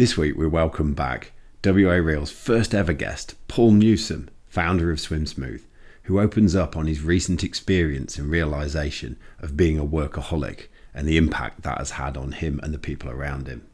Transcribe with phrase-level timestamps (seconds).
[0.00, 5.26] This week we welcome back WA Real's first ever guest, Paul Newsome, founder of Swim
[5.26, 5.62] Smooth,
[6.04, 11.18] who opens up on his recent experience and realization of being a workaholic and the
[11.18, 13.66] impact that has had on him and the people around him.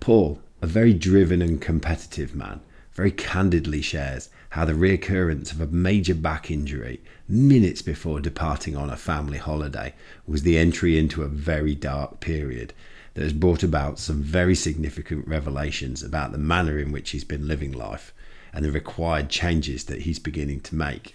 [0.00, 2.60] Paul, a very driven and competitive man,
[2.94, 8.90] very candidly shares how the reoccurrence of a major back injury minutes before departing on
[8.90, 9.94] a family holiday
[10.26, 12.74] was the entry into a very dark period
[13.14, 17.48] that has brought about some very significant revelations about the manner in which he's been
[17.48, 18.12] living life
[18.52, 21.14] and the required changes that he's beginning to make.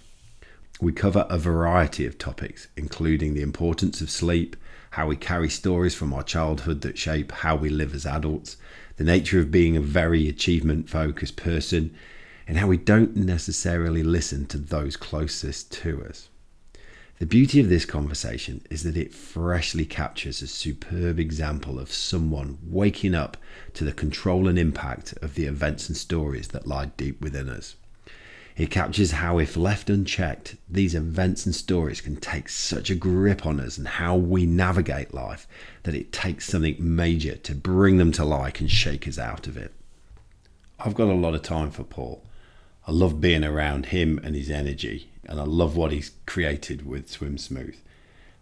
[0.82, 4.56] We cover a variety of topics, including the importance of sleep,
[4.92, 8.58] how we carry stories from our childhood that shape how we live as adults,
[8.98, 11.96] the nature of being a very achievement focused person,
[12.48, 16.30] and how we don't necessarily listen to those closest to us.
[17.18, 22.58] The beauty of this conversation is that it freshly captures a superb example of someone
[22.62, 23.38] waking up
[23.76, 27.78] to the control and impact of the events and stories that lie deep within us.
[28.58, 33.46] It captures how, if left unchecked, these events and stories can take such a grip
[33.46, 35.48] on us and how we navigate life
[35.84, 39.56] that it takes something major to bring them to light and shake us out of
[39.56, 39.74] it.
[40.82, 42.26] I've got a lot of time for Paul.
[42.86, 47.10] I love being around him and his energy and I love what he's created with
[47.10, 47.78] Swim Smooth.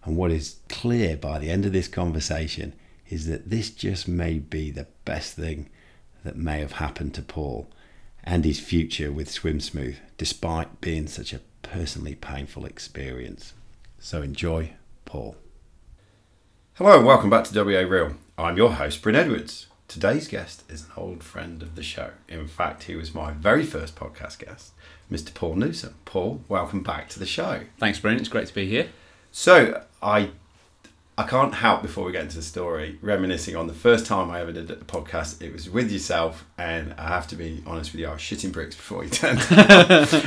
[0.03, 2.73] And what is clear by the end of this conversation
[3.09, 5.69] is that this just may be the best thing
[6.23, 7.67] that may have happened to Paul
[8.23, 13.53] and his future with Swim Smooth, despite being such a personally painful experience.
[13.99, 14.73] So enjoy,
[15.05, 15.35] Paul.
[16.75, 18.15] Hello and welcome back to WA Real.
[18.37, 19.67] I'm your host, Bryn Edwards.
[19.87, 22.11] Today's guest is an old friend of the show.
[22.27, 24.71] In fact, he was my very first podcast guest
[25.13, 25.31] Mr.
[25.31, 25.93] Paul Newsome.
[26.05, 27.61] Paul, welcome back to the show.
[27.77, 28.17] Thanks, Bryn.
[28.17, 28.87] It's great to be here.
[29.31, 30.31] So I
[31.15, 34.41] I can't help before we get into the story reminiscing on the first time I
[34.41, 35.43] ever did a podcast.
[35.43, 38.51] It was with yourself, and I have to be honest with you, I was shitting
[38.51, 39.37] bricks before you turned.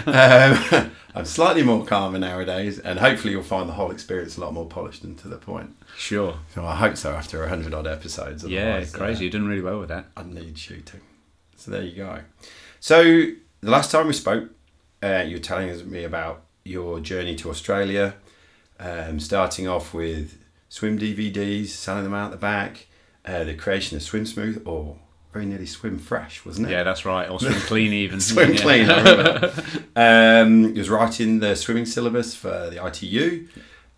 [0.06, 4.52] um, I'm slightly more calmer nowadays, and hopefully you'll find the whole experience a lot
[4.52, 5.74] more polished and to the point.
[5.96, 6.38] Sure.
[6.54, 7.12] So I hope so.
[7.12, 8.44] After a hundred odd episodes.
[8.44, 9.18] Yeah, it's crazy.
[9.18, 10.06] Uh, You're doing really well with that.
[10.16, 11.00] I need shooting.
[11.56, 12.20] So there you go.
[12.78, 14.50] So the last time we spoke,
[15.02, 18.14] uh, you were telling me about your journey to Australia,
[18.78, 22.86] um, starting off with swim DVDs, selling them out the back,
[23.24, 24.98] uh, the creation of Swim Smooth, or
[25.32, 26.72] very nearly Swim Fresh, wasn't it?
[26.72, 27.28] Yeah, that's right.
[27.28, 28.20] Or Swim Clean, even.
[28.20, 28.60] swim yeah.
[28.60, 29.52] Clean, I remember.
[29.96, 33.48] um, he was writing the swimming syllabus for the ITU.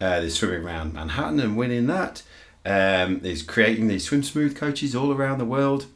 [0.00, 2.22] Uh, there's swimming around Manhattan and winning that.
[2.64, 5.86] Um, creating these Swim Smooth coaches all around the world.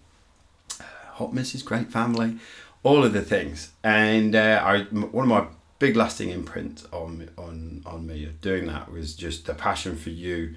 [0.81, 0.85] Uh,
[1.15, 2.39] Hot Misses, great family
[2.83, 3.71] all of the things.
[3.83, 5.47] And uh, I, one of my
[5.79, 10.11] big lasting imprints on on on me of doing that was just the passion for
[10.11, 10.55] you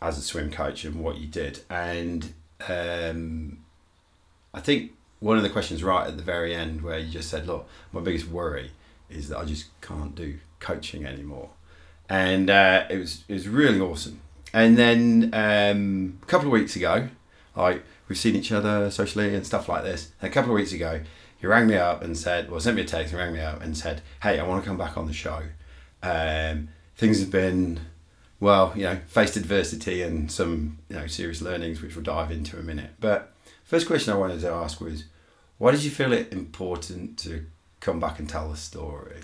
[0.00, 1.60] as a swim coach and what you did.
[1.68, 2.32] And
[2.66, 3.64] um,
[4.54, 7.46] I think one of the questions right at the very end where you just said,
[7.46, 8.70] "Look, my biggest worry
[9.08, 11.50] is that I just can't do coaching anymore,"
[12.08, 14.20] and uh, it was it was really awesome.
[14.52, 17.08] And then um, a couple of weeks ago,
[17.56, 20.10] I we've seen each other socially and stuff like this.
[20.20, 21.00] And a couple of weeks ago,
[21.38, 23.62] he rang me up and said, well, sent me a text and rang me up
[23.62, 25.40] and said, hey, I want to come back on the show.
[26.02, 27.80] Um, things have been,
[28.40, 32.56] well, you know, faced adversity and some, you know, serious learnings, which we'll dive into
[32.56, 32.90] in a minute.
[32.98, 33.32] But
[33.64, 35.04] first question I wanted to ask was,
[35.58, 37.46] why did you feel it important to
[37.78, 39.20] come back and tell the story?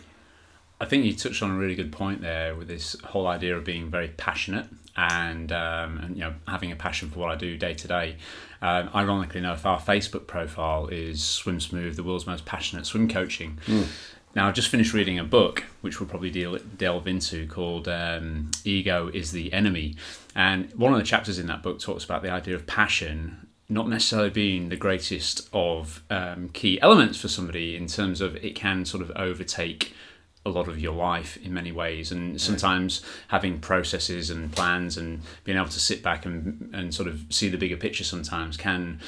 [0.80, 3.64] I think you touched on a really good point there with this whole idea of
[3.64, 4.66] being very passionate
[4.96, 8.16] and, um, and you know having a passion for what I do day to day.
[8.62, 13.58] Um, ironically enough, our Facebook profile is Swim Smooth, the world's most passionate swim coaching.
[13.66, 13.86] Mm.
[14.34, 18.50] Now, I've just finished reading a book, which we'll probably deal, delve into, called um,
[18.64, 19.96] Ego is the Enemy.
[20.34, 23.88] And one of the chapters in that book talks about the idea of passion not
[23.88, 28.84] necessarily being the greatest of um, key elements for somebody in terms of it can
[28.84, 29.92] sort of overtake
[30.46, 32.12] a lot of your life in many ways.
[32.12, 37.08] And sometimes having processes and plans and being able to sit back and, and sort
[37.08, 39.00] of see the bigger picture sometimes can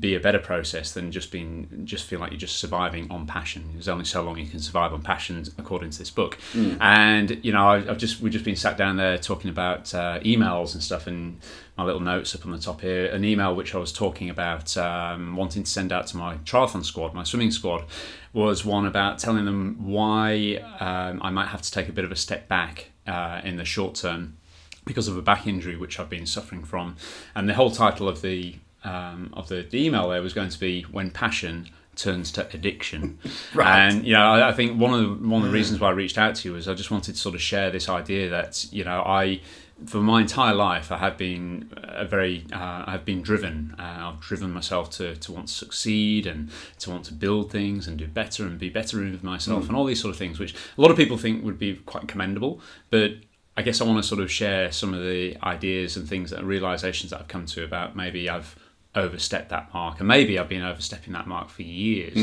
[0.00, 3.68] be a better process than just being just feel like you're just surviving on passion.
[3.74, 6.38] There's only so long you can survive on passion according to this book.
[6.54, 6.78] Mm.
[6.80, 10.72] and you know I've just we've just been sat down there talking about uh, emails
[10.72, 11.38] and stuff and
[11.76, 14.76] my little notes up on the top here an email which I was talking about
[14.76, 17.84] um, wanting to send out to my triathlon squad my swimming squad
[18.32, 22.12] was one about telling them why um, I might have to take a bit of
[22.12, 24.36] a step back uh, in the short term
[24.84, 26.96] because of a back injury which I've been suffering from.
[27.34, 30.60] And the whole title of the um, of the, the email there was going to
[30.60, 33.18] be when passion turns to addiction.
[33.54, 33.88] right.
[33.88, 35.92] And you know, I, I, think one of the, one of the reasons why I
[35.92, 38.66] reached out to you is I just wanted to sort of share this idea that
[38.70, 39.40] you know I
[39.84, 43.74] for my entire life, I have been a very, uh, I've been driven.
[43.78, 47.86] Uh, I've driven myself to, to want to succeed and to want to build things
[47.86, 49.68] and do better and be better with myself Mm.
[49.68, 52.08] and all these sort of things, which a lot of people think would be quite
[52.08, 52.60] commendable.
[52.90, 53.12] But
[53.56, 56.42] I guess I want to sort of share some of the ideas and things that
[56.44, 58.56] realizations that I've come to about maybe I've
[58.94, 62.16] overstepped that mark and maybe I've been overstepping that mark for years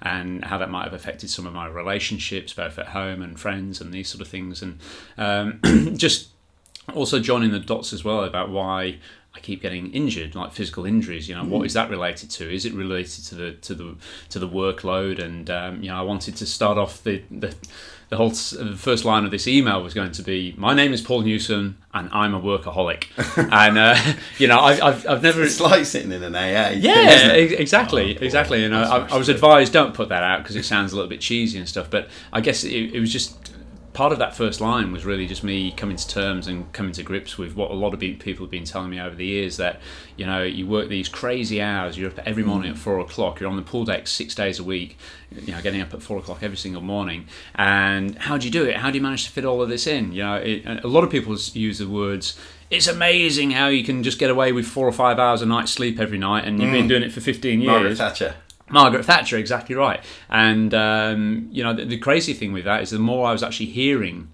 [0.00, 3.80] and how that might have affected some of my relationships both at home and friends
[3.80, 4.78] and these sort of things and
[5.18, 5.60] um,
[5.96, 6.28] just
[6.94, 8.98] also joining the dots as well about why
[9.34, 11.28] I keep getting injured, like physical injuries.
[11.28, 12.52] You know, what is that related to?
[12.52, 13.96] Is it related to the to the
[14.30, 15.22] to the workload?
[15.22, 17.54] And um, you know, I wanted to start off the the,
[18.08, 21.00] the whole the first line of this email was going to be, "My name is
[21.00, 23.04] Paul Newsome, and I'm a workaholic."
[23.52, 23.96] and uh,
[24.38, 26.70] you know, I've, I've I've never It's like sitting in an AA.
[26.70, 28.64] thing, yeah, e- exactly, Oh, exactly.
[28.64, 31.08] And that's I, I was advised don't put that out because it sounds a little
[31.08, 31.88] bit cheesy and stuff.
[31.88, 33.49] But I guess it, it was just
[33.92, 37.02] part of that first line was really just me coming to terms and coming to
[37.02, 39.80] grips with what a lot of people have been telling me over the years that
[40.16, 41.98] you know you work these crazy hours.
[41.98, 42.80] You're up every morning at mm.
[42.80, 43.40] four o'clock.
[43.40, 44.96] You're on the pool deck six days a week.
[45.30, 47.26] You know, getting up at four o'clock every single morning.
[47.54, 48.76] And how do you do it?
[48.76, 50.12] How do you manage to fit all of this in?
[50.12, 52.38] You know, it, a lot of people use the words.
[52.70, 55.68] It's amazing how you can just get away with four or five hours a night
[55.68, 56.88] sleep every night, and you've been mm.
[56.88, 57.70] doing it for fifteen years.
[57.70, 58.34] Margaret Thatcher.
[58.70, 60.02] Margaret Thatcher, exactly right.
[60.28, 63.42] And um, you know, the, the crazy thing with that is the more I was
[63.42, 64.28] actually hearing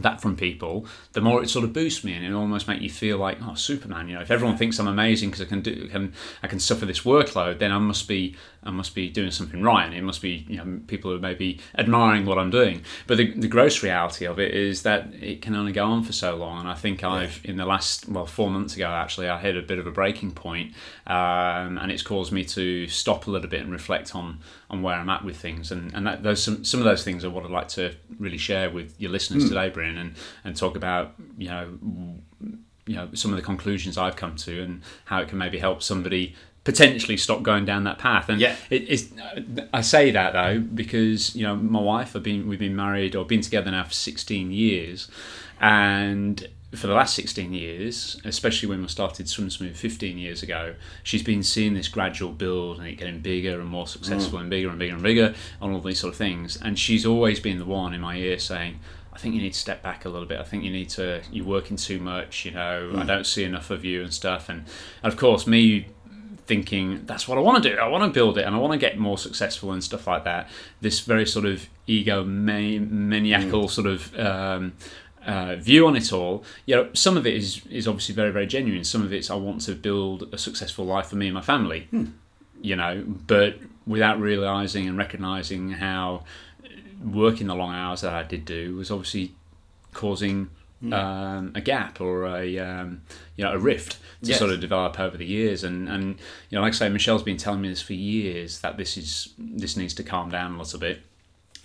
[0.00, 2.90] that from people, the more it sort of boosts me and it almost make you
[2.90, 4.08] feel like, oh, Superman.
[4.08, 6.86] You know, if everyone thinks I'm amazing because I can do, can I can suffer
[6.86, 8.36] this workload, then I must be
[8.68, 11.58] I must be doing something right, and it must be you know people are maybe
[11.76, 12.82] admiring what I'm doing.
[13.06, 16.12] But the, the gross reality of it is that it can only go on for
[16.12, 19.38] so long, and I think I've in the last well four months ago actually I
[19.38, 20.74] hit a bit of a breaking point,
[21.06, 24.96] um, and it's caused me to stop a little bit and reflect on on where
[24.96, 27.44] I'm at with things, and and that, those some some of those things are what
[27.44, 31.48] I'd like to really share with your listeners today, Bryn, and and talk about you
[31.48, 31.78] know
[32.86, 35.82] you know some of the conclusions I've come to and how it can maybe help
[35.82, 36.34] somebody
[36.68, 38.28] potentially stop going down that path.
[38.28, 38.54] And Yeah.
[38.68, 39.10] it is.
[39.72, 42.14] I say that though because you know my wife.
[42.14, 45.08] I've been we've been married or been together now for sixteen years,
[45.60, 50.74] and for the last 16 years, especially when we started Swim Smooth 15 years ago,
[51.02, 54.42] she's been seeing this gradual build and it getting bigger and more successful mm.
[54.42, 56.58] and bigger and bigger and bigger on all these sort of things.
[56.60, 58.80] And she's always been the one in my ear saying,
[59.14, 60.40] I think you need to step back a little bit.
[60.40, 63.06] I think you need to, you're working too much, you know, I mm.
[63.06, 64.50] don't see enough of you and stuff.
[64.50, 64.66] And,
[65.02, 65.86] and of course, me
[66.48, 67.76] thinking that's what I want to do.
[67.76, 70.24] I want to build it and I want to get more successful and stuff like
[70.24, 70.48] that.
[70.80, 74.72] This very sort of ego maniacal sort of um,
[75.24, 76.42] uh, view on it all.
[76.64, 78.82] You know, some of it is is obviously very very genuine.
[78.82, 81.86] Some of it's I want to build a successful life for me and my family.
[82.60, 86.24] You know, but without realizing and recognizing how
[87.04, 89.34] working the long hours that I did do was obviously
[89.92, 90.48] causing
[90.92, 93.02] um, a gap or a um,
[93.38, 93.92] you know a rift
[94.22, 94.38] to Yes.
[94.40, 96.18] sort of develop over the years and and
[96.50, 99.32] you know like I say Michelle's been telling me this for years that this is
[99.38, 101.00] this needs to calm down a little bit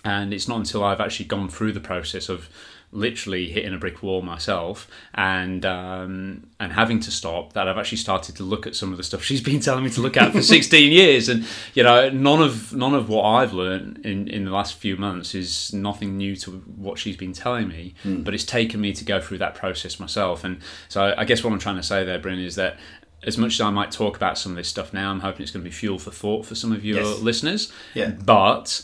[0.04, 2.48] and it's not until I've actually gone through the process of
[2.94, 7.98] literally hitting a brick wall myself and um, and having to stop that I've actually
[7.98, 10.30] started to look at some of the stuff she's been telling me to look at
[10.32, 11.44] for 16 years and
[11.74, 15.34] you know none of none of what I've learned in, in the last few months
[15.34, 19.20] is nothing new to what she's been telling me but it's taken me to go
[19.20, 20.58] through that process myself and
[20.88, 22.78] so I guess what I'm trying to say there Bryn is that
[23.26, 25.50] as much as I might talk about some of this stuff now, I'm hoping it's
[25.50, 27.20] going to be fuel for thought for some of your Yes.
[27.20, 27.72] listeners.
[27.94, 28.10] Yeah.
[28.10, 28.82] But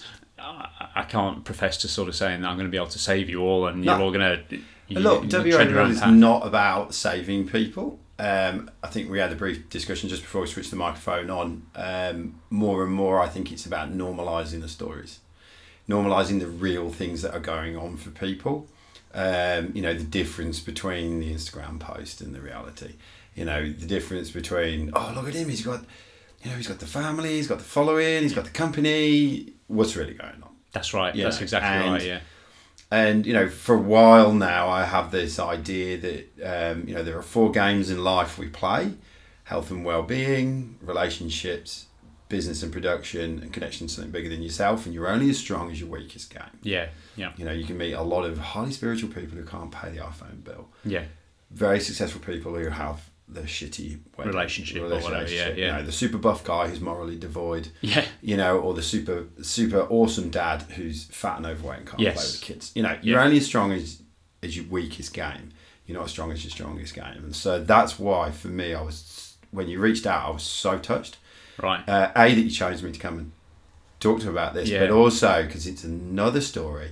[0.94, 3.28] I can't profess to sort of saying that I'm going to be able to save
[3.28, 3.92] you all and No.
[3.94, 4.58] you're all going to.
[4.90, 6.12] Look, your Real own is path.
[6.12, 7.98] not about saving people.
[8.18, 11.62] Um, I think we had a brief discussion just before we switched the microphone on.
[11.76, 15.20] Um, more and more, I think it's about normalising the stories,
[15.88, 18.66] normalising the real things that are going on for people.
[19.14, 22.94] Um, you know, the difference between the Instagram post and the reality.
[23.34, 25.84] You know, the difference between, oh, look at him, he's got,
[26.42, 29.52] you know, he's got the family, he's got the following, he's got the company.
[29.68, 30.49] What's really going on?
[30.72, 31.14] That's right.
[31.14, 32.02] you That's exactly and- right.
[32.02, 32.20] Yeah.
[32.92, 37.04] And you know, for a while now, I have this idea that um, you know
[37.04, 38.94] there are four games in life we play:
[39.44, 41.86] health and well-being, relationships,
[42.28, 44.86] business and production, and connection to something bigger than yourself.
[44.86, 46.42] And you're only as strong as your weakest game.
[46.62, 46.88] Yeah.
[47.16, 47.32] Yeah.
[47.36, 49.98] You know, you can meet a lot of highly spiritual people who can't pay the
[49.98, 50.68] iPhone bill.
[50.84, 51.04] Yeah.
[51.50, 55.54] Very successful people who have the shitty wedding- Relationship or whatever, yeah, yeah.
[55.54, 58.04] You know, the super buff guy who's morally devoid Yeah.
[58.22, 62.14] you know, or the super super awesome dad who's fat and overweight and can't Yes.
[62.16, 62.72] play with the kids.
[62.74, 63.24] You know, you're Yeah.
[63.24, 64.02] only as strong as
[64.42, 65.50] as your weakest game.
[65.86, 68.82] You're not as strong as your strongest game, and so that's why for me, I
[68.82, 71.16] was when you reached out, I was so touched.
[71.62, 71.86] Right.
[71.88, 73.32] Uh, a that you chose me to come and
[74.00, 74.80] talk to about this, Yeah.
[74.80, 76.90] but also because it's another story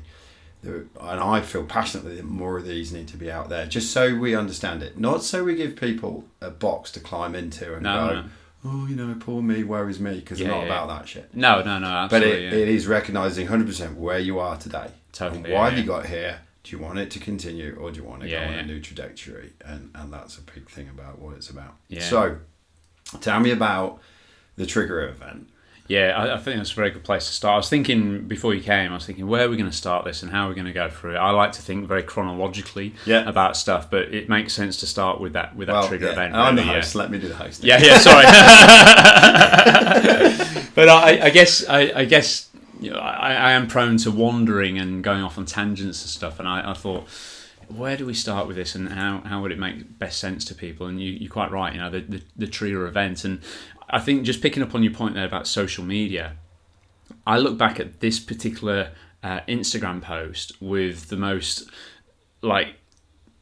[0.66, 3.92] Uh, and I feel passionately that more of these need to be out there, just
[3.92, 4.98] so we understand it.
[4.98, 8.28] Not so we give people a box to climb into and No, go, no.
[8.64, 10.16] oh, you know, poor me, where is me?
[10.18, 11.32] Because Yeah, not yeah, about that shit.
[11.34, 12.58] No, no, no, But it, yeah.
[12.58, 14.90] it is recognizing 100% where you are today.
[15.12, 15.80] Totally, And yeah, why have yeah.
[15.80, 16.40] you got here?
[16.64, 18.60] Do you want it to continue or do you want to Yeah, go on yeah.
[18.60, 19.52] a new trajectory?
[19.64, 21.76] And, and that's a big thing about what it's about.
[21.88, 22.00] Yeah.
[22.02, 22.38] So,
[23.20, 24.00] tell me about
[24.56, 25.48] the trigger event.
[25.88, 27.54] Yeah, I, I think that's a very good place to start.
[27.54, 30.04] I was thinking before you came, I was thinking where are we going to start
[30.04, 31.16] this and how are we going to go through it.
[31.16, 33.26] I like to think very chronologically Yeah.
[33.26, 36.12] about stuff, but it makes sense to start with that with that Well, trigger yeah,
[36.12, 36.35] event.
[36.35, 36.80] I'm the really, yeah.
[36.80, 36.95] host.
[36.95, 37.64] Let me do the host.
[37.64, 38.25] Yeah, yeah, sorry.
[40.75, 42.49] but I, I guess I, I guess
[42.80, 46.38] you know, I, I am prone to wandering and going off on tangents and stuff,
[46.38, 47.09] and I, I thought.
[47.71, 50.54] Where do we start with this, and how, how would it make best sense to
[50.54, 50.87] people?
[50.87, 53.26] And you, you're quite right, you know, the, the, the Tria event.
[53.26, 53.42] And
[53.90, 56.37] I think just picking up on your point there about social media,
[57.26, 58.92] I look back at this particular
[59.23, 61.71] uh, Instagram post with the most
[62.42, 62.75] like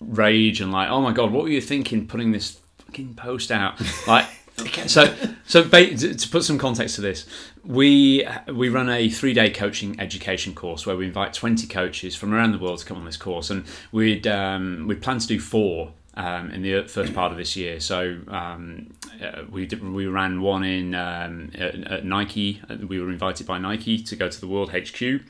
[0.00, 3.80] rage and like, oh my god, what were you thinking putting this fucking post out?
[4.06, 4.26] Like,
[4.86, 5.14] so
[5.46, 7.26] so to put some context to this,
[7.64, 12.32] we we run a three day coaching education course where we invite twenty coaches from
[12.32, 15.38] around the world to come on this course, and we'd um, we plan to do
[15.40, 15.92] four.
[16.18, 20.40] Um, in the first part of this year, so um, uh, we did, we ran
[20.40, 22.62] one in um, at, at Nike.
[22.88, 25.20] We were invited by Nike to go to the World HQ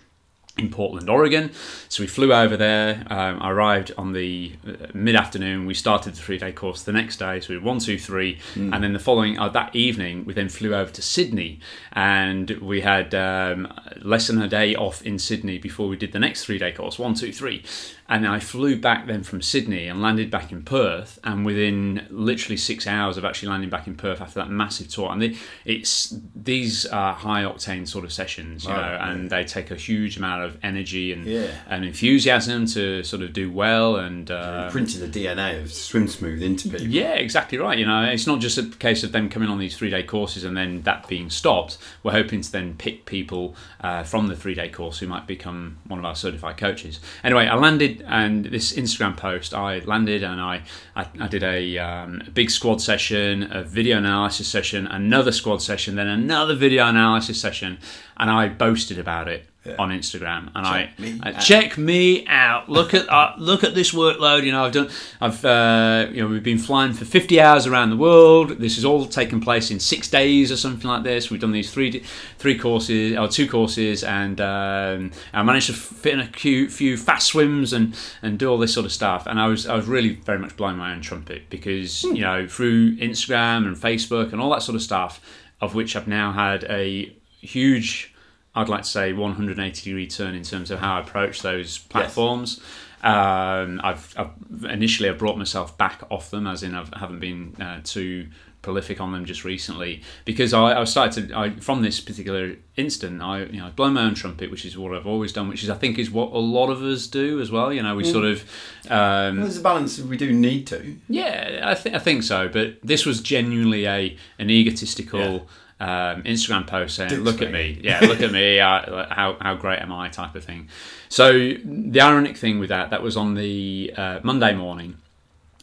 [0.58, 1.50] in Portland, Oregon.
[1.88, 3.04] So we flew over there.
[3.10, 5.66] Um, I arrived on the uh, mid afternoon.
[5.66, 7.40] We started the three day course the next day.
[7.40, 10.48] So we were one, two, three, and then the following uh, that evening we then
[10.48, 11.60] flew over to Sydney,
[11.92, 16.18] and we had um, less than a day off in Sydney before we did the
[16.18, 16.98] next three day course.
[16.98, 17.62] One, two, three,
[18.08, 21.18] and I flew back then from Sydney and landed back in Perth.
[21.24, 25.10] And within literally six hours of actually landing back in Perth after that massive tour,
[25.12, 29.44] and the, it's these are high octane sort of sessions, you Right, know, and they
[29.44, 31.48] take a huge amount of energy and Yeah.
[31.68, 34.30] and enthusiasm to sort of do well and.
[34.30, 36.86] Uh, Printing the DNA of Swim Smooth into people.
[36.86, 37.78] yeah, exactly right.
[37.78, 40.44] You know, it's not just a case of them coming on these three day courses
[40.44, 41.78] and then that being stopped.
[42.02, 45.78] We're hoping to then pick people uh, from the three day course who might become
[45.86, 47.00] one of our certified coaches.
[47.24, 50.62] Anyway, I landed and this Instagram post, I landed and I,
[50.94, 55.62] I, I did a, um, a big squad session, a video analysis session, another squad
[55.62, 57.78] session, then another video analysis session,
[58.16, 59.46] and I boasted about it.
[59.78, 62.68] On Instagram, and Check I, me I check me out.
[62.68, 64.44] Look at uh, look at this workload.
[64.44, 64.90] You know, I've done.
[65.20, 68.58] I've uh, you know we've been flying for fifty hours around the world.
[68.58, 71.30] This has all taken place in six days or something like this.
[71.30, 72.02] We've done these three
[72.38, 76.96] three courses or two courses, and um, I managed to fit in a few, few
[76.96, 79.26] fast swims and and do all this sort of stuff.
[79.26, 82.46] And I was I was really very much blowing my own trumpet because you know
[82.46, 85.20] through Instagram and Facebook and all that sort of stuff,
[85.60, 88.14] of which I've now had a huge
[88.56, 92.60] I'd like to say 180 degree turn in terms of how I approach those platforms.
[93.02, 94.30] Um, I've, I've
[94.70, 98.28] initially I brought myself back off them, as in I've, I haven't been uh, too
[98.62, 103.22] prolific on them just recently because I, I started to I, from this particular instant.
[103.22, 105.62] I you know I blow my own trumpet, which is what I've always done, which
[105.62, 107.72] is I think is what a lot of us do as well.
[107.72, 108.42] You know, we sort of
[108.88, 110.96] um, Well, there's a balance we do need to.
[111.08, 112.48] yeah, I, th- I think so.
[112.48, 115.46] But this was genuinely a an egotistical
[115.78, 119.80] um, Instagram post saying, "Look at me, yeah, look at me, uh, how how great
[119.80, 120.68] am I?" type of thing.
[121.08, 124.96] So the ironic thing with that, that was on the uh, Monday morning,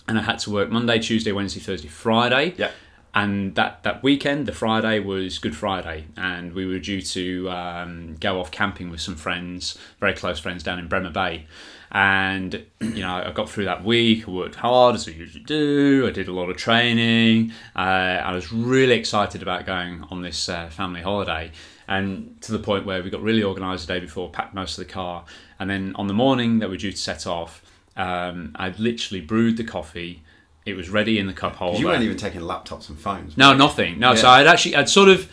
[0.08, 2.54] and I had to work Monday, Tuesday, Wednesday, Thursday, Friday.
[2.58, 2.72] Yeah.
[3.16, 8.16] And that, that weekend, the Friday was Good Friday, and we were due to um,
[8.20, 11.46] go off camping with some friends, very close friends down in Bremer Bay.
[11.92, 14.28] And you know, I got through that week.
[14.28, 16.08] I worked hard as I usually do.
[16.08, 17.54] I did a lot of training.
[17.76, 21.52] Uh, I was really excited about going on this uh, family holiday,
[21.88, 24.88] and to the point where we got really organised the day before, packed most of
[24.88, 25.24] the car,
[25.60, 27.62] and then on the morning that we were due to set off,
[27.96, 30.23] um, I'd literally brewed the coffee.
[30.66, 31.80] It was ready in the cup holder.
[31.80, 33.36] You weren't even taking laptops and phones.
[33.38, 34.00] No, nothing.
[34.00, 35.30] No, so I'd actually, I'd sort of,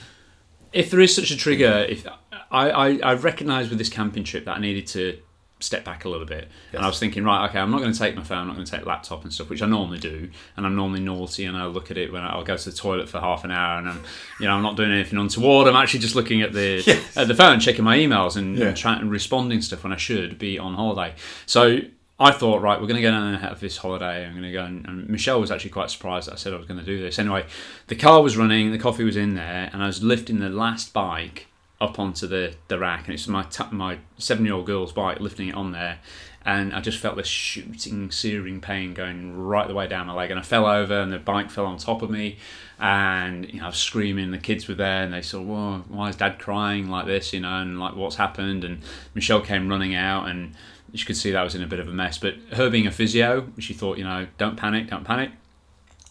[0.72, 2.06] if there is such a trigger, if
[2.50, 5.18] I, I, I recognised with this camping trip that I needed to
[5.60, 7.99] step back a little bit, and I was thinking, right, okay, I'm not going to
[7.99, 10.30] take my phone, I'm not going to take laptop and stuff, which I normally do,
[10.56, 13.08] and I'm normally naughty, and I'll look at it when I'll go to the toilet
[13.10, 14.02] for half an hour, and I'm,
[14.40, 15.68] you know, I'm not doing anything untoward.
[15.68, 17.16] I'm actually just looking at the Yes.
[17.16, 18.68] at the phone, checking my emails, and, Yeah.
[18.68, 21.14] and trying and responding stuff when I should be on holiday.
[21.46, 21.80] So.
[22.23, 24.27] I thought, right, we're going to go down and have this holiday.
[24.27, 26.57] I'm going to go, and, and Michelle was actually quite surprised that I said I
[26.57, 27.19] was going to do this.
[27.19, 27.47] Anyway,
[27.87, 30.93] the car was running, the coffee was in there, and I was lifting the last
[30.93, 31.47] bike
[31.81, 35.19] up onto the, the rack, and it's my t- my seven year old girl's bike,
[35.19, 35.99] lifting it on there,
[36.45, 40.31] and I just felt this shooting, searing pain going right the way down my leg,
[40.31, 42.37] and I fell over, and the bike fell on top of me,
[42.79, 44.31] and you know I was screaming.
[44.31, 47.41] The kids were there, and they said, "Well, why is Dad crying like this?" You
[47.41, 48.83] know, and like what's happened, and
[49.15, 50.55] Michelle came running out, and
[50.94, 52.18] she could see that was in a bit of a mess.
[52.18, 55.30] But her being a physio, she thought, you know, don't panic, don't panic.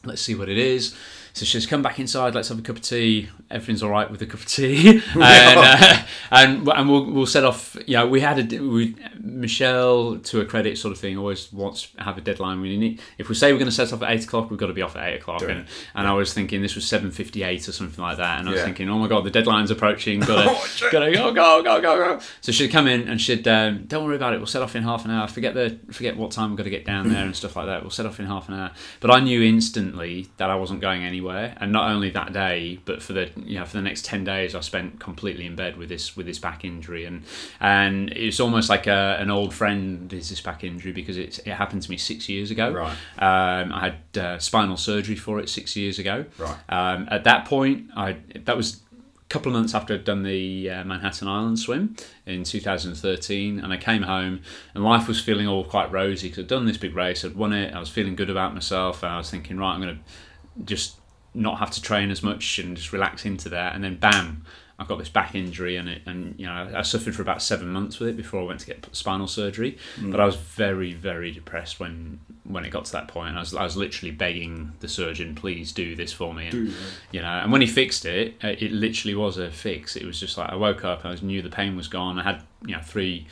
[0.03, 0.95] Let's see what it is.
[1.33, 2.35] So she she's come back inside.
[2.35, 3.29] Let's have a cup of tea.
[3.51, 7.43] Everything's all right with a cup of tea, and, uh, and and we'll we'll set
[7.43, 7.75] off.
[7.87, 12.03] Yeah, we had a we, Michelle to a credit sort of thing always wants to
[12.03, 12.61] have a deadline.
[12.61, 14.67] We need if we say we're going to set off at eight o'clock, we've got
[14.67, 15.41] to be off at eight o'clock.
[15.43, 18.47] And, and I was thinking this was seven fifty eight or something like that, and
[18.47, 18.65] I was Yeah.
[18.65, 20.19] thinking, oh my god, the deadline's approaching.
[20.21, 20.91] Got Oh, to shit.
[20.91, 22.19] got to go go go go go.
[22.41, 24.37] So she'd come in and she'd um, don't worry about it.
[24.37, 25.27] We'll set off in half an hour.
[25.27, 27.81] Forget the forget what time we've got to get down there and stuff like that.
[27.81, 28.71] We'll set off in half an hour.
[28.99, 33.01] But I knew instantly that I wasn't going anywhere, and not only that day, but
[33.01, 35.89] for the you know for the next ten days, I spent completely in bed with
[35.89, 37.23] this with this back injury, and
[37.59, 41.51] and it's almost like a, an old friend is this back injury because it's, it
[41.51, 42.71] happened to me six years ago.
[42.71, 42.91] Right.
[43.19, 46.25] Um, I had uh, spinal surgery for it six years ago.
[46.37, 46.57] Right.
[46.69, 48.81] Um, at that point, I that was
[49.29, 51.95] a couple of months after I'd done the uh, Manhattan Island swim
[52.25, 54.41] in 2013, and I came home
[54.73, 57.53] and life was feeling all quite rosy because I'd done this big race, I'd won
[57.53, 60.63] it, I was feeling good about myself, and I was thinking, right, I'm going to
[60.65, 60.98] just
[61.33, 64.45] not have to train as much and just relax into that, and then bam.
[64.79, 67.67] I got this back injury and it, and you know I suffered for about seven
[67.67, 69.77] months with it before I went to get spinal surgery.
[70.01, 73.35] But I was very very depressed when when it got to that point.
[73.35, 76.47] I was I was literally begging the surgeon, please do this for me.
[76.47, 76.73] And,
[77.11, 79.97] you know, and when he fixed it, uh, it literally was a fix.
[79.97, 82.17] It was just like I woke up, I was, knew the pain was gone.
[82.17, 83.27] I had you know three,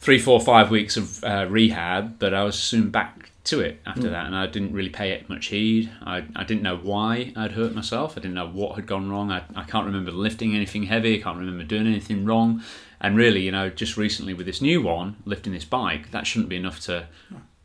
[0.00, 4.10] three, four, five weeks of uh, rehab, but I was soon back to it after
[4.10, 5.90] that, and I didn't really pay it much heed.
[6.02, 8.12] I, I didn't know why I'd hurt myself.
[8.12, 9.30] I didn't know what had gone wrong.
[9.30, 11.18] I, I can't remember lifting anything heavy.
[11.18, 12.62] I can't remember doing anything wrong.
[13.00, 16.50] And really, you know, just recently with this new one, lifting this bike, that shouldn't
[16.50, 17.06] be enough to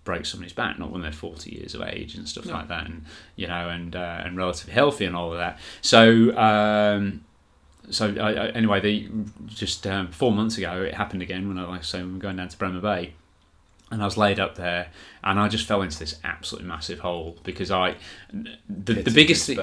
[0.03, 3.05] break somebody's back, not when they're 40 years of age and stuff like that, and
[3.35, 5.59] you know, and uh, and relatively healthy and all of that.
[5.81, 6.35] So.
[6.37, 7.25] Um,
[7.89, 9.09] so I, I, anyway, the,
[9.45, 12.17] just um, four months ago it happened again when I like I say we were
[12.17, 13.13] going down to Bremer Bay,
[13.93, 14.87] and I was laid up there,
[15.23, 17.95] and I just fell into this absolutely massive hole because I
[18.67, 19.59] the, the biggest thing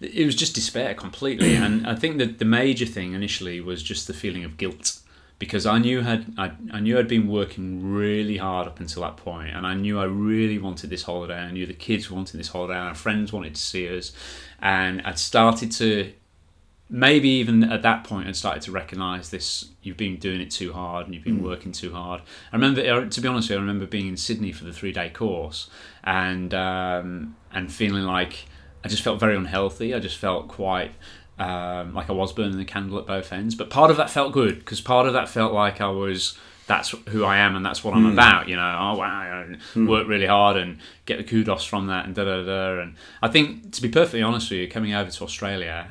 [0.00, 4.06] it was just despair completely, and I think that the major thing initially was just
[4.06, 4.98] the feeling of guilt
[5.38, 9.18] because I knew had I, I knew I'd been working really hard up until that
[9.18, 11.38] point, and I knew I really wanted this holiday.
[11.38, 14.12] I knew the kids wanted this holiday, and our friends wanted to see us,
[14.60, 16.12] and I'd started to
[16.88, 19.70] maybe even at that point I'd started to recognise this.
[19.82, 22.22] You've been doing it too hard, and you've been working too hard.
[22.52, 24.92] I remember, to be honest, with you, I remember being in Sydney for the three
[24.92, 25.68] day course,
[26.02, 28.46] and um, and feeling like
[28.84, 29.94] I just felt very unhealthy.
[29.94, 30.92] I just felt quite
[31.38, 33.54] um, like I was burning the candle at both ends.
[33.54, 36.38] But part of that felt good because part of that felt like I was.
[36.66, 38.62] That's who I am and that's what I'm about, you know.
[38.80, 39.44] Oh wow,
[39.76, 42.80] I work really hard and get the kudos from that and da da da.
[42.80, 45.88] And I think, to be perfectly honest with you, coming over to Australia,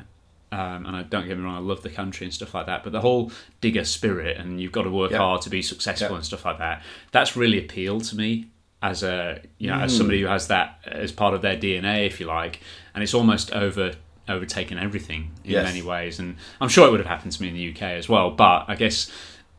[0.54, 2.84] um, and I don't get me wrong, I love the country and stuff like that.
[2.84, 5.18] But the whole digger spirit and you've got to work Yeah.
[5.18, 6.16] hard to be successful Yeah.
[6.18, 6.84] and stuff like that.
[7.12, 8.48] That's really appealed to me
[8.82, 12.20] as a you know as somebody who has that as part of their DNA, if
[12.20, 12.60] you like.
[12.94, 13.94] And it's almost over
[14.30, 15.66] overtaken everything in Yes.
[15.66, 16.20] many ways.
[16.20, 18.32] And I'm sure it would have happened to me in the UK as well.
[18.32, 19.12] But I guess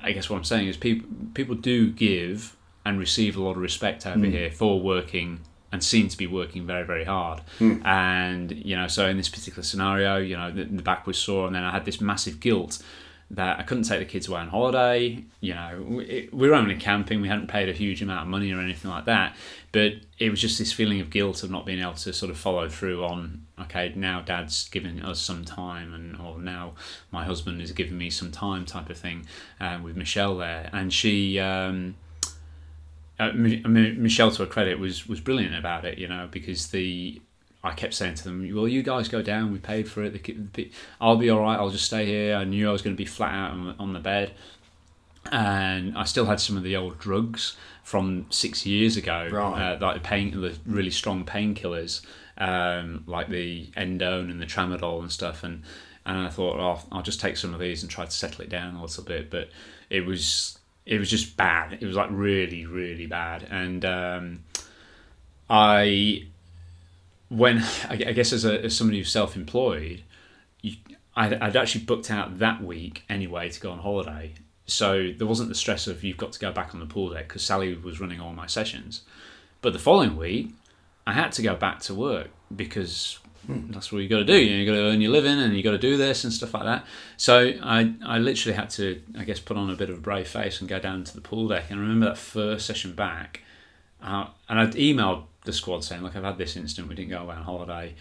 [0.02, 3.62] I guess what I'm saying is people people do give and receive a lot of
[3.70, 5.40] respect over here for working
[5.74, 7.40] and seem to be working very very hard.
[7.84, 11.48] And you know so in this particular scenario you know the, the back was sore
[11.48, 12.80] and then i had this massive guilt
[13.30, 15.24] that i couldn't take the kids away on holiday.
[15.40, 17.20] You know we, we were only camping.
[17.20, 19.34] We hadn't paid a huge amount of money or anything like that.
[19.72, 22.38] But it was just this feeling of guilt of not being able to sort of
[22.38, 26.74] follow through on okay now dad's giving us some time and or now
[27.10, 29.26] my husband is giving me some time type of thing
[29.60, 30.70] uh, with michelle there.
[30.72, 31.96] And she um,
[33.18, 35.98] uh, Mi- I mean, Michelle, to her credit, was was brilliant about it.
[35.98, 37.20] You know, because the
[37.62, 39.52] I kept saying to them, "Well, you guys go down.
[39.52, 40.12] We paid for it.
[40.22, 41.56] The, the, I'll be all right.
[41.58, 43.74] I'll just stay here." I knew I was going to be flat out on, the-
[43.78, 44.32] on the bed,
[45.32, 49.72] and I still had some of the old drugs from six years ago, Right.
[49.74, 52.04] uh, like the pain, the really strong painkillers,
[52.38, 55.62] um, like the endone and the tramadol and stuff, and
[56.06, 58.50] and I thought, oh, I'll just take some of these and try to settle it
[58.50, 59.48] down a little bit, but
[59.88, 61.78] it was it was just bad.
[61.80, 64.44] It was like really, really bad, and um,
[65.48, 66.26] I
[67.28, 70.02] when I guess as a as somebody who's self employed,
[71.16, 74.34] I'd, I'd actually booked out that week anyway to go on holiday.
[74.66, 77.28] So there wasn't the stress of you've got to go back on the pool deck
[77.28, 79.02] because Sally was running all my sessions.
[79.60, 80.50] But the following week,
[81.06, 83.18] I had to go back to work because
[83.48, 84.36] that's what you got to do.
[84.36, 86.32] You, know, you got to earn your living and you got to do this and
[86.32, 86.86] stuff like that.
[87.16, 90.28] So I, I literally had to, I guess, put on a bit of a brave
[90.28, 91.70] face and go down to the pool deck.
[91.70, 93.42] And I remember that first session back,
[94.02, 96.88] uh, and I'd emailed the squad saying, "Look, I've had this incident.
[96.88, 97.94] We didn't go away on holiday."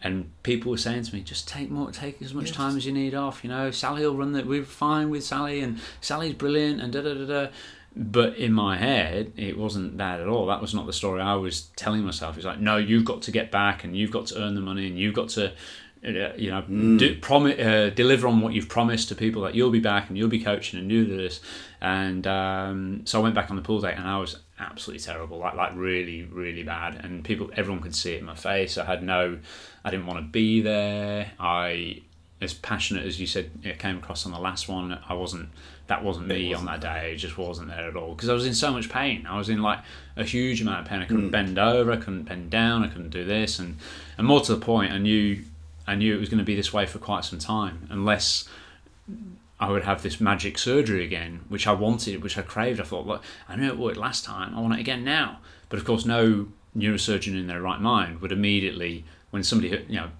[0.00, 2.92] And people were saying to me, "Just take more, take as much time as you
[2.92, 3.42] need off.
[3.42, 4.46] You know, Sally will run that.
[4.46, 7.50] We're fine with Sally, and Sally's brilliant, and da da da da."
[7.98, 10.46] But in my head, it wasn't that at all.
[10.46, 12.36] That was not the story I was telling myself.
[12.36, 14.86] It's like, no, you've got to get back, and you've got to earn the money,
[14.86, 19.08] and you've got to, uh, you know, do, promi- uh, deliver on what you've promised
[19.08, 21.40] to people that you'll be back and you'll be coaching and do this.
[21.80, 25.38] And um, so I went back on the pool deck, and I was absolutely terrible,
[25.38, 27.04] like like really really bad.
[27.04, 28.78] And people, everyone could see it in my face.
[28.78, 29.40] I had no,
[29.84, 31.32] I didn't want to be there.
[31.40, 32.02] I
[32.40, 35.48] as passionate as you said it came across on the last one i wasn't
[35.88, 37.12] that wasn't me wasn't on that day.
[37.12, 38.14] It just wasn't there at all.
[38.14, 39.26] Because i was in so much pain.
[39.26, 39.80] I was in like
[40.16, 41.00] a huge amount of pain.
[41.00, 41.32] I couldn't mm.
[41.32, 41.90] bend over.
[41.90, 42.84] I couldn't bend down.
[42.84, 43.58] I couldn't do this.
[43.58, 43.76] And
[44.16, 45.42] and more to the point i knew
[45.86, 48.48] i knew it was going to be this way for quite some time unless
[49.60, 52.80] I would have this magic surgery again, which I wanted, which I craved.
[52.80, 54.56] I thought, look, I knew it worked last time.
[54.56, 55.40] I want it again now.
[55.68, 60.10] But of course, no neurosurgeon in their right mind would immediately, when somebody, you know,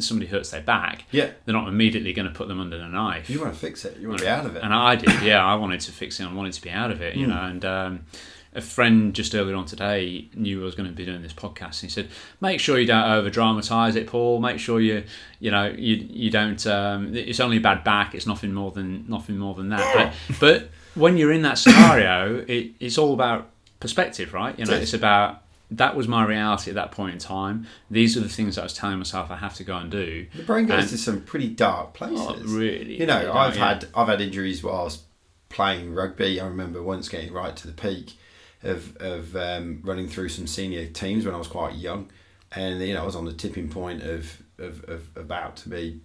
[0.00, 1.30] somebody hurts their back, Yeah.
[1.44, 3.28] they're not immediately going to put them under the knife.
[3.30, 3.98] You want to fix it.
[3.98, 4.62] You want to be out of it.
[4.62, 5.44] And I did, yeah.
[5.44, 6.24] I wanted to fix it.
[6.26, 7.40] I wanted to be out of it, you know.
[7.42, 8.06] And um,
[8.54, 11.82] a friend just earlier on today knew I was going to be doing this podcast.
[11.82, 12.08] And he said,
[12.40, 14.40] "Make sure you don't over dramatize it, Paul.
[14.40, 15.02] Make sure you,
[15.40, 16.64] you know, you you don't.
[16.66, 18.14] Um, it's only a bad back.
[18.14, 20.14] It's nothing more than nothing more than that.
[20.38, 24.56] But but when you're in that scenario, it, it's all about perspective, right?
[24.58, 25.40] You know, it's about."
[25.76, 27.66] That was my reality at that point in time.
[27.90, 30.26] These are the things that I was telling myself I have to go and do.
[30.34, 32.20] the brain goes and- to some pretty dark places.
[32.20, 32.98] Oh, really?
[33.00, 33.68] You know, really I've dark, yeah.
[33.68, 35.02] had I've had injuries whilst
[35.48, 36.40] playing rugby.
[36.40, 38.14] I remember once getting right to the peak
[38.62, 42.10] of of um, running through some senior teams when I was quite young,
[42.52, 46.00] and you know I was on the tipping point of of, of about to be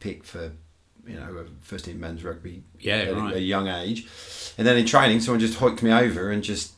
[0.00, 0.52] picked for
[1.06, 3.36] you know first team men's rugby Yeah, at a- right.
[3.36, 4.06] a young age,
[4.56, 6.72] and then in training someone just hooked me over and just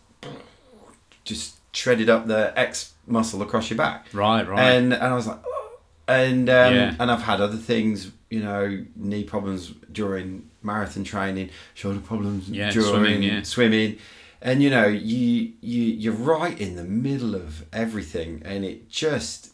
[1.25, 4.61] just shredded up the X muscle across your back Right, right.
[4.75, 6.95] and and I was like, "Oh." and um, Yeah.
[7.01, 12.71] and I've had other things, you know, knee problems during marathon training, shoulder problems Yeah,
[12.71, 13.43] during swimming, yeah.
[13.43, 13.99] swimming.
[14.43, 19.51] and you know, you you you're right in the middle of everything, and it just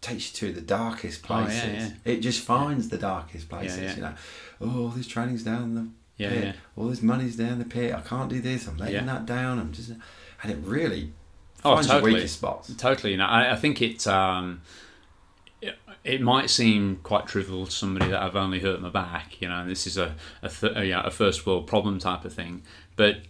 [0.00, 1.62] takes you to the darkest places.
[1.64, 1.72] Oh,
[2.04, 2.12] yeah.
[2.12, 3.78] It just finds the darkest places.
[3.80, 3.94] yeah.
[3.96, 4.14] You know,
[4.60, 5.88] oh, all this training's down the
[6.22, 6.44] Yeah, pit.
[6.44, 6.52] yeah.
[6.76, 7.94] All this money's down the pit.
[7.94, 8.66] I can't do this.
[8.68, 9.58] I'm letting that down.
[9.58, 9.92] I'm just,
[10.44, 11.12] and it really
[11.64, 12.10] Oh, finds totally.
[12.12, 12.74] your weakest spots.
[12.76, 14.60] Totally, you know, I, I think it, um,
[15.62, 19.48] it it might seem quite trivial to somebody that I've only hurt my back, you
[19.48, 22.34] know, and this is a a, th- a, yeah, a first world problem type of
[22.34, 22.62] thing.
[22.96, 23.22] But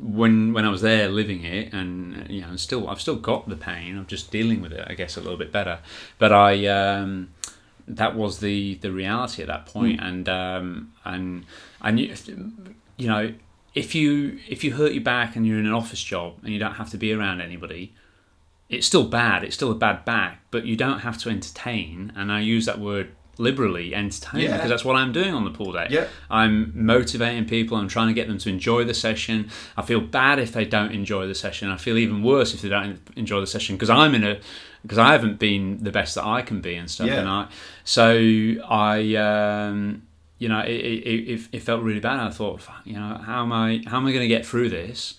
[0.00, 3.56] when when I was there living it, and you know, still I've still got the
[3.56, 3.96] pain.
[3.96, 5.78] I'm just dealing with it, I guess, a little bit better.
[6.18, 6.66] But I.
[6.66, 7.30] Um,
[7.90, 9.98] that was the, the reality at that point.
[9.98, 11.46] point, and um, and
[11.80, 12.14] and you,
[12.98, 13.32] you know
[13.74, 16.58] if you if you hurt your back and you're in an office job and you
[16.58, 17.94] don't have to be around anybody,
[18.68, 19.44] it's still bad.
[19.44, 22.12] It's still a bad back, but you don't have to entertain.
[22.16, 24.56] And I use that word liberally, entertain, Yeah.
[24.56, 25.86] because that's what I'm doing on the pool day.
[25.90, 26.08] Yeah.
[26.28, 27.76] I'm motivating people.
[27.76, 29.48] I'm trying to get them to enjoy the session.
[29.76, 31.70] I feel bad if they don't enjoy the session.
[31.70, 34.40] I feel even worse if they don't enjoy the session because I'm in a
[34.82, 37.06] because I haven't been the best that I can be and stuff.
[37.08, 37.20] Yeah.
[37.20, 37.46] And I
[37.84, 38.16] so
[38.68, 39.14] I.
[39.14, 40.02] Um,
[40.38, 42.20] you know, it, it, it, felt really bad.
[42.20, 45.16] I thought, you know, how am I how am I going to get through this,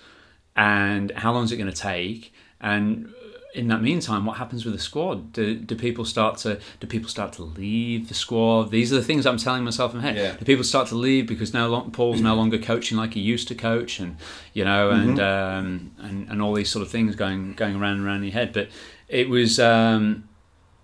[0.55, 2.33] and how long is it going to take?
[2.61, 3.13] And
[3.53, 5.33] in that meantime, what happens with the squad?
[5.33, 8.71] Do, do people start to do people start to leave the squad?
[8.71, 10.17] These are the things I'm telling myself in my head.
[10.17, 10.33] Yeah.
[10.37, 13.47] Do people start to leave because no long, Paul's no longer coaching like he used
[13.49, 14.17] to coach, and
[14.53, 18.05] you know, and um, and and all these sort of things going going around and
[18.05, 18.53] around in your head.
[18.53, 18.69] But
[19.07, 20.29] it was um,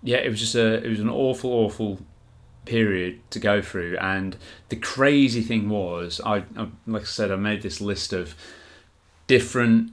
[0.02, 2.00] yeah, it was just a it was an awful awful
[2.66, 3.96] period to go through.
[3.98, 4.36] And
[4.68, 8.34] the crazy thing was I, I like I said I made this list of
[9.26, 9.92] different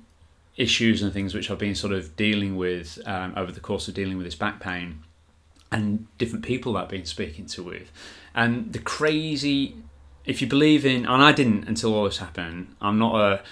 [0.58, 3.94] issues and things which I've been sort of dealing with um, over the course of
[3.94, 5.00] dealing with this back pain
[5.72, 7.92] and different people that I've been speaking to with.
[8.36, 9.76] And the crazy
[10.26, 13.44] if you believe in and I didn't until all this happened I'm not a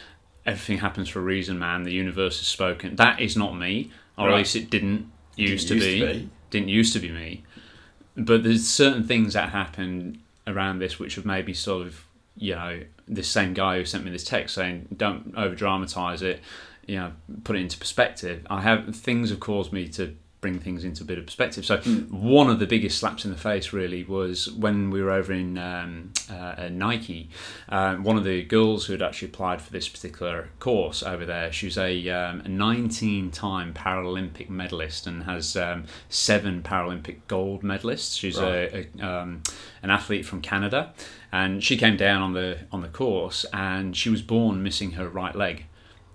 [0.46, 1.84] everything happens for a reason man.
[1.84, 2.96] The universe has spoken.
[2.96, 3.92] That is not me.
[4.18, 6.00] Or at least it didn't used, to, used be.
[6.00, 6.30] to be.
[6.52, 7.44] didn't used to be me
[8.26, 12.06] but there's certain things that happened around this which have made me sort of
[12.38, 16.40] you know this same guy who sent me this text saying don't over dramatize it
[16.88, 17.12] you know
[17.44, 18.46] put it into perspective.
[18.50, 21.64] I have things have caused me to bring things into a bit of perspective.
[21.66, 21.78] So
[22.10, 25.58] one of the biggest slaps in the face really was when we were over in
[25.58, 27.30] um, uh, nike
[27.70, 31.52] um, one of the girls who had actually applied for this particular course over there
[31.52, 37.62] she was a, um, a 19 time paralympic medalist and has um, seven paralympic gold
[37.64, 38.18] medalists.
[38.18, 39.44] She's a, a um,
[39.84, 40.94] an athlete from canada.
[41.32, 45.08] And she came down on the on the course and she was born missing her
[45.08, 45.66] right leg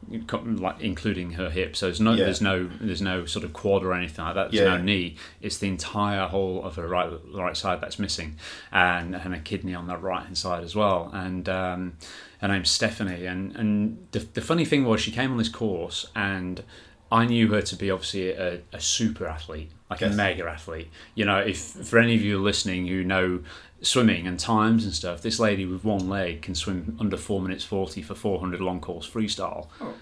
[0.09, 1.77] like including her hip.
[1.77, 2.25] So there's no Yeah.
[2.25, 4.51] there's no there's no sort of quad or anything like that.
[4.53, 4.77] There's Yeah.
[4.77, 5.17] no knee.
[5.41, 8.37] It's the entire whole of her right right side that's missing,
[8.73, 11.11] and and a kidney on that right hand side as well.
[11.13, 11.95] And um,
[12.41, 13.27] her name's Stephanie.
[13.27, 16.63] And and the the funny thing was she came on this course and.
[17.09, 20.13] I knew her to be obviously a, a super athlete, like Yes.
[20.13, 20.91] a mega athlete.
[21.15, 23.45] You know, if for any of you listening who know
[23.83, 27.65] swimming and times and stuff, this lady with one leg can swim under four minutes
[27.65, 29.95] forty for four hundred long course freestyle, oh.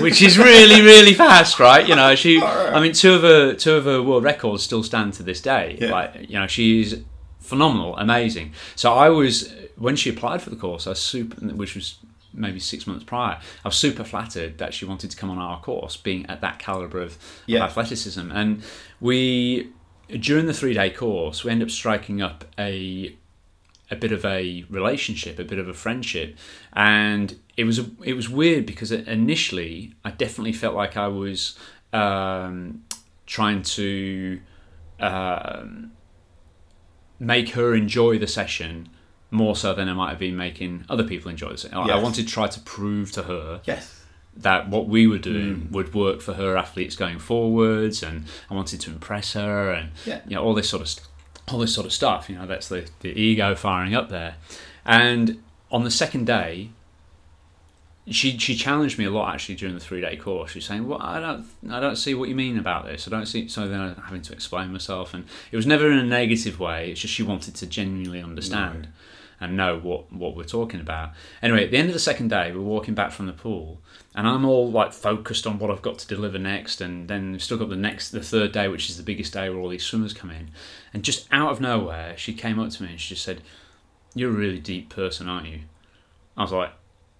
[0.00, 1.86] which is really really fast, right?
[1.88, 2.40] You know, she.
[2.42, 5.78] I mean, two of her two of her world records still stand to this day.
[5.80, 5.90] Yeah.
[5.90, 6.96] Like you know, she's
[7.40, 8.52] phenomenal, amazing.
[8.76, 11.98] So I was when she applied for the course, I was super, which was
[12.34, 13.38] maybe six months prior.
[13.64, 16.58] I was super flattered that she wanted to come on our course, being at that
[16.58, 17.64] caliber of, Yeah.
[17.64, 18.30] of athleticism.
[18.30, 18.62] And
[19.00, 19.70] we,
[20.20, 23.16] during the three day course, we end up striking up a
[23.90, 26.36] a bit of a relationship, a bit of a friendship,
[26.72, 31.58] and it was a, it was weird because initially I definitely felt like I was
[31.92, 32.84] um,
[33.26, 34.40] trying to
[34.98, 35.92] um,
[37.18, 38.88] make her enjoy the session
[39.30, 41.76] more so than I might have been making other people enjoy the session.
[41.76, 44.01] I- I wanted to try to prove to her Yes.
[44.36, 45.70] That what we were doing mm.
[45.70, 50.20] would work for her athletes going forwards, and I wanted to impress her, and Yeah.
[50.26, 51.06] you know all this sort of st-
[51.48, 52.28] all this sort of stuff.
[52.30, 54.36] You know, that's the the ego firing up there.
[54.84, 56.70] And on the second day,
[58.08, 60.52] she she challenged me a lot actually during the three day course.
[60.52, 63.06] She's saying, "Well, I don't I don't see what you mean about this.
[63.06, 65.98] I don't see." So then I'm having to explain myself, and it was never in
[65.98, 66.90] a negative way.
[66.90, 68.88] It's just she wanted to genuinely understand.
[69.42, 71.10] And know what, what we're talking about.
[71.42, 73.80] Anyway, at the end of the second day, we're walking back from the pool,
[74.14, 76.80] and I'm all like focused on what I've got to deliver next.
[76.80, 79.50] And then we've still got the next, the third day, which is the biggest day
[79.50, 80.52] where all these swimmers come in.
[80.94, 83.42] And just out of nowhere, she came up to me and she just said,
[84.14, 85.62] "You're a really deep person, aren't you?"
[86.36, 86.70] I was like,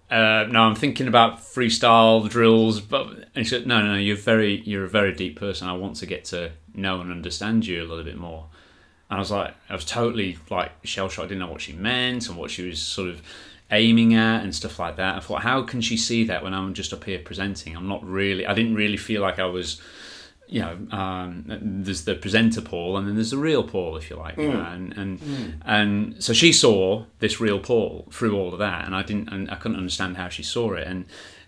[0.08, 4.14] uh, "No, I'm thinking about freestyle drills." But and she said, "No, no, no, you're
[4.16, 5.66] very, you're a very deep person.
[5.66, 8.46] I want to get to know and understand you a little bit more."
[9.12, 11.26] And I was like, I was totally like shell shocked.
[11.26, 13.20] I didn't know what she meant and what she was sort of
[13.70, 15.16] aiming at and stuff like that.
[15.16, 17.76] I thought, how can she see that when I'm just up here presenting?
[17.76, 18.46] I'm not really.
[18.46, 19.82] I didn't really feel like I was.
[20.48, 24.16] You know, um, there's the presenter Paul, and then there's the real Paul, if you
[24.16, 25.20] like, you know, and and
[25.66, 29.50] and so she saw this real Paul through all of that, and I didn't, and
[29.50, 31.04] I couldn't understand how she saw it, and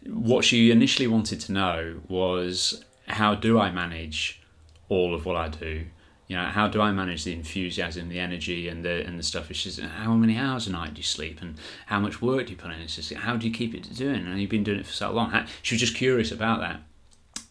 [0.07, 4.43] what she initially wanted to know was how do I manage
[4.91, 5.87] all of what I do?
[6.27, 9.51] You know, how do I manage the enthusiasm, the energy, and the and the stuff?
[9.51, 11.57] It's just how many hours a night do you sleep, and
[11.87, 12.81] how much work do you put in?
[12.81, 14.27] It's just how do you keep it doing?
[14.27, 15.31] And you've been doing it for so long.
[15.31, 16.81] How, she was just curious about that.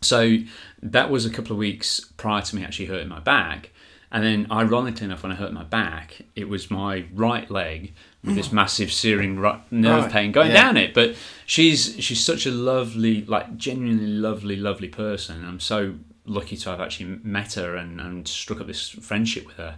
[0.02, 0.38] So
[0.82, 3.70] that was a couple of weeks prior to me actually hurting my back.
[4.12, 8.36] And then, ironically enough, when I hurt my back, it was my right leg with
[8.36, 8.54] this mm.
[8.54, 10.62] massive searing nerve Right, pain going yeah.
[10.62, 10.94] down it.
[10.94, 11.16] But
[11.48, 15.38] she's she's such a lovely, like genuinely lovely, lovely person.
[15.38, 19.46] And I'm so lucky to have actually met her and, and struck up this friendship
[19.46, 19.78] with her.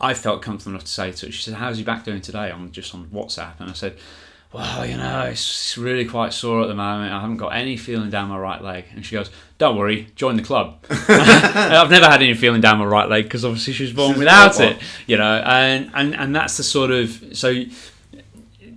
[0.00, 2.50] I felt comfortable enough to say to her, she said, How's your back doing today?
[2.50, 3.60] on just on WhatsApp.
[3.60, 3.96] And I said,
[4.52, 7.12] Well, you know, it's really quite sore at the moment.
[7.12, 8.86] I haven't got any feeling down my right leg.
[8.92, 10.84] And she goes, Don't worry, join the club.
[10.90, 14.58] I've never had any feeling down my right leg because obviously she was born without
[14.60, 15.36] it, you know.
[15.46, 17.36] And, and, and that's the sort of.
[17.36, 17.64] So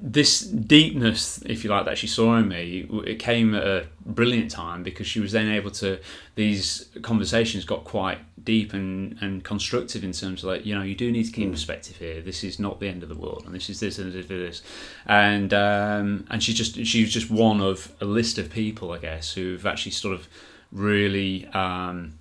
[0.01, 4.51] this deepness, if you like, that she saw in me, it came at a brilliant
[4.51, 5.99] time because she was then able to.
[6.35, 10.95] These conversations got quite deep and, and constructive in terms of like, you know, you
[10.95, 12.21] do need to keep perspective here.
[12.21, 14.39] This is not the end of the world, and this is this and this and
[14.41, 14.61] this.
[15.05, 18.99] And um, and she's just she was just one of a list of people, I
[18.99, 20.27] guess, who've actually sort of
[20.71, 22.19] really um,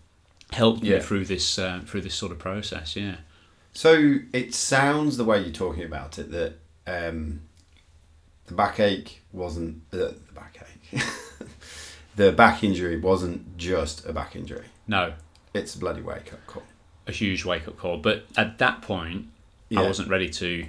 [0.53, 0.97] helped Yeah.
[0.97, 2.97] me through this uh, through this sort of process.
[2.97, 3.17] Yeah.
[3.73, 6.55] So it sounds the way you're talking about it that
[6.87, 7.41] um,
[8.47, 11.03] the backache wasn't uh, the backache.
[12.17, 14.67] the back injury wasn't just a back injury.
[14.87, 15.15] No,
[15.55, 16.63] It's a bloody wake up call.
[17.07, 17.99] a huge wake up call.
[17.99, 19.27] But at that point,
[19.69, 19.81] Yeah.
[19.81, 20.67] I wasn't ready to.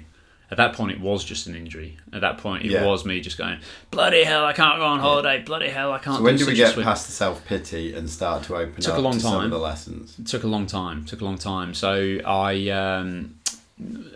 [0.50, 1.98] At that point, it was just an injury.
[2.10, 2.86] At that point, it Yeah.
[2.86, 3.58] was me just going,
[3.90, 5.42] bloody hell, I can't go on holiday.
[5.42, 6.16] Bloody hell, I can't.
[6.16, 8.74] So when do do we get swim." past the self pity and start to open
[8.78, 9.44] it Took a up long to some time.
[9.44, 10.18] of the lessons?
[10.18, 11.04] It took a long time.
[11.04, 11.74] Took a long time.
[11.74, 13.37] So I, um,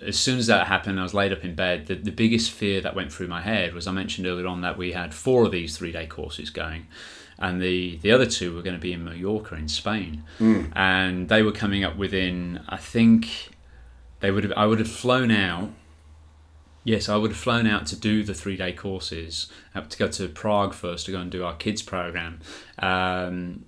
[0.03, 1.87] as soon as that happened, I was laid up in bed.
[1.87, 4.77] The, the biggest fear that went through my head was I mentioned earlier on that
[4.77, 6.87] we had four of these three day courses going,
[7.39, 10.25] and the the other two were going to be in Mallorca in Spain,
[10.75, 12.61] and they were coming up within.
[12.69, 13.51] I think
[14.21, 14.53] they would have.
[14.57, 15.71] I would have flown out.
[16.85, 19.47] Yes, I would have flown out to do the three day courses,
[19.89, 22.41] to go to Prague first to go and do our kids program.
[22.81, 23.67] Um,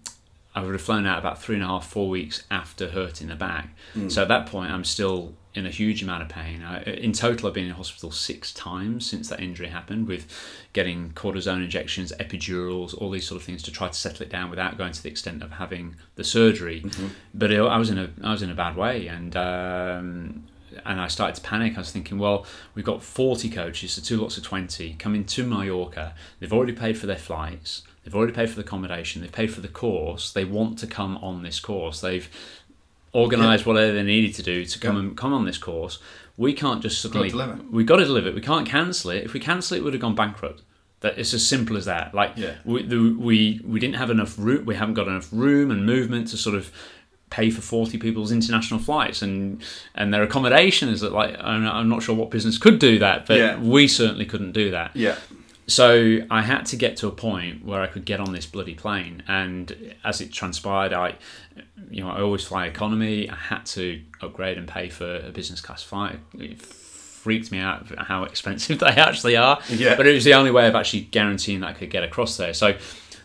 [0.56, 3.36] I would have flown out about three and a half, four weeks after hurting the
[3.36, 3.76] back.
[4.08, 6.62] So at that point, I'm still in a huge amount of pain.
[6.62, 10.26] I, in total, I've been in hospital six times since that injury happened, with
[10.72, 14.50] getting cortisone injections, epidurals, all these sort of things to try to settle it down
[14.50, 16.82] without going to the extent of having the surgery.
[16.82, 17.06] Mm-hmm.
[17.32, 20.44] But it, I was in a I was in a bad way, and um,
[20.84, 21.76] and I started to panic.
[21.76, 25.46] I was thinking, well, we've got 40 coaches, so two lots of 20 coming to
[25.46, 26.14] Mallorca.
[26.40, 27.82] They've already paid for their flights.
[28.04, 29.22] They've already paid for the accommodation.
[29.22, 30.30] They've paid for the course.
[30.30, 32.00] They want to come on this course.
[32.00, 32.28] They've
[33.14, 33.72] organised yeah.
[33.72, 35.02] whatever they needed to do to come yeah.
[35.02, 35.98] and come on this course.
[36.36, 37.32] We can't just suddenly.
[37.70, 38.34] We've got to deliver it.
[38.34, 39.24] We can't cancel it.
[39.24, 40.62] If we cancel it, we'd have gone bankrupt.
[41.00, 42.14] That it's as simple as that.
[42.14, 42.54] Like yeah.
[42.64, 44.64] we, the, we we didn't have enough room.
[44.64, 46.72] We haven't got enough room and movement to sort of
[47.30, 49.60] pay for 40 people's international flights and
[49.96, 53.26] and their accommodation is that like I'm, I'm not sure what business could do that
[53.26, 53.58] but yeah.
[53.58, 55.16] we certainly couldn't do that yeah
[55.66, 58.74] so I had to get to a point where I could get on this bloody
[58.74, 61.14] plane, and as it transpired, I,
[61.90, 63.30] you know, I always fly economy.
[63.30, 66.18] I had to upgrade and pay for a business class flight.
[66.34, 69.58] It freaked me out how expensive they actually are.
[69.70, 69.96] Yeah.
[69.96, 72.52] But it was the only way of actually guaranteeing that I could get across there.
[72.52, 72.76] So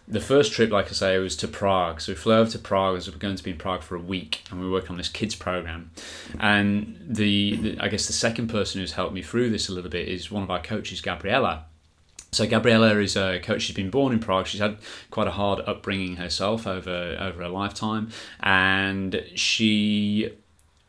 [0.07, 1.99] the first trip, like I say, was to Prague.
[1.99, 3.95] So we flew over to Prague as we were going to be in Prague for
[3.95, 5.91] a week, and we were working on this kids program.
[6.39, 9.91] And the, the I guess the second person who's helped me through this a little
[9.91, 11.65] bit is one of our coaches, Gabriella
[12.31, 13.63] so Gabriella is a coach.
[13.63, 14.47] She's been born in Prague.
[14.47, 14.77] She's had
[15.09, 20.31] quite a hard upbringing herself over over a lifetime, and she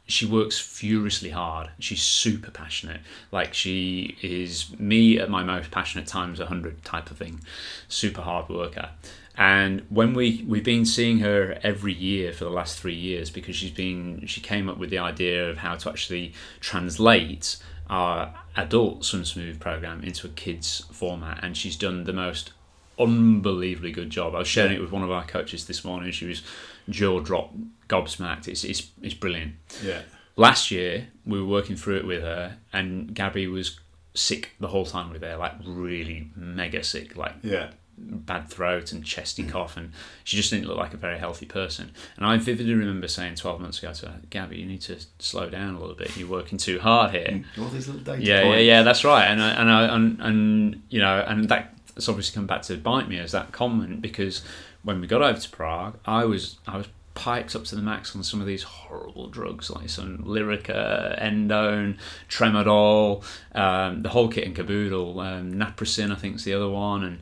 [0.06, 1.70] she works furiously hard.
[1.78, 3.00] She's super passionate.
[3.32, 7.40] Like she is me at my most passionate times, a hundred type of thing.
[7.88, 8.90] Super hard worker.
[9.36, 13.56] And when we we've been seeing her every year for the last three years because
[13.56, 17.56] she's been she came up with the idea of how to actually translate
[17.88, 22.52] our adult Swim Smooth program into a kids format, and she's done the most
[22.98, 24.34] unbelievably good job.
[24.34, 26.12] I was sharing it with one of our coaches this morning.
[26.12, 26.42] She was
[26.88, 27.56] jaw dropped,
[27.88, 28.48] gobsmacked.
[28.48, 29.54] It's it's it's brilliant.
[29.82, 30.02] Yeah.
[30.36, 33.80] Last year we were working through it with her, and Gabby was
[34.14, 38.92] sick the whole time we were there, like really mega sick, like yeah bad throat
[38.92, 39.50] and chesty mm.
[39.50, 39.92] cough, and
[40.24, 41.92] she just didn't look like a very healthy person.
[42.16, 45.48] And I vividly remember saying 12 months ago to her, Gabby, you need to slow
[45.48, 46.16] down a little bit.
[46.16, 47.28] You're working too hard here.
[47.28, 47.44] Mm.
[47.58, 48.56] All these little data yeah, points.
[48.56, 49.24] yeah, yeah, that's right.
[49.24, 53.08] And I, and I, and, and you know, and that's obviously come back to bite
[53.08, 54.42] me as that comment because
[54.82, 58.14] when we got over to Prague, I was I was piped up to the max
[58.14, 63.22] on some of these horrible drugs like some Lyrica, Endone, Tramadol,
[63.54, 65.20] um, the whole kit and caboodle.
[65.20, 67.18] Um, Naprosyn, I think, is the other one, and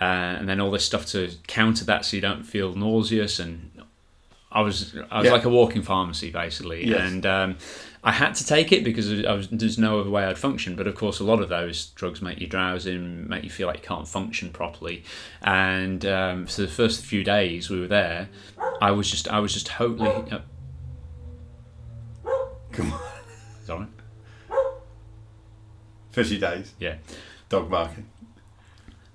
[0.00, 0.04] uh,
[0.38, 3.38] and then all this stuff to counter that so you don't feel nauseous.
[3.38, 3.70] And
[4.50, 5.32] I was I was yeah.
[5.32, 6.86] like a walking pharmacy basically.
[6.86, 7.10] Yes.
[7.10, 7.56] and um,
[8.04, 10.76] I had to take it because was, there's no other way I'd function.
[10.76, 13.66] But of course a lot of those drugs make you drowsy and make you feel
[13.66, 15.04] like you can't function properly.
[15.42, 18.28] And um, for the first few days we were there
[18.80, 20.40] I was just I was just totally uh,
[22.72, 23.00] come on.
[23.64, 23.86] Sorry?
[26.10, 26.72] Fifty days?
[26.78, 26.96] Yeah.
[27.48, 28.11] Dog barking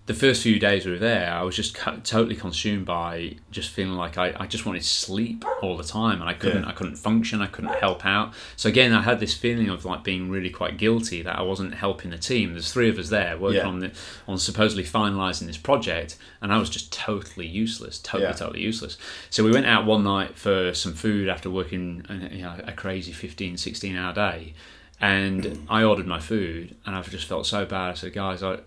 [0.07, 3.69] the first few days we were there, I was just co- totally consumed by just
[3.69, 6.69] feeling like I, I just wanted to sleep all the time, and I couldn't yeah.
[6.69, 8.33] I couldn't function, I couldn't help out.
[8.55, 11.73] So again, I had this feeling of like being really quite guilty that I wasn't
[11.73, 12.53] helping the team.
[12.53, 13.67] There's three of us there working yeah.
[13.67, 13.91] on the
[14.29, 18.33] on supposedly finalising this project, and I was just totally useless, totally yeah.
[18.33, 18.97] totally useless.
[19.29, 22.71] So we went out one night for some food after working uh, you know, a
[22.71, 24.53] crazy 15, 16 hour day.
[24.99, 27.91] And I ordered my food, and I just felt so bad.
[27.91, 28.61] I said, "Guys, I,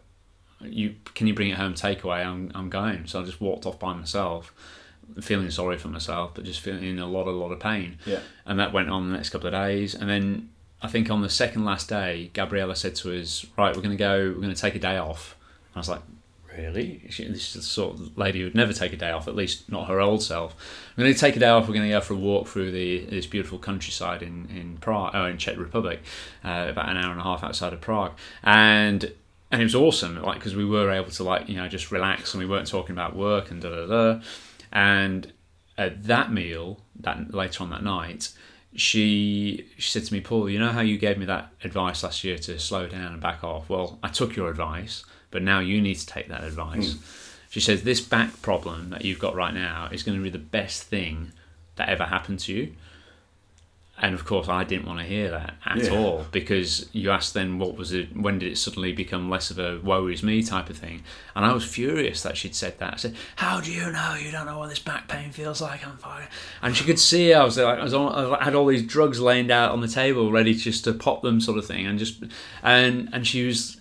[0.63, 2.25] you can you bring it home takeaway?
[2.25, 3.07] I'm I'm going.
[3.07, 4.53] So I just walked off by myself,
[5.21, 7.99] feeling sorry for myself, but just feeling in a lot a lot of pain.
[8.07, 8.21] Yeah.
[8.47, 10.51] And that went on the next couple of days, and then
[10.83, 14.03] I think on the second last day, Gabriella said to us, "Right, we're going to
[14.03, 14.29] go.
[14.29, 15.37] We're going to take a day off."
[15.69, 16.03] And I was like,
[16.57, 17.03] "Really?
[17.11, 19.29] She, this is the sort of lady who would never take a day off.
[19.29, 20.55] At least not her old self.
[20.97, 21.69] We're going to take a day off.
[21.69, 25.13] We're going to go for a walk through the this beautiful countryside in in Prague,
[25.15, 26.01] oh, in Czech Republic,
[26.45, 29.13] uh, about an hour and a half outside of Prague, and."
[29.51, 32.35] And it was awesome like because we were able to like you know just relax
[32.35, 34.21] and we weren't talking about work and da da da.
[34.73, 35.33] And
[35.77, 38.31] at that meal that later on that night
[38.75, 42.23] she she said to me paul you know how you gave me that advice last
[42.23, 43.69] year to slow down and back off?
[43.69, 46.95] Well i took your advice but now you need to take that advice.
[46.95, 47.51] Mm.
[47.51, 50.39] she says this back problem that you've got right now is going to be the
[50.39, 51.33] best thing
[51.77, 52.75] that ever happened to you
[54.01, 55.91] and of course I didn't want to hear that at yeah.
[55.91, 59.59] all because you asked then what was it when did it suddenly become less of
[59.59, 61.03] a woe is me type of thing?
[61.37, 62.95] And I was furious that she'd said that.
[62.95, 64.17] I said how do you know?
[64.19, 65.87] You don't know what this back pain feels like.
[65.87, 66.27] I'm fine.
[66.63, 69.21] And she could see I was like I, was on, I had all these drugs
[69.21, 72.25] laying out on the table ready just to pop them sort of thing and just
[72.63, 73.81] and and she was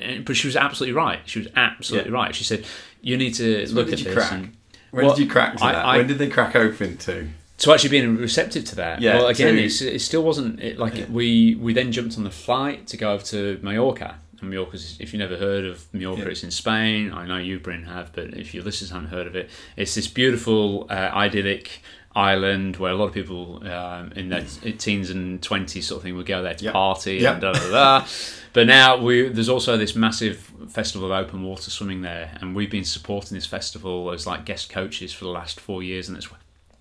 [0.00, 1.20] eh, but she was absolutely right.
[1.26, 2.16] She was absolutely yeah.
[2.16, 2.34] right.
[2.34, 2.64] She said
[3.02, 4.56] you need to so look at this and,
[4.90, 5.84] when well, did you crack to I, that?
[5.84, 7.28] I, when did they crack open to
[7.60, 9.00] to actually being receptive to that.
[9.00, 12.86] Yeah, Well, again, it still wasn't it, like we we then jumped on the flight
[12.88, 14.16] to go over to Mallorca.
[14.40, 16.28] And Mallorca's, if you've never heard of Mallorca, Yeah.
[16.28, 17.12] it's in Spain.
[17.12, 20.08] I know you, Bryn, have, but if your listeners haven't heard of it, it's this
[20.08, 21.82] beautiful, uh, idyllic
[22.16, 24.42] island where a lot of people um, in their
[24.78, 26.72] teens and twenties sort of thing would go there to Yep.
[26.72, 27.32] party Yep.
[27.34, 28.06] and da da da.
[28.52, 30.38] But now we there's also this massive
[30.70, 34.70] festival of open water swimming there, and we've been supporting this festival as like guest
[34.70, 36.30] coaches for the last four years, and it's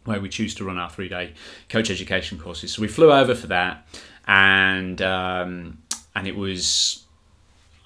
[0.10, 1.34] where we choose to run our three day
[1.70, 2.74] coach education courses.
[2.74, 3.88] So we flew over for that,
[4.28, 5.78] and um,
[6.16, 7.06] and it was.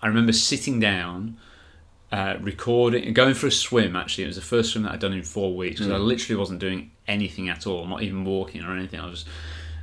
[0.01, 1.38] I remember sitting down,
[2.11, 3.95] uh, recording, going for a swim.
[3.95, 6.38] Actually, it was the first swim that I'd done in four weeks because I literally
[6.38, 8.99] wasn't doing anything at all, not even walking or anything.
[8.99, 9.26] I was.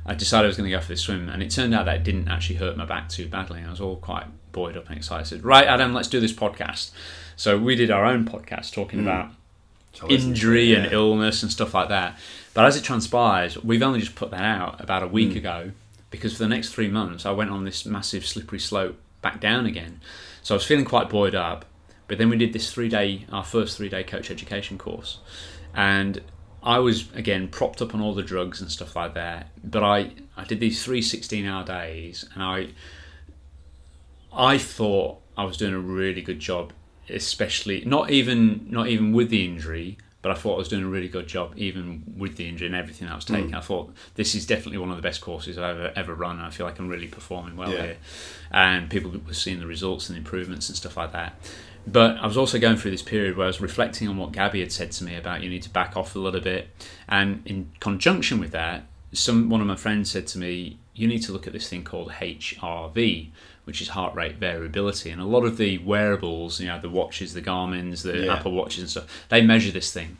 [0.03, 1.97] I decided I was going to go for this swim, and it turned out that
[1.97, 3.61] it didn't actually hurt my back too badly.
[3.61, 5.21] I was all quite buoyed up and excited.
[5.21, 6.89] I said, right, Adam, let's do this podcast.
[7.35, 9.29] So we did our own podcast talking about
[9.93, 10.91] So I listened to injury and yeah.
[10.93, 12.17] illness and stuff like that.
[12.53, 15.11] But as it transpires, we've only just put that out about a Mm.
[15.11, 15.71] week ago
[16.09, 19.65] because for the next three months I went on this massive slippery slope back down
[19.65, 20.01] again.
[20.43, 21.65] So I was feeling quite buoyed up.
[22.07, 25.19] But then we did this three day, our first three day coach education course.
[25.73, 26.21] And
[26.63, 29.47] I was again propped up on all the drugs and stuff like that.
[29.63, 32.67] But I, I did these three 16 hour days and I
[34.33, 36.73] I thought I was doing a really good job,
[37.09, 40.87] especially not even not even with the injury, but I thought I was doing a
[40.87, 43.35] really good job even with the injury and everything I was hmm.
[43.35, 43.55] taking.
[43.55, 46.37] I thought this is definitely one of the best courses I've ever ever run.
[46.37, 47.83] And I feel like I'm really performing well Yeah.
[47.83, 47.97] here,
[48.51, 51.35] and people were seeing the results and the improvements and stuff like that.
[51.87, 54.59] But I was also going through this period where I was reflecting on what Gabby
[54.59, 56.69] had said to me about you need to back off a little bit,
[57.07, 58.83] and in conjunction with that,
[59.13, 61.83] some one of my friends said to me, you need to look at this thing
[61.83, 63.29] called HRV,
[63.65, 67.33] which is heart rate variability, and a lot of the wearables, you know, the watches,
[67.33, 68.33] the Garmin's, the Yeah.
[68.35, 70.17] Apple watches and stuff, they measure this thing.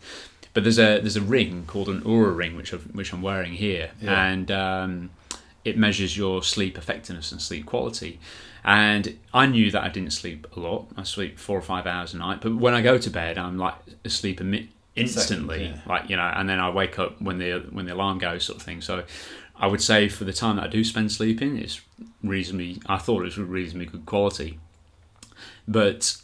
[0.53, 3.53] But there's a there's a ring called an Oura ring, which I've, which I'm wearing
[3.53, 4.25] here, Yeah.
[4.25, 5.09] and um,
[5.63, 8.19] it measures your sleep effectiveness and sleep quality.
[8.63, 10.87] And I knew that I didn't sleep a lot.
[10.95, 12.41] I sleep four or five hours a night.
[12.41, 13.73] But when I go to bed, I'm like
[14.05, 14.39] asleep
[14.95, 15.79] instantly, yeah.
[15.87, 18.57] like you know, and then I wake up when the when the alarm goes, sort
[18.59, 18.81] of thing.
[18.81, 19.03] So
[19.61, 21.79] I would say for the time that I do spend sleeping, it's
[22.23, 22.81] reasonably.
[22.87, 24.59] I thought it was reasonably good quality.
[25.67, 26.17] But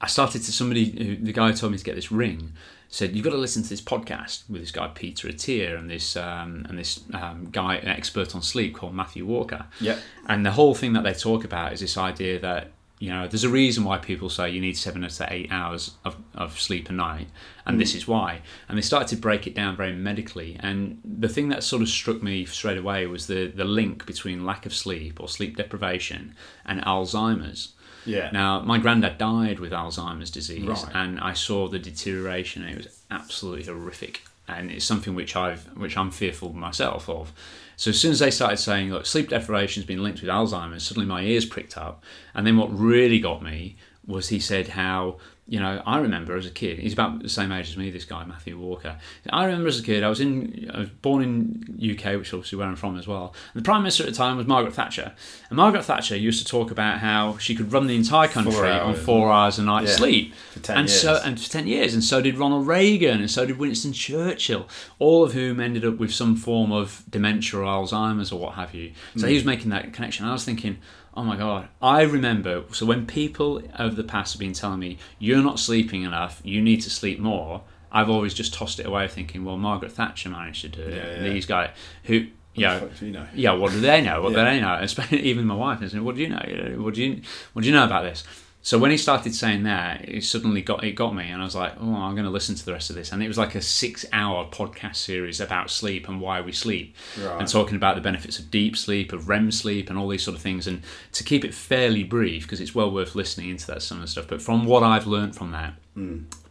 [0.00, 2.54] I started to somebody who the guy who told me to get this ring
[2.88, 6.16] said you've got to listen to this podcast with this guy Peter Attia and this
[6.16, 9.66] um, and this um, guy an expert on sleep called Matthew Walker.
[9.82, 9.98] Yep.
[10.26, 13.44] And the whole thing that they talk about is this idea that you know there's
[13.44, 16.92] a reason why people say you need seven to eight hours of, of sleep a
[16.92, 17.28] night,
[17.64, 17.96] and this mm.
[17.96, 18.40] is why.
[18.68, 20.56] And they started to break it down very medically.
[20.60, 24.44] And the thing that sort of struck me straight away was the the link between
[24.44, 26.34] lack of sleep or sleep deprivation
[26.64, 27.74] and Alzheimer's.
[28.04, 28.30] Yeah.
[28.32, 30.86] Now, my granddad died with Alzheimer's disease, Right.
[30.94, 32.62] and I saw the deterioration.
[32.64, 37.32] It was absolutely horrific, and it's something which I've, which I'm fearful myself of.
[37.78, 40.82] So as soon as they started saying, "Look, sleep deprivation has been linked with Alzheimer's,"
[40.82, 42.02] suddenly my ears pricked up.
[42.34, 45.18] And then what really got me was he said how
[45.48, 46.78] you know I remember as a kid.
[46.78, 47.90] He's about the same age as me.
[47.90, 48.98] This guy, Matthew Walker.
[49.30, 50.04] I remember as a kid.
[50.04, 50.70] I was in.
[50.74, 53.34] I was born in UK, which is obviously where I'm from as well.
[53.54, 55.12] And the prime minister at the time was Margaret Thatcher.
[55.50, 58.90] And Margaret Thatcher used to talk about how she could run the entire country on
[58.90, 59.02] hours.
[59.02, 59.94] four hours a night Yeah.
[59.96, 60.34] sleep.
[60.52, 63.46] For 10 and so and for ten years, and so did Ronald Reagan, and so
[63.46, 64.68] did Winston Churchill,
[64.98, 68.74] all of whom ended up with some form of dementia or Alzheimer's or what have
[68.74, 68.92] you.
[69.16, 69.28] So Hmm.
[69.28, 70.26] he was making that connection.
[70.26, 70.78] I was thinking,
[71.18, 72.62] oh my god, I remember.
[72.72, 76.62] So when people over the past have been telling me you're not sleeping enough, you
[76.62, 80.62] need to sleep more, I've always just tossed it away, thinking, well, Margaret Thatcher managed
[80.62, 80.94] to do it.
[80.94, 81.32] Yeah, and yeah.
[81.32, 81.70] These guys
[82.04, 82.26] who.
[82.54, 83.26] You know, fuck do you know?
[83.34, 84.20] yeah, what do they know?
[84.22, 84.38] What Yeah.
[84.38, 84.78] do they know?
[84.80, 86.42] Especially even my wife is "What do you know?
[86.48, 87.20] You know, What do you
[87.52, 88.24] What do you know about this?"
[88.60, 91.54] So when he started saying that, it suddenly got it got me, and I was
[91.54, 93.54] like, "Oh, I'm going to listen to the rest of this." And it was like
[93.54, 97.38] a six-hour podcast series about sleep and why we sleep, Right.
[97.38, 100.36] and talking about the benefits of deep sleep, of REM sleep, and all these sort
[100.36, 100.66] of things.
[100.66, 100.82] And
[101.12, 104.08] to keep it fairly brief, because it's well worth listening into that some of the
[104.08, 104.26] stuff.
[104.28, 105.74] But from what I've learned from that,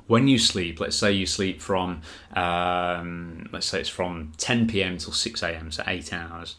[0.08, 2.02] when you sleep, let's say you sleep from,
[2.34, 4.98] um, let's say it's from 10 p.m.
[4.98, 6.56] till 6 a.m., so eight hours.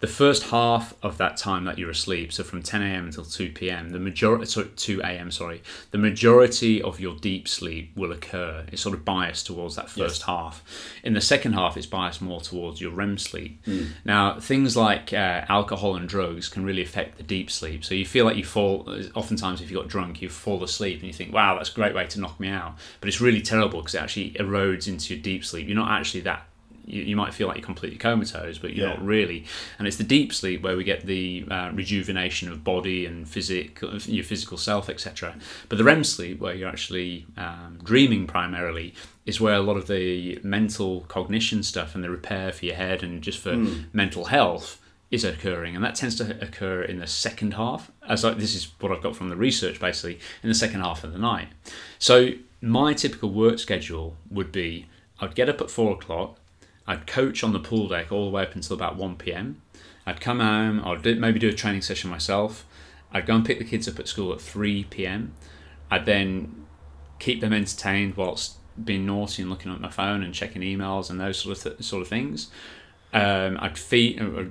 [0.00, 3.04] The first half of that time that you're asleep, so from 10 a.m.
[3.04, 5.30] until 2 p.m., the majority, sorry, 2 a.m.
[5.30, 8.64] Sorry, the majority of your deep sleep will occur.
[8.72, 10.64] It's sort of biased towards that first half.
[11.04, 13.62] In the second half, it's biased more towards your REM sleep.
[14.04, 17.84] Now, things like uh, alcohol and drugs can really affect the deep sleep.
[17.84, 18.88] So you feel like you fall.
[19.14, 21.94] Oftentimes, if you got drunk, you fall asleep and you think, "Wow, that's a great
[21.94, 25.22] way to knock me out." But it's really terrible because it actually erodes into your
[25.22, 25.66] deep sleep.
[25.68, 26.46] You're not actually that
[26.92, 28.94] you, you might feel like you're completely comatose, but you're Yeah.
[28.94, 29.44] not really.
[29.78, 33.80] And it's the deep sleep where we get the uh, rejuvenation of body and physic,
[34.06, 35.36] your physical self, etc.
[35.68, 38.94] But the REM sleep, where you're actually um, dreaming primarily,
[39.26, 43.02] is where a lot of the mental cognition stuff and the repair for your head
[43.02, 43.56] and just for
[43.92, 44.78] mental health
[45.10, 47.90] is occurring, and that tends to occur in the second half.
[48.08, 51.02] As I, this is what I've got from the research, basically in the second half
[51.02, 51.48] of the night.
[51.98, 52.30] So
[52.60, 54.86] my typical work schedule would be:
[55.20, 56.38] I'd get up at four o'clock,
[56.90, 59.46] I'd coach on the pool deck all the way up until about one p.m.
[60.06, 62.66] I'd come home, I'd maybe do a training session myself.
[63.12, 65.20] I'd go and pick the kids up at school at three p.m.
[65.90, 66.66] I'd then
[67.18, 71.20] keep them entertained whilst being naughty and looking at my phone and checking emails and
[71.20, 72.50] those sort of th- sort of things.
[73.12, 74.44] Um, I'd feed uh,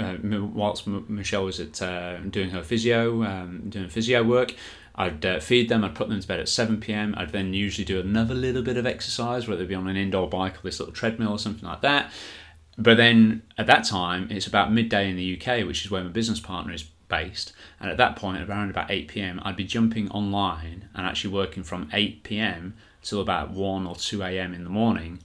[0.00, 0.16] uh,
[0.60, 4.54] whilst M- Michelle was at uh, doing her physio, um, doing physio work.
[4.94, 5.84] I'd uh, feed them.
[5.84, 7.14] I'd put them to bed at seven pm.
[7.16, 10.28] I'd then usually do another little bit of exercise, whether it be on an indoor
[10.28, 12.12] bike or this little treadmill or something like that.
[12.78, 16.10] But then at that time, it's about midday in the UK, which is where my
[16.10, 17.52] business partner is based.
[17.78, 21.62] And at that point, around about 8 pm, I'd be jumping online and actually working
[21.62, 25.20] from 8 pm till about 1 or 2 am in the morning,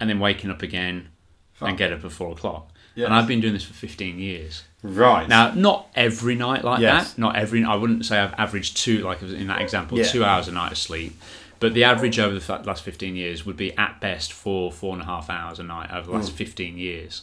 [0.00, 1.08] and then waking up again
[1.52, 1.68] Fuck.
[1.68, 2.70] and get up at 4 o'clock.
[2.96, 3.04] Yes.
[3.06, 4.64] And I've been doing this for 15 years.
[4.82, 5.28] Right.
[5.28, 7.12] Now, not every night like Yes.
[7.12, 7.20] that.
[7.20, 7.62] Not every.
[7.62, 10.04] I wouldn't say I've averaged two, like in that example, Yeah.
[10.04, 11.12] two hours a night of sleep.
[11.60, 15.02] But the average over the last 15 years would be at best four, four and
[15.02, 16.36] a half hours a night over the last Hmm.
[16.36, 17.22] 15 years.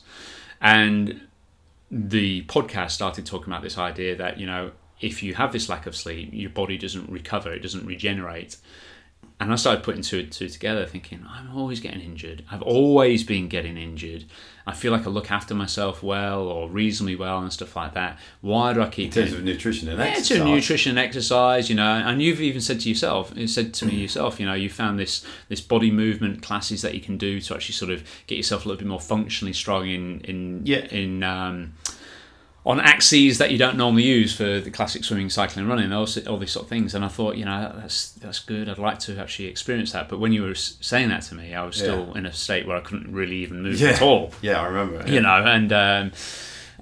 [0.62, 1.22] And
[1.92, 4.72] the podcast started talking about this idea that, you know,
[5.02, 8.58] if you have this lack of sleep, your body doesn't recover, it doesn't regenerate.
[9.40, 12.46] And I started putting two and two together, thinking, I'm always getting injured.
[12.50, 14.24] I've always been getting injured.
[14.66, 18.18] I feel like I look after myself well or reasonably well and stuff like that.
[18.40, 20.38] Why do I keep in terms getting- of nutrition and yeah, exercise.
[20.38, 23.86] to nutrition and exercise, you know, and you've even said to yourself, you said to
[23.86, 27.42] me yourself, you know, you found this this body movement classes that you can do
[27.42, 30.86] to actually sort of get yourself a little bit more functionally strong in in Yeah.
[30.86, 31.74] in um,
[32.66, 36.38] on axes that you don't normally use for the classic swimming, cycling, running, all, all
[36.38, 36.95] these sort of things.
[36.95, 38.70] And I thought, you know, that's that's good.
[38.70, 40.07] I'd like to actually experience that.
[40.07, 42.78] But when you were saying that to me, I was still in a state where
[42.78, 43.89] I couldn't really even move Yeah.
[43.89, 45.03] at all Yeah, I remember.
[45.11, 46.11] you know, and um,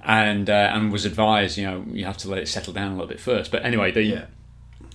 [0.04, 2.94] and uh, and was advised, you know, you have to let it settle down a
[2.94, 3.50] little bit first.
[3.50, 4.24] But anyway, the Yeah.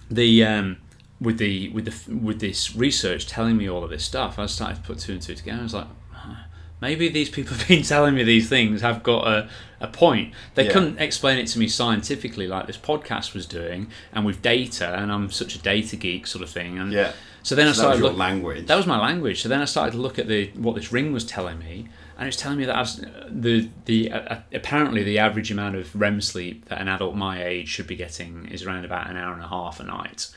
[0.10, 0.78] the um,
[1.20, 4.76] with the with the with this research telling me all of this stuff, I started
[4.78, 5.60] to put two and two together.
[5.60, 5.92] I was like, "Huh,
[6.82, 9.50] maybe these people have been telling me these things have got a,
[9.80, 10.34] a point.
[10.56, 10.72] They Yeah.
[10.74, 15.12] couldn't explain it to me scientifically like this podcast was doing, and with data, and
[15.12, 16.78] I'm such a data geek sort of thing.
[16.80, 17.12] And Yeah.
[17.44, 18.66] so then I So that was started your look- language.
[18.68, 19.42] that was my language.
[19.42, 22.26] So then I started to look at the what this ring was telling me, and
[22.26, 25.96] it was telling me that I was, the the uh, apparently the average amount of
[25.96, 29.34] REM sleep that an adult my age should be getting is around about an hour
[29.34, 30.28] and a half a night,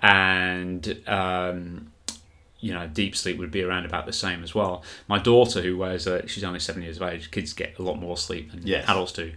[0.00, 1.92] and um,
[2.60, 4.82] you know deep sleep would be around about the same as well.
[5.06, 7.98] My daughter, who wears a, she's only seven years of age, kids get a lot
[7.98, 8.88] more sleep than Yes.
[8.88, 9.32] adults do.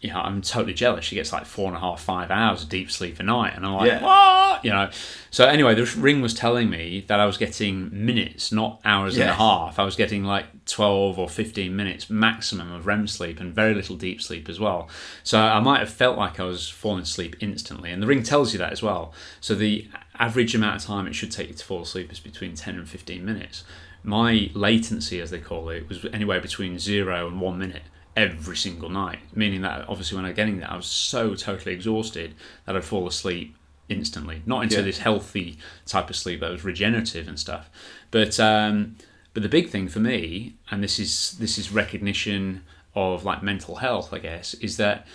[0.00, 1.04] You know, I'm totally jealous.
[1.04, 3.64] She gets like four and a half, five hours of deep sleep a night, and
[3.64, 4.02] I'm like, Yeah.
[4.02, 4.64] what?
[4.64, 4.90] You know.
[5.30, 9.30] So anyway, the ring was telling me that I was getting minutes, not hours and
[9.30, 9.78] a half.
[9.78, 13.94] I was getting like 12 or 15 minutes maximum of REM sleep and very little
[13.96, 14.88] deep sleep as well.
[15.22, 18.52] So I might have felt like I was falling asleep instantly, and the ring tells
[18.52, 19.14] you that as well.
[19.40, 19.88] So the
[20.22, 22.88] average amount of time it should take you to fall asleep is between 10 and
[22.88, 23.64] 15 minutes.
[24.04, 27.82] My latency, as they call it, was anywhere between zero and one minute
[28.16, 31.74] every single night, meaning that obviously when I was getting that, I was so totally
[31.74, 32.34] exhausted
[32.66, 33.56] that I'd fall asleep
[33.88, 34.42] instantly.
[34.46, 34.82] Not into Yeah.
[34.82, 37.68] this healthy type of sleep that was regenerative and stuff,
[38.10, 38.96] but um,
[39.34, 42.62] but the big thing for me, and this is this is recognition
[42.94, 45.06] of like mental health, I guess, is that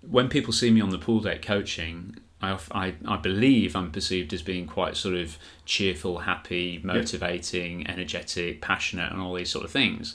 [0.00, 4.32] when people see me on the pool deck coaching, I, I, I believe I'm perceived
[4.32, 9.70] as being quite sort of cheerful, happy, motivating, energetic, passionate, and all these sort of
[9.70, 10.14] things.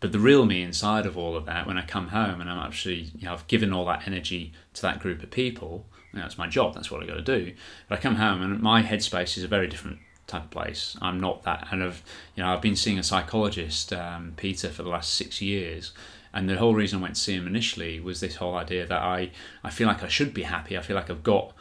[0.00, 2.58] But the real me inside of all of that, when I come home and I'm
[2.58, 6.26] actually, you know, I've given all that energy to that group of people, you know,
[6.26, 7.54] it's my job, that's what i got to do.
[7.88, 10.96] But I come home and my headspace is a very different type of place.
[11.00, 12.02] I'm not that, and I've,
[12.36, 15.92] you know, I've been seeing a psychologist, um, Peter, for the last six years.
[16.34, 19.00] And the whole reason I went to see him initially was this whole idea that
[19.00, 19.30] I,
[19.62, 20.76] I feel like I should be happy.
[20.76, 21.53] I feel like I've got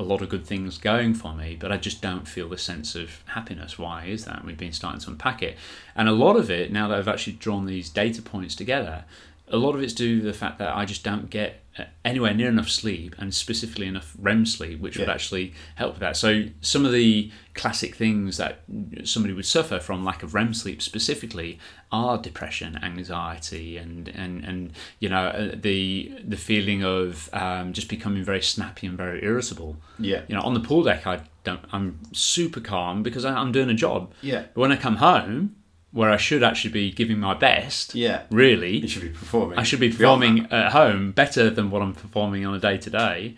[0.00, 2.94] a lot of good things going for me, but I just don't feel the sense
[2.94, 3.78] of happiness.
[3.78, 4.44] Why is that?
[4.46, 5.58] We've been starting to unpack it.
[5.94, 9.04] And a lot of it, now that I've actually drawn these data points together,
[9.50, 12.34] a lot of it's due to the fact that I just don't get uh, anywhere
[12.34, 16.16] near enough sleep and specifically enough REM sleep, which would actually help with that.
[16.16, 18.62] So some of the classic things that
[19.04, 21.58] somebody would suffer from lack of REM sleep specifically
[21.92, 27.88] are depression, anxiety, and and and you know uh, the the feeling of um, just
[27.88, 29.76] becoming very snappy and very irritable.
[29.98, 30.22] Yeah.
[30.28, 31.60] You know, on the pool deck, I don't.
[31.72, 34.12] I'm super calm because I, I'm doing a job.
[34.22, 34.46] Yeah.
[34.54, 35.56] But when I come home,
[35.92, 37.94] where I should actually be giving my best.
[37.94, 38.22] Yeah.
[38.30, 39.58] Really, You should be performing.
[39.58, 42.90] I should be performing at home better than what I'm performing on a day to
[42.90, 43.36] day.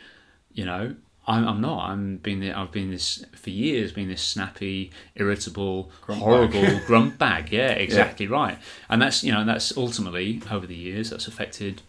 [0.52, 0.94] You know,
[1.26, 1.88] I'm, I'm not.
[1.88, 2.40] I'm being.
[2.40, 3.92] The, I've been this for years.
[3.92, 6.84] Been this snappy, irritable, Grump horrible bag.
[6.86, 7.50] grump bag.
[7.52, 8.58] Yeah, exactly right.
[8.90, 11.80] And that's you know that's ultimately over the years that's affected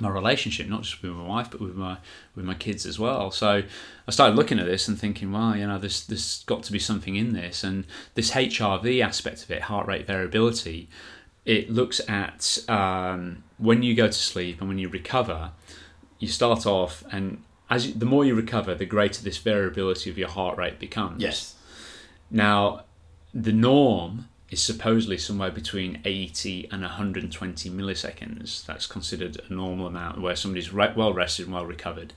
[0.00, 1.98] my relationship, not just with my wife, but with my
[2.34, 3.30] with my kids as well.
[3.30, 3.62] So
[4.06, 6.78] I started looking at this and thinking, well, you know, this there's got to be
[6.78, 7.84] something in this, and
[8.14, 10.88] this HRV aspect of it, heart rate variability,
[11.44, 15.52] it looks at um, when you go to sleep and when you recover,
[16.18, 20.18] you start off, and as you, the more you recover, the greater this variability of
[20.18, 21.22] your heart rate becomes.
[21.22, 21.54] Yes.
[22.30, 22.84] Now,
[23.32, 28.64] the norm is supposedly somewhere between 80 and 120 milliseconds.
[28.64, 32.12] That's considered a normal amount where somebody's re- well rested and well recovered.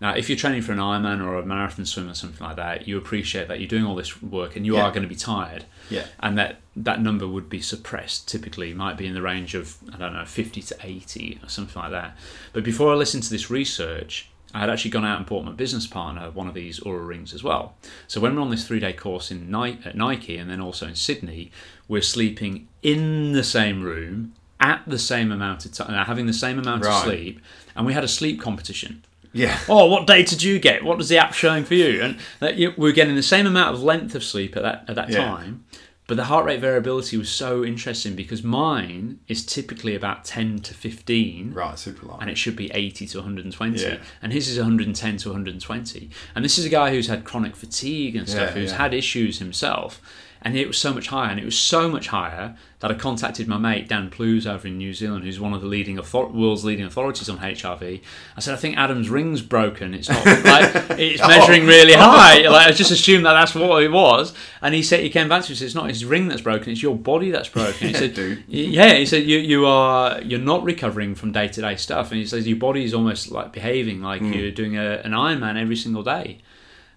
[0.00, 2.86] Now, if you're training for an Ironman or a marathon swim or something like that,
[2.88, 4.82] you appreciate that you're doing all this work and you Yeah.
[4.84, 6.06] are going to be tired, Yeah.
[6.20, 8.26] and that that number would be suppressed.
[8.28, 11.80] Typically, might be in the range of I don't know 50 to 80 or something
[11.80, 12.18] like that.
[12.52, 15.52] But before I listened to this research, I had actually gone out and bought my
[15.52, 17.74] business partner one of these Oura rings as well.
[18.06, 20.94] So when we're on this three-day course in Ni- at Nike and then also in
[20.94, 21.50] Sydney,
[21.88, 26.32] we're sleeping in the same room at the same amount of time, uh, having the
[26.32, 26.96] same amount Right.
[26.96, 27.40] of sleep,
[27.74, 29.04] and we had a sleep competition.
[29.32, 29.58] Yeah.
[29.68, 30.84] Oh, what data did you get?
[30.84, 32.00] What was the app showing for you?
[32.00, 34.84] And that you, we were getting the same amount of length of sleep at that
[34.86, 35.24] at that Yeah.
[35.24, 35.64] time,
[36.06, 40.74] but the heart rate variability was so interesting because mine is typically about ten to
[40.74, 41.78] fifteen, Right.
[41.78, 42.20] Super long.
[42.20, 43.96] and it should be 80 to 120 Yeah.
[44.22, 48.16] and his is 110 to 120 and this is a guy who's had chronic fatigue
[48.16, 48.76] and stuff Yeah, who's yeah.
[48.78, 50.00] had issues himself
[50.44, 53.48] and it was so much higher and it was so much higher that I contacted
[53.48, 56.66] my mate Dan Plews over in New Zealand who's one of the leading author- world's
[56.66, 58.00] leading authorities on HRV
[58.36, 61.28] I said I think Adam's ring's broken it's not like it's Oh.
[61.28, 65.00] measuring really high like I just assumed that that's what it was and he said
[65.00, 66.94] he came back to me and said it's not his ring that's broken it's your
[66.96, 68.44] body that's broken he said Dude.
[68.46, 72.20] yeah, he said you you are you're not recovering from day to day stuff, and
[72.20, 74.32] he says your body is almost like behaving like Hmm.
[74.32, 76.38] you're doing a, an Ironman every single day.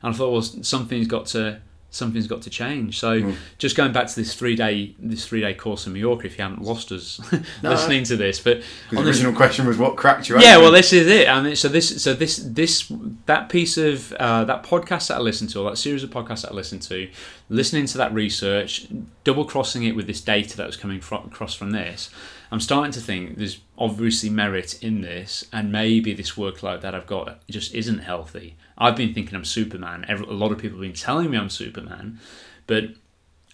[0.03, 2.99] And I thought, well, something's got to something's got to change.
[2.99, 3.31] So Hmm.
[3.57, 6.43] just going back to this three day this three day course in Mallorca, if you
[6.43, 7.19] haven't lost us
[7.63, 8.61] listening to this, but
[8.91, 11.27] the on this original question was what cracked you yeah, well, this is it.
[11.29, 12.91] I mean, so this, so this, this,
[13.25, 16.41] that piece of uh, that podcast that I listened to, or that series of podcasts
[16.41, 17.09] that I listened to,
[17.49, 18.87] listening to that research,
[19.23, 22.09] double crossing it with this data that was coming across from this,
[22.51, 27.07] I'm starting to think there's obviously merit in this, and maybe this workload that I've
[27.07, 28.55] got just isn't healthy.
[28.77, 30.05] I've been thinking I'm Superman.
[30.07, 32.19] Every, a lot of people have been telling me I'm Superman,
[32.67, 32.85] but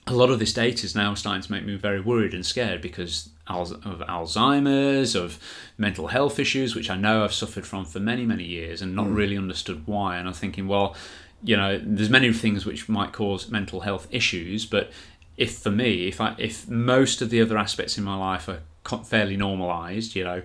[0.06, 2.82] a lot of this data is now starting to make me very worried and scared
[2.82, 5.40] because of Alzheimer's, of
[5.78, 9.08] mental health issues, which I know I've suffered from for many, many years and not
[9.08, 9.16] hmm.
[9.16, 10.18] really understood why.
[10.18, 10.96] And I'm thinking, well,
[11.44, 14.92] you know, there's many things which might cause mental health issues, but
[15.38, 18.62] if for me, if I, if most of the other aspects in my life are
[19.04, 20.44] fairly normalised, you know,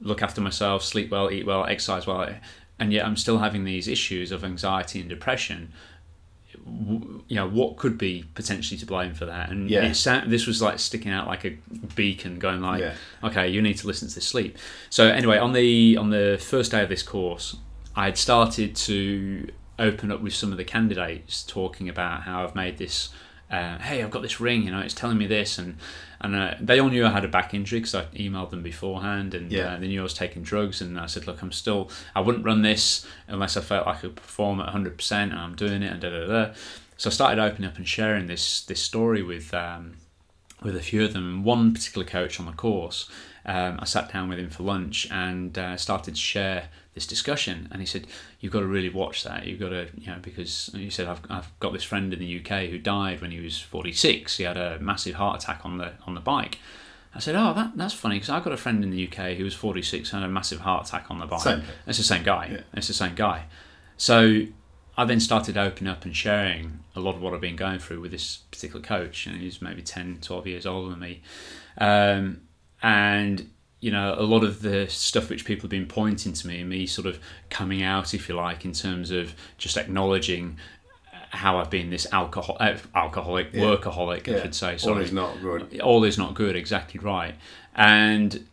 [0.00, 2.28] look after myself, sleep well, eat well, exercise well,
[2.82, 5.72] and yet I'm still having these issues of anxiety and depression
[7.28, 9.84] you know what could be potentially to blame for that and Yeah.
[9.84, 11.56] it sa- this was like sticking out like a
[11.96, 12.94] beacon going like Yeah.
[13.24, 14.56] okay you need to listen to this sleep
[14.90, 17.56] so anyway on the on the first day of this course
[17.96, 22.54] i had started to open up with some of the candidates talking about how i've
[22.54, 23.08] made this
[23.52, 25.76] uh, hey i've got this ring you know it's telling me this and
[26.24, 29.34] and uh, they all knew I had a back injury because I emailed them beforehand,
[29.34, 29.74] and Yeah.
[29.74, 30.80] uh, they knew I was taking drugs.
[30.80, 31.90] And I said, "Look, I'm still.
[32.14, 35.56] I wouldn't run this unless I felt I could perform at 100, percent and I'm
[35.56, 36.52] doing it." And da da da.
[36.96, 39.94] So I started opening up and sharing this this story with um,
[40.62, 41.24] with a few of them.
[41.28, 43.10] And one particular coach on the course,
[43.44, 47.68] um, I sat down with him for lunch and uh, started to share this discussion.
[47.70, 48.06] And he said,
[48.40, 49.46] "You've got to really watch that.
[49.46, 52.40] You've got to, you know, because he said I've, I've got this friend in the
[52.40, 54.36] UK who died when he was 46.
[54.36, 56.58] He had a massive heart attack on the on the bike."
[57.14, 59.44] I said, "Oh, that, that's funny because I've got a friend in the UK who
[59.44, 61.40] was 46 and had a massive heart attack on the bike.
[61.40, 61.62] Same.
[61.86, 62.48] It's the same guy.
[62.52, 62.60] Yeah.
[62.74, 63.44] It's the same guy."
[63.96, 64.46] So
[64.96, 68.00] I then started opening up and sharing a lot of what I've been going through
[68.00, 71.22] with this particular coach, and he's maybe 10, 12 years older than me.
[71.78, 72.42] Um,
[72.82, 73.50] and,
[73.82, 76.70] you know, a lot of the stuff which people have been pointing to me, and
[76.70, 77.18] me sort of
[77.50, 80.56] coming out, if you like, in terms of just acknowledging
[81.30, 83.62] how I've been this alcohol, uh, alcoholic, Yeah.
[83.62, 84.42] workaholic, I Yeah.
[84.42, 84.78] should say.
[84.78, 84.94] Sorry.
[84.94, 85.80] All is not good.
[85.80, 87.34] all is not good exactly right
[87.74, 88.46] and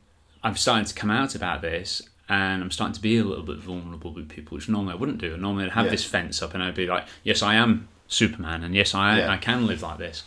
[0.44, 3.58] i'm starting to come out about this and i'm starting to be a little bit
[3.58, 5.92] vulnerable with people which normally i wouldn't do normally i'd have Yeah.
[5.92, 9.28] this fence up and i'd be like yes i am superman and yes i.
[9.28, 10.24] I can live like this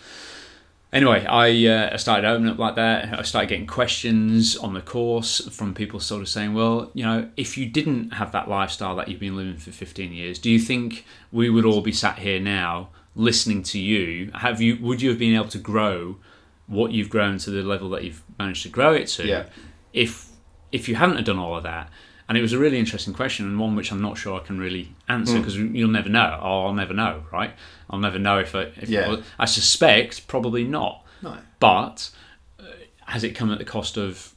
[0.93, 4.81] anyway I, uh, I started opening up like that i started getting questions on the
[4.81, 8.97] course from people sort of saying well you know if you didn't have that lifestyle
[8.97, 12.19] that you've been living for 15 years do you think we would all be sat
[12.19, 16.17] here now listening to you have you would you have been able to grow
[16.67, 19.27] what you've grown to the level that you've managed to grow it to.
[19.27, 19.47] Yeah.
[19.93, 20.29] If
[20.71, 21.91] if you hadn't have done all of that,
[22.29, 24.59] and it was a really interesting question and one which I'm not sure I can
[24.59, 25.39] really answer Mm.
[25.39, 26.39] because you'll never know.
[26.41, 27.53] Or I'll never know, right?
[27.93, 28.63] I'll never know if I.
[28.77, 29.17] If Yeah.
[29.39, 31.37] I, I suspect probably not, No.
[31.61, 32.11] but
[32.59, 32.65] uh,
[33.07, 34.33] has it come at the cost of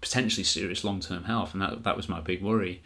[0.00, 1.52] potentially serious long term health?
[1.54, 2.82] And that that was my big worry.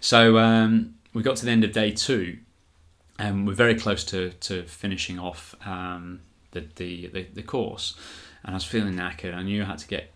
[0.00, 2.38] So um, we got to the end of day two,
[3.18, 6.20] and we're very close to, to finishing off um,
[6.52, 7.94] the, the, the the course,
[8.44, 9.34] and I was feeling knackered.
[9.34, 10.12] I knew I had to get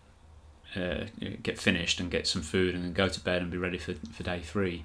[0.75, 1.05] uh,
[1.43, 3.93] get finished and get some food and then go to bed and be ready for,
[4.11, 4.83] for day three.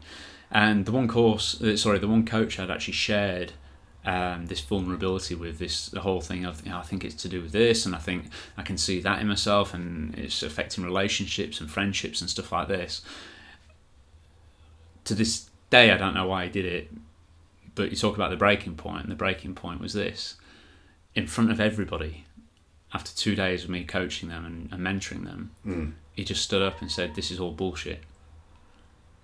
[0.51, 3.53] And the one course, uh, sorry, the one coach had actually shared
[4.05, 7.29] um, this vulnerability with this the whole thing of you know, I think it's to
[7.29, 8.27] do with this and I think
[8.57, 12.69] I can see that in myself and it's affecting relationships and friendships and stuff like
[12.69, 13.03] this.
[15.05, 16.91] To this day, I don't know why he did it,
[17.75, 20.37] but you talk about the breaking point, and the breaking point was this:
[21.15, 22.25] in front of everybody,
[22.93, 25.93] after two days of me coaching them and, and mentoring them, Mm.
[26.15, 28.03] he just stood up and said, "This is all bullshit.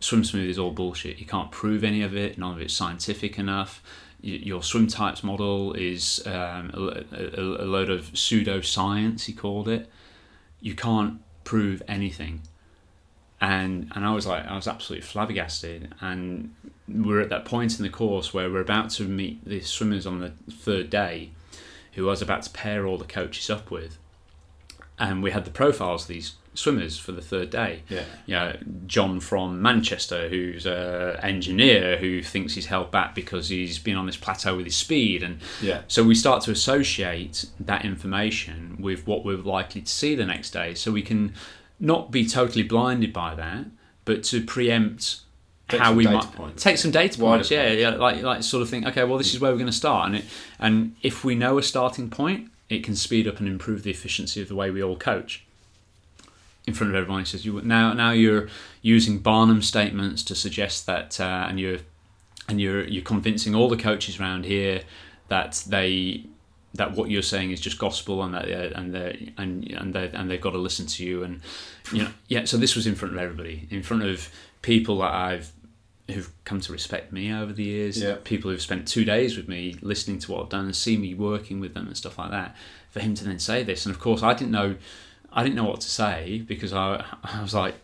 [0.01, 1.19] Swim smooth is all bullshit.
[1.19, 2.39] You can't prove any of it.
[2.39, 3.83] None of it's scientific enough.
[4.25, 9.69] Your swim types model is um, a, a, a load of pseudo science." He called
[9.69, 9.91] it.
[10.61, 12.43] You can't prove anything.
[13.41, 15.95] And and I was like, I was absolutely flabbergasted.
[16.01, 16.55] And
[16.89, 20.21] we're at that point in the course where we're about to meet the swimmers on
[20.21, 21.31] the third day,
[21.93, 23.99] who I was about to pair all the coaches up with
[24.99, 27.83] and we had the profiles of these swimmers for the third day.
[27.89, 28.05] Yeah.
[28.27, 33.79] You know, John from Manchester, who's an engineer who thinks he's held back because he's
[33.79, 35.83] been on this plateau with his speed, and Yeah.
[35.89, 40.51] so we start to associate that information with what we're likely to see the next
[40.51, 41.35] day, so we can
[41.81, 43.67] not be totally blinded by that,
[44.05, 45.21] but to preempt.
[45.69, 46.63] Take how we might points.
[46.63, 49.41] take some data points, yeah, yeah, like like sort of think, okay, well, this is
[49.41, 50.25] where we're going to start, and it,
[50.59, 54.43] and if we know a starting point, it can speed up and improve the efficiency
[54.43, 55.44] of the way we all coach.
[56.67, 58.49] In front of everyone, he says, "You now now you're
[58.81, 61.79] using Barnum statements to suggest that, uh, and you're
[62.49, 64.83] and you're you're convincing all the coaches around here
[65.29, 66.25] that they
[66.75, 70.09] that what you're saying is just gospel and that uh, and they and and they
[70.13, 71.23] and they've got to listen to you.
[71.23, 71.41] And
[71.93, 74.31] you know yeah so this was in front of everybody in front of
[74.63, 75.53] people that I've
[76.11, 78.17] who've come to respect me over the years Yeah.
[78.25, 81.13] people who've spent two days with me listening to what I've done and see me
[81.15, 82.57] working with them and stuff like that
[82.91, 83.85] for him to then say this.
[83.87, 84.77] And of course I didn't know
[85.35, 87.75] I didn't know what to say because I I was like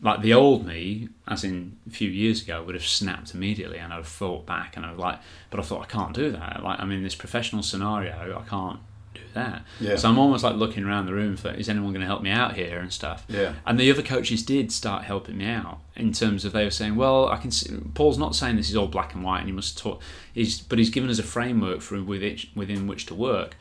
[0.00, 3.92] like the old me, as in a few years ago, would have snapped immediately and
[3.92, 5.18] I'd have fought back and I was like,
[5.50, 6.62] but I thought I can't do that.
[6.62, 8.78] Like I'm in this professional scenario, I can't
[9.14, 9.64] do that.
[9.80, 9.96] Yeah.
[9.96, 12.30] So I'm almost like looking around the room for is anyone going to help me
[12.30, 13.24] out here and stuff.
[13.28, 13.54] Yeah.
[13.66, 16.94] And the other coaches did start helping me out in terms of they were saying,
[16.94, 17.50] well, I can.
[17.50, 20.00] See, Paul's not saying this is all black and white, and he must talk.
[20.32, 23.56] He's but he's given us a framework for with it, within which to work.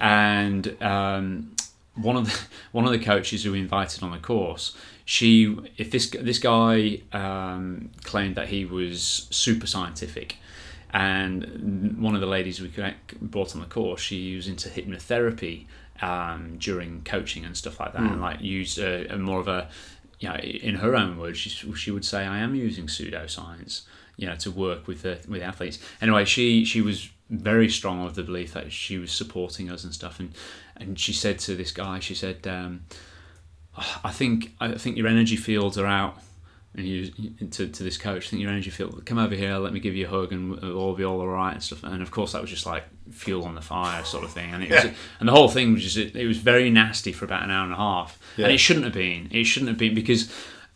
[0.00, 1.56] And um,
[2.00, 2.38] one of the
[2.72, 7.00] one of the coaches who we invited on the course, she if this this guy
[7.12, 10.36] um, claimed that he was super scientific.
[10.90, 12.72] And one of the ladies we
[13.20, 15.66] brought on the course, she was into hypnotherapy
[16.00, 19.68] um, during coaching and stuff like that, and like used a, a more of a,
[20.20, 23.82] you know, in her own words, she, she would say, "I am using pseudoscience,
[24.16, 28.14] you know, to work with the with athletes." Anyway, she she was very strong of
[28.14, 30.32] the belief that she was supporting us and stuff, and
[30.80, 32.84] and she said to this guy, she said, um,
[34.04, 36.18] "I think I think your energy fields are out."
[36.74, 37.10] And you,
[37.50, 39.96] to, to this coach, I think your energy field, come over here, let me give
[39.96, 41.82] you a hug, and it'll all be all alright and stuff.
[41.82, 44.52] And of course, that was just like fuel on the fire sort of thing.
[44.52, 44.92] And it was, Yeah.
[45.18, 47.64] and the whole thing was just, it, it was very nasty for about an hour
[47.64, 48.18] and a half.
[48.36, 48.44] Yeah.
[48.44, 49.28] And it shouldn't have been.
[49.32, 50.30] It shouldn't have been because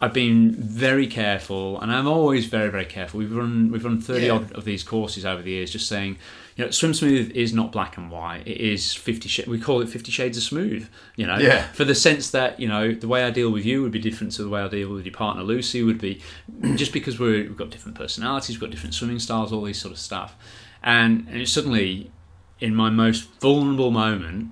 [0.05, 3.18] I've been very careful, and I'm always very, very careful.
[3.18, 4.32] We've run we've run thirty Yeah.
[4.32, 6.16] odd of these courses over the years, just saying,
[6.57, 8.42] you know, swim smooth is not black and white.
[8.44, 9.28] It is fifty.
[9.28, 10.88] Sh- we call it Fifty Shades of Smooth.
[11.14, 11.68] You know, Yeah.
[11.72, 14.32] for the sense that you know the way I deal with you would be different
[14.32, 15.84] to the way I deal with your partner Lucy.
[15.84, 16.20] Would be
[16.74, 19.92] just because we're, we've got different personalities, we've got different swimming styles, all these sort
[19.92, 20.34] of stuff,
[20.82, 22.11] and and suddenly,
[22.59, 24.50] in my most vulnerable moment,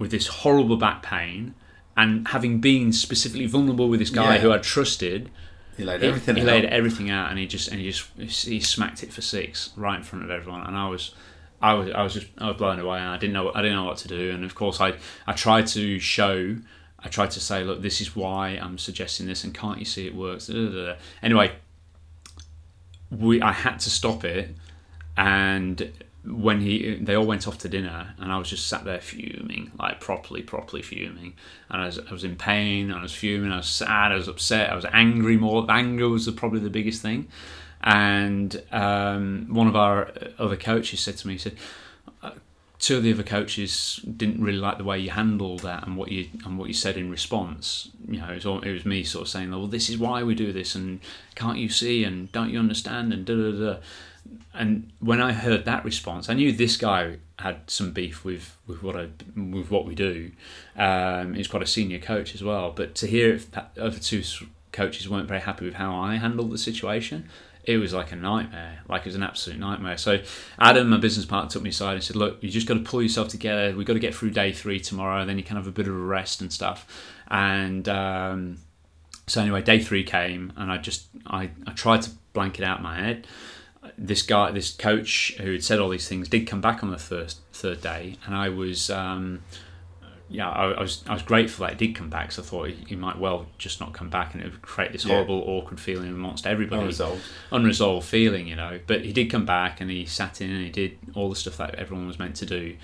[0.00, 1.54] with this horrible back pain.
[1.96, 4.40] And having been specifically vulnerable with this guy Yeah.
[4.42, 5.30] who I trusted,
[5.76, 6.46] He laid everything he out.
[6.46, 8.08] laid everything out, and he just and he just
[8.46, 11.12] he smacked it for six right in front of everyone, and I was.
[11.62, 13.76] I was, I was just I was blown away and I didn't know I didn't
[13.78, 14.92] know what to do and of course I,
[15.26, 16.54] I tried to show
[17.00, 20.06] I tried to say look this is why I'm suggesting this and can't you see
[20.06, 20.50] it works
[21.22, 21.52] anyway
[23.10, 24.54] we I had to stop it
[25.16, 25.90] and
[26.26, 29.70] when he they all went off to dinner and I was just sat there fuming
[29.78, 31.34] like properly properly fuming
[31.70, 34.16] and I was, I was in pain and I was fuming I was sad I
[34.16, 37.28] was upset I was angry more anger was the, probably the biggest thing
[37.82, 41.56] and um, one of our other coaches said to me he said
[42.78, 46.12] two of the other coaches didn't really like the way you handled that and what
[46.12, 47.90] you and what you said in response.
[48.08, 50.22] You know, it was, all, it was me sort of saying, "Well, this is why
[50.22, 51.00] we do this, and
[51.34, 53.78] can't you see, and don't you understand?" and da da da.
[54.54, 58.82] And when I heard that response, I knew this guy had some beef with, with
[58.82, 60.32] what I with what we do.
[60.76, 62.72] Um, he's quite a senior coach as well.
[62.72, 64.22] But to hear that other two
[64.72, 67.28] coaches weren't very happy with how I handled the situation,
[67.64, 68.80] it was like a nightmare.
[68.88, 69.98] Like it was an absolute nightmare.
[69.98, 70.22] So
[70.58, 73.02] Adam, my business partner, took me aside and said, "Look, you just got to pull
[73.02, 73.76] yourself together.
[73.76, 75.26] We've got to get through day three tomorrow.
[75.26, 78.58] Then you can have a bit of a rest and stuff." And um,
[79.26, 82.82] so anyway, day three came, and I just I, I tried to blank it out
[82.82, 83.26] my head.
[83.98, 86.98] This guy, this coach who had said all these things, did come back on the
[86.98, 88.90] first third day, and I was.
[88.90, 89.42] Um,
[90.28, 92.32] yeah, I, I, was I was grateful that he did come back.
[92.32, 94.92] So I thought he, he, might well just not come back, and it would create
[94.92, 97.22] this horrible, awkward feeling amongst everybody, unresolved,
[97.52, 98.80] unresolved feeling, you know.
[98.86, 101.58] But he did come back, and he sat in, and he did all the stuff
[101.58, 102.76] that everyone was meant to do.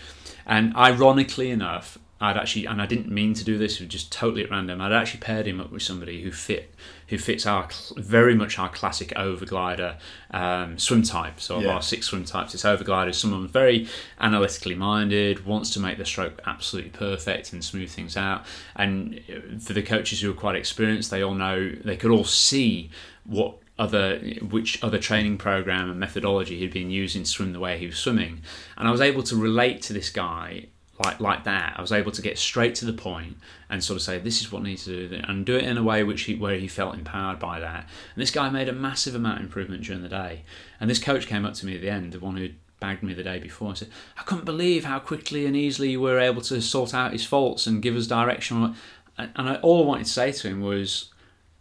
[0.46, 4.12] And ironically enough, I'd actually, and I didn't mean to do this, it was just
[4.12, 4.80] totally at random.
[4.80, 6.72] I'd actually paired him up with somebody who fit,
[7.08, 9.96] who fits our very much our classic overglider
[10.30, 11.40] um, swim type.
[11.40, 11.64] So yeah.
[11.64, 13.12] of our six swim types, it's overglider.
[13.12, 13.88] Someone very
[14.20, 18.46] analytically minded, wants to make the stroke absolutely perfect and smooth things out.
[18.76, 19.20] And
[19.60, 22.90] for the coaches who are quite experienced, they all know they could all see
[23.24, 27.78] what other which other training program and methodology he'd been using to swim the way
[27.78, 28.42] he was swimming
[28.76, 30.66] and i was able to relate to this guy
[31.04, 31.74] like like that.
[31.76, 33.36] I was able to get straight to the point
[33.68, 35.82] and sort of say this is what needs to do and do it in a
[35.82, 37.88] way which he, where he felt empowered by that.
[38.14, 40.42] And this guy made a massive amount of improvement during the day.
[40.80, 42.50] And this coach came up to me at the end, the one who
[42.80, 43.88] bagged me the day before, and said,
[44.18, 47.66] "I couldn't believe how quickly and easily you were able to sort out his faults
[47.66, 48.74] and give us direction."
[49.18, 51.08] And I, all I wanted to say to him was.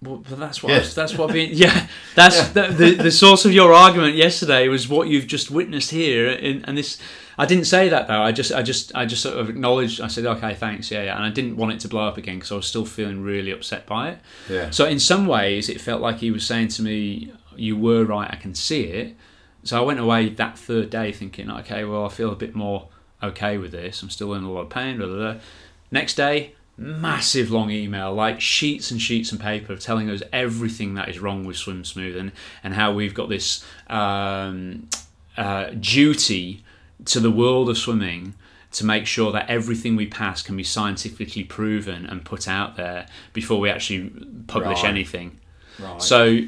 [0.03, 0.95] Well, that's what yes.
[0.95, 1.85] that's what being yeah
[2.15, 2.47] that's yeah.
[2.53, 6.65] The, the, the source of your argument yesterday was what you've just witnessed here in,
[6.65, 6.97] and this
[7.41, 8.21] I didn't say that though.
[8.21, 9.99] I just, I just, I just sort of acknowledged.
[9.99, 12.35] I said, okay, thanks, yeah, yeah, and I didn't want it to blow up again
[12.35, 14.19] because I was still feeling really upset by it.
[14.47, 14.69] Yeah.
[14.69, 18.29] So in some ways, it felt like he was saying to me, "You were right.
[18.31, 19.15] I can see it."
[19.63, 22.89] So I went away that third day thinking, okay, well, I feel a bit more
[23.23, 24.03] okay with this.
[24.03, 24.97] I'm still in a lot of pain.
[24.97, 25.41] Blah, blah, blah.
[25.89, 31.09] Next day, massive long email, like sheets and sheets and paper, telling us everything that
[31.09, 32.33] is wrong with Swim Smooth and,
[32.63, 34.89] and how we've got this um,
[35.37, 36.63] uh, duty
[37.05, 38.35] to the world of swimming
[38.71, 43.05] to make sure that everything we pass can be scientifically proven and put out there
[43.33, 44.09] before we actually
[44.47, 44.89] publish right.
[44.89, 45.39] anything.
[45.77, 46.01] Right.
[46.01, 46.39] So,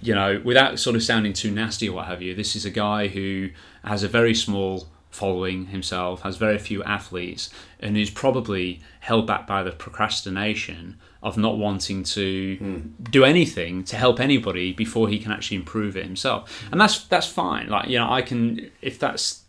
[0.00, 2.70] you know, without sort of sounding too nasty or what have you, this is a
[2.70, 3.50] guy who
[3.82, 7.50] has a very small following himself, has very few athletes,
[7.80, 13.10] and is probably held back by the procrastination of not wanting to mm.
[13.10, 16.64] do anything to help anybody before he can actually improve it himself.
[16.70, 17.68] And that's that's fine.
[17.68, 19.44] Like, you know, I can if that's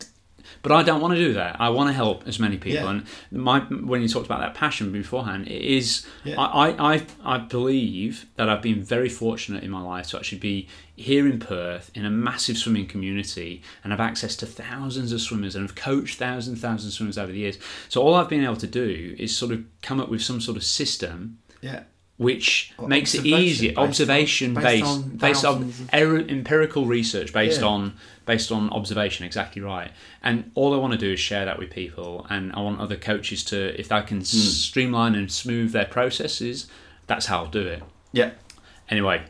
[0.68, 1.61] but I don't want to do that.
[1.61, 2.84] I want to help as many people.
[2.84, 2.89] Yeah.
[2.89, 6.41] And my when you talked about that passion beforehand, it is yeah.
[6.41, 10.68] I, I I believe that I've been very fortunate in my life to actually be
[10.95, 15.55] here in Perth in a massive swimming community and have access to thousands of swimmers
[15.55, 17.59] and have coached thousands and thousands of swimmers over the years.
[17.88, 20.57] So all I've been able to do is sort of come up with some sort
[20.57, 21.38] of system.
[21.61, 21.84] Yeah
[22.18, 23.72] which well, makes it easier.
[23.72, 25.74] Based observation on, based, on, based on
[26.30, 27.68] empirical research, based yeah.
[27.68, 27.93] on
[28.26, 29.26] based on observation.
[29.26, 29.91] Exactly right.
[30.23, 32.95] And all I want to do is share that with people, and I want other
[32.95, 34.26] coaches to, if they can mm.
[34.26, 36.67] streamline and smooth their processes,
[37.07, 37.84] that's how I'll do it.
[38.11, 38.32] Yeah.
[38.89, 39.23] Anyway,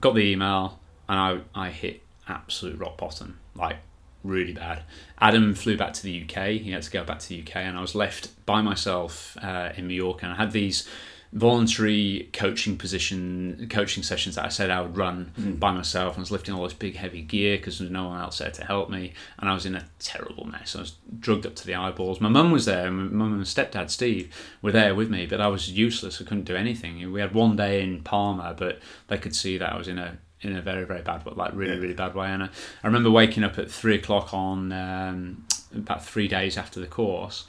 [0.00, 1.18] got the email, and
[1.54, 3.76] I I hit absolute rock bottom, like
[4.24, 4.82] really bad.
[5.20, 6.48] Adam flew back to the UK.
[6.60, 9.72] He had to go back to the UK, and I was left by myself uh,
[9.76, 10.88] in York, And I had these
[11.32, 15.60] voluntary coaching position coaching sessions that I said I would run mm.
[15.60, 16.16] by myself.
[16.16, 18.50] I was lifting all this big heavy gear because there was no one else there
[18.50, 20.74] to help me, and I was in a terrible mess.
[20.74, 22.20] I was drugged up to the eyeballs.
[22.20, 25.40] My mum was there, and my mum and stepdad Steve were there with me, but
[25.40, 26.20] I was useless.
[26.20, 27.12] I couldn't do anything.
[27.12, 30.18] We had one day in Palma, but they could see that I was in a
[30.40, 31.80] in a very very bad like really yeah.
[31.80, 32.28] really bad way.
[32.28, 32.48] And I,
[32.82, 37.46] I remember waking up at three o'clock on um, about three days after the course,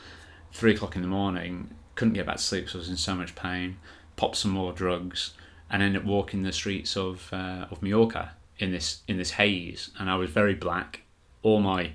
[0.52, 1.70] three o'clock in the morning
[2.00, 3.76] couldn't get back to sleep, so I was in so much pain.
[4.16, 5.34] Popped some more drugs,
[5.70, 9.92] and ended up walking the streets of uh, of Mallorca in this in this haze,
[10.00, 11.02] and I was very black.
[11.44, 11.92] All my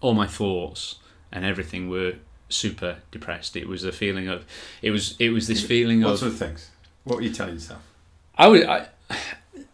[0.00, 0.96] all my thoughts
[1.30, 2.14] and everything were
[2.48, 3.56] super depressed.
[3.56, 4.44] It was a feeling of
[4.82, 6.70] it was it was this feeling what of sort of things.
[7.04, 7.82] What were you telling yourself?
[8.36, 8.88] I was I,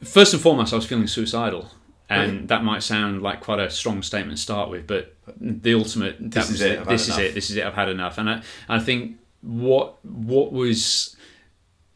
[0.02, 1.70] first and foremost I was feeling suicidal
[2.12, 6.16] and that might sound like quite a strong statement to start with, but the ultimate
[6.18, 6.86] this is it.
[6.86, 7.34] This is it.
[7.34, 7.64] This is it.
[7.64, 11.16] I've had enough, and I, I think what what was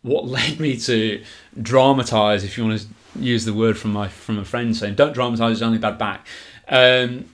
[0.03, 1.23] what led me to
[1.61, 2.87] dramatize, if you want to
[3.19, 6.27] use the word from my from a friend saying, "Don't dramatize, it's only bad back."
[6.69, 7.27] Um,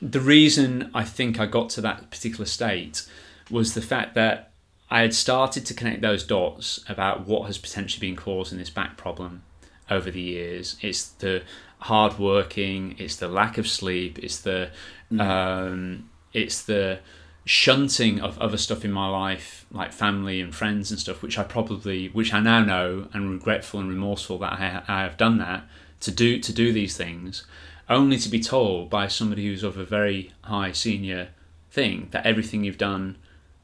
[0.00, 3.06] the reason I think I got to that particular state
[3.50, 4.52] was the fact that
[4.90, 8.96] I had started to connect those dots about what has potentially been causing this back
[8.96, 9.42] problem
[9.90, 10.76] over the years.
[10.80, 11.42] It's the
[11.80, 14.70] hard working, it's the lack of sleep, it's the
[15.18, 17.00] um, it's the
[17.46, 21.44] shunting of other stuff in my life, like family and friends and stuff, which I
[21.44, 25.62] probably, which I now know, and regretful and remorseful that I, I have done that
[26.00, 27.44] to do to do these things,
[27.88, 31.28] only to be told by somebody who's of a very high senior
[31.70, 33.16] thing that everything you've done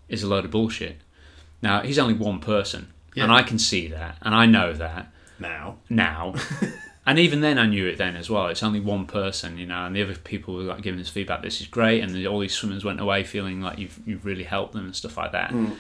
[0.08, 0.98] is a load of bullshit.
[1.60, 3.24] Now he's only one person, Yeah.
[3.24, 6.34] and I can see that, and I know that Now, now.
[7.04, 8.46] and even then, I knew it then as well.
[8.46, 11.42] It's only one person, you know, and the other people were like giving us feedback.
[11.42, 14.44] This is great, and the, all these swimmers went away feeling like you've you've really
[14.44, 15.50] helped them and stuff like that.
[15.50, 15.76] Mm.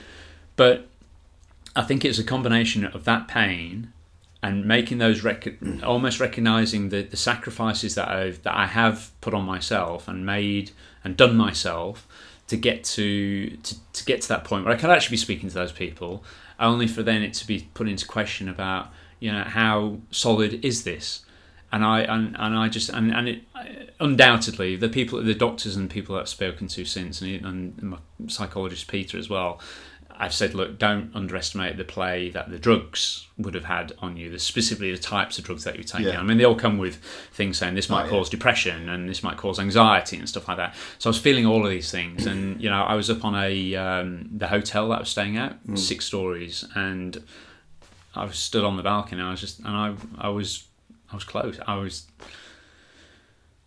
[0.56, 0.88] But
[1.76, 3.92] I think it's a combination of that pain
[4.42, 5.54] and making those rec-
[5.84, 10.72] almost recognizing the, the sacrifices that I've that I have put on myself and made
[11.04, 12.06] and done myself
[12.48, 15.48] to get to, to to get to that point where I could actually be speaking
[15.48, 16.24] to those people,
[16.58, 18.88] only for then it to be put into question about
[19.22, 21.24] you know how solid is this,
[21.70, 23.42] and I and, and I just and, and it
[24.00, 27.98] undoubtedly the people the doctors and people that I've spoken to since and, and my
[28.26, 29.60] psychologist Peter as well.
[30.14, 34.30] I've said, look, don't underestimate the play that the drugs would have had on you,
[34.30, 36.08] the, specifically the types of drugs that you're taking.
[36.12, 36.20] Yeah.
[36.20, 36.96] I mean, they all come with
[37.32, 38.10] things saying this might Oh, yeah.
[38.10, 40.74] cause depression and this might cause anxiety and stuff like that.
[40.98, 43.34] So I was feeling all of these things, and you know, I was up on
[43.34, 47.24] a um, the hotel that I was staying at, six stories, and
[48.14, 49.20] I was stood on the balcony.
[49.20, 50.64] And I was just, and I, I was,
[51.10, 51.58] I was close.
[51.66, 52.06] I was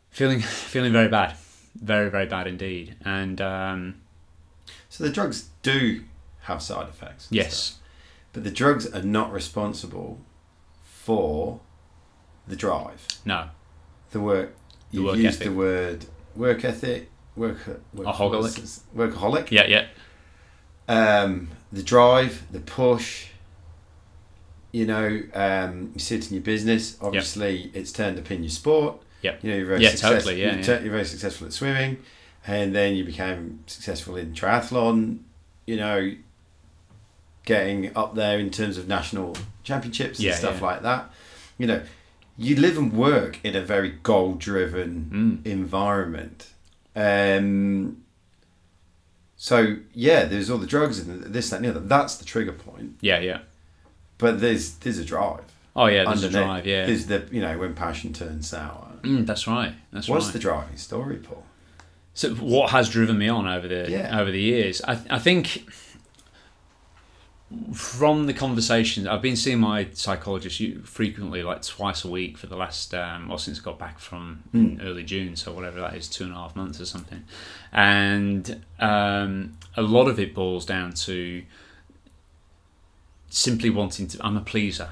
[0.09, 0.39] feeling,
[0.73, 1.35] feeling very bad,
[1.75, 2.95] very, very bad indeed.
[3.03, 3.95] And um,
[4.89, 6.03] so the drugs do
[6.41, 7.27] have side effects.
[7.31, 7.79] yes, stuff,
[8.33, 10.19] but the drugs are not responsible
[10.83, 11.59] for
[12.47, 13.49] the drive, no,
[14.11, 14.55] the work.
[14.91, 15.47] The You work used ethic.
[15.47, 17.57] the word work ethic, work,
[17.93, 18.79] work Aholic.
[18.95, 19.49] workaholic.
[19.49, 19.87] yeah, yeah,
[20.87, 23.27] um, the drive, the push.
[24.75, 26.97] You know, um, you sit in your business.
[26.99, 29.01] Obviously, it's turned up in your sport.
[29.21, 29.39] Yep.
[29.41, 30.79] You know, you're very Yeah, success- totally, yeah, you're, yeah.
[30.81, 31.97] you're very successful at swimming,
[32.45, 35.19] and then you became successful in triathlon.
[35.65, 36.11] You know,
[37.45, 40.65] getting up there in terms of national championships and Yeah, stuff yeah.
[40.65, 41.09] like that.
[41.57, 41.81] You know,
[42.37, 45.45] you live and work in a very goal-driven Mm.
[45.49, 46.49] environment.
[46.97, 48.03] Um,
[49.37, 51.79] so yeah, there's all the drugs and this, that, and the other.
[51.79, 52.97] That's the trigger point.
[53.01, 53.39] yeah, yeah.
[54.17, 55.43] But there's there's a drive.
[55.75, 56.65] Oh yeah, there's a drive.
[56.65, 58.87] Yeah, There's the you know when passion turns sour.
[59.01, 59.73] mm, that's right.
[59.91, 60.13] That's right.
[60.15, 60.33] What's right.
[60.33, 61.43] the driving story, Paul?
[62.13, 64.17] So what has driven me on over the Yeah.
[64.19, 64.81] over the years?
[64.87, 65.65] I, I think
[67.73, 72.55] from the conversations I've been seeing my psychologist frequently, like twice a week for the
[72.55, 76.07] last um, well since I got back from in early June, so whatever that is,
[76.07, 77.23] two and a half months or something.
[77.71, 81.43] And um, a lot of it boils down to
[83.35, 84.25] simply wanting to.
[84.25, 84.91] I'm a pleaser.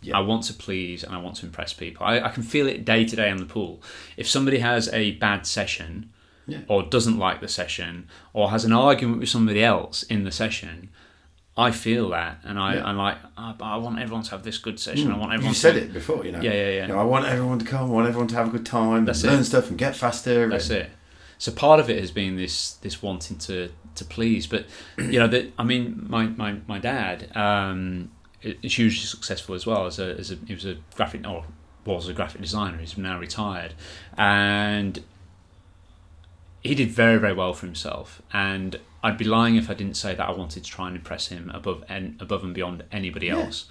[0.00, 0.16] Yeah.
[0.16, 2.06] I want to please and I want to impress people.
[2.06, 3.82] I, I can feel it day to day on the pool.
[4.16, 6.10] If somebody has a bad session,
[6.46, 6.60] Yeah.
[6.68, 10.90] or doesn't like the session, or has an argument with somebody else in the session,
[11.56, 12.86] I feel that, and I, Yeah.
[12.86, 15.10] I'm like, "Oh, I want everyone to have this good session.
[15.10, 15.20] I mm.
[15.20, 15.54] want everyone.
[15.54, 16.40] You said to, it before, you know.
[16.40, 16.82] Yeah, yeah, yeah.
[16.82, 17.90] You know, I want everyone to come.
[17.90, 19.04] I want everyone to have a good time.
[19.06, 19.44] That's learn it.
[19.44, 20.48] stuff and get faster.
[20.48, 20.90] That's and- it.
[21.38, 24.66] So part of it has been this this wanting to to please, but
[24.98, 28.10] you know that I mean my my my dad um,
[28.42, 31.44] is hugely successful as well as a as a he was a graphic or
[31.84, 32.78] was a graphic designer.
[32.78, 33.74] He's now retired,
[34.16, 35.02] and
[36.62, 38.22] he did very very well for himself.
[38.32, 41.28] And I'd be lying if I didn't say that I wanted to try and impress
[41.28, 43.36] him above and above and beyond anybody Yeah.
[43.38, 43.66] else.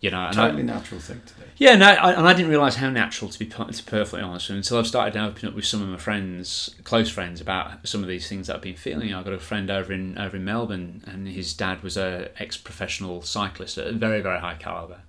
[0.00, 1.42] You know, and I, Totally natural thing to do.
[1.56, 4.78] yeah, no, I, and I didn't realise how natural, to be to perfectly honest, until
[4.78, 8.28] I've started opening up with some of my friends, close friends, about some of these
[8.28, 9.12] things that I've been feeling.
[9.12, 12.56] I've got a friend over in over in Melbourne, and his dad was a ex
[12.56, 15.00] professional cyclist at a very very high caliber,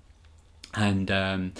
[0.74, 1.54] and um,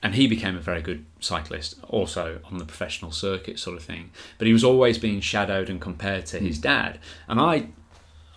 [0.00, 4.10] and he became a very good cyclist, also on the professional circuit sort of thing.
[4.38, 7.68] But he was always being shadowed and compared to his dad, and I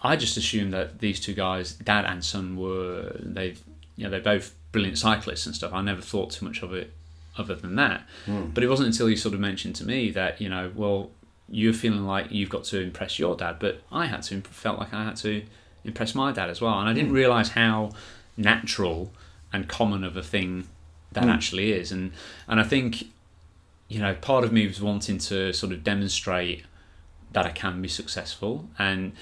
[0.01, 3.55] I just assumed that these two guys, dad and son, were they,
[3.97, 5.73] you know, they're both brilliant cyclists and stuff.
[5.73, 6.93] I never thought too much of it,
[7.37, 8.03] other than that.
[8.25, 8.45] Hmm.
[8.53, 11.11] But it wasn't until you sort of mentioned to me that you know, well,
[11.49, 14.93] you're feeling like you've got to impress your dad, but I had to felt like
[14.93, 15.43] I had to
[15.83, 17.15] impress my dad as well, and I didn't hmm.
[17.15, 17.91] realize how
[18.37, 19.11] natural
[19.51, 20.67] and common of a thing
[21.13, 21.29] that hmm.
[21.29, 22.13] actually is, and
[22.47, 23.05] and I think,
[23.87, 26.63] you know, part of me was wanting to sort of demonstrate
[27.33, 28.69] that I can be successful.
[28.79, 29.13] And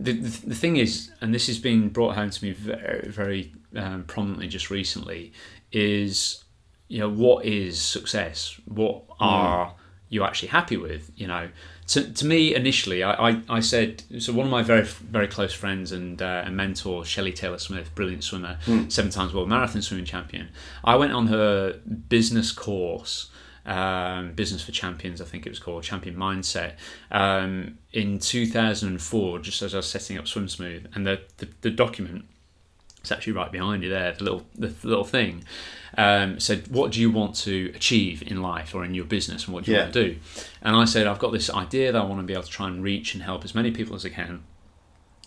[0.00, 3.52] the, the, the thing is, and this has been brought home to me very, very
[3.76, 5.32] um, prominently just recently,
[5.72, 6.44] is,
[6.88, 8.58] you know, what is success?
[8.64, 9.74] What are
[10.10, 11.10] you're actually happy with.
[11.16, 11.48] You know,
[11.88, 14.32] to, to me initially, I, I, I said so.
[14.34, 18.24] One of my very very close friends and uh, and mentor, Shelley Taylor Smith, brilliant
[18.24, 20.48] swimmer, seven times world marathon swimming champion.
[20.84, 23.30] I went on her business course.
[23.66, 26.74] Um, Business for Champions, I think it was called Champion Mindset,
[27.10, 31.70] um, in 2004, just as I was setting up Swim Smooth, and the, the, the
[31.70, 32.24] document
[33.00, 35.42] it's actually right behind you there, the little the little thing.
[35.96, 39.54] Um, said, "What do you want to achieve in life or in your business, and
[39.54, 39.84] what do you Yeah.
[39.84, 40.16] want to do?"
[40.60, 42.66] And I said, "I've got this idea that I want to be able to try
[42.68, 44.42] and reach and help as many people as I can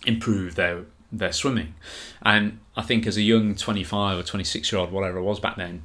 [0.06, 1.74] improve their their swimming."
[2.22, 5.22] And I think as a young twenty five or twenty six year old, whatever I
[5.22, 5.82] was back then,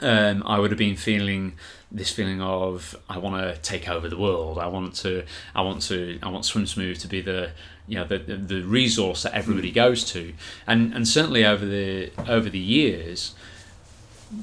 [0.00, 1.54] um, I would have been feeling
[1.90, 4.58] this feeling of I want to take over the world.
[4.58, 5.24] I want to,
[5.54, 7.52] I want to, I want Swim Smooth to be the,
[7.86, 10.34] you know, the, the, resource that everybody goes to.
[10.66, 13.34] And and certainly over the over the years,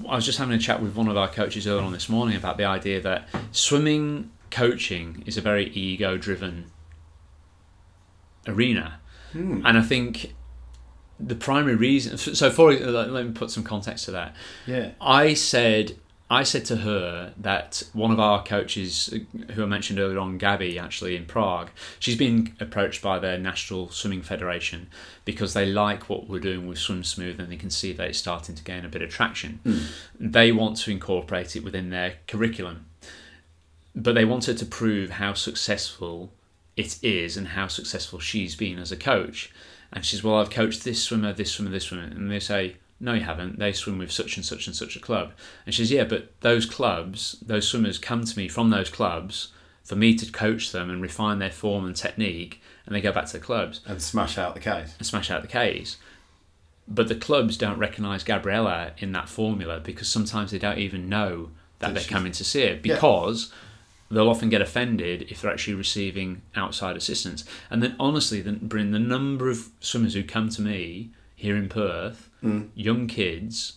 [0.07, 2.35] I was just having a chat with one of our coaches earlier on this morning
[2.35, 6.71] about the idea that swimming coaching is a very ego driven
[8.47, 8.99] arena,
[9.33, 9.65] Hmm.
[9.65, 10.33] and I think
[11.27, 12.17] the primary reason.
[12.17, 14.35] So for let me put some context to that.
[14.65, 14.91] Yeah.
[14.99, 15.97] I said
[16.33, 19.13] I said to her that one of our coaches,
[19.51, 21.69] who I mentioned earlier on, Gabby, actually in Prague,
[21.99, 24.87] she's been approached by their National Swimming Federation
[25.25, 28.17] because they like what we're doing with Swim Smooth and they can see that it's
[28.17, 29.59] starting to gain a bit of traction.
[29.63, 29.79] Hmm.
[30.19, 32.87] They want to incorporate it within their curriculum,
[33.95, 36.31] but they wanted to prove how successful
[36.75, 39.51] it is and how successful she's been as a coach.
[39.93, 42.03] And she says, Well, I've coached this swimmer, this swimmer, this swimmer.
[42.03, 43.59] And they say, No, you haven't.
[43.59, 45.31] They swim with such and such and such a club.
[45.65, 49.49] And she says, Yeah, but those clubs, those swimmers come to me from those clubs
[49.83, 52.61] for me to coach them and refine their form and technique.
[52.85, 54.93] And they go back to the clubs And smash out the case.
[54.97, 55.97] and smash out the K's.
[56.87, 61.51] But the clubs don't recognise Gabriella in that formula because sometimes they don't even know
[61.79, 62.97] that That they're coming to see it Yeah.
[64.13, 67.43] They'll often get offended if they're actually receiving outside assistance.
[67.69, 71.69] And then honestly, the, Bryn, the number of swimmers who come to me here in
[71.69, 72.69] Perth, Mm.
[72.75, 73.73] young kids,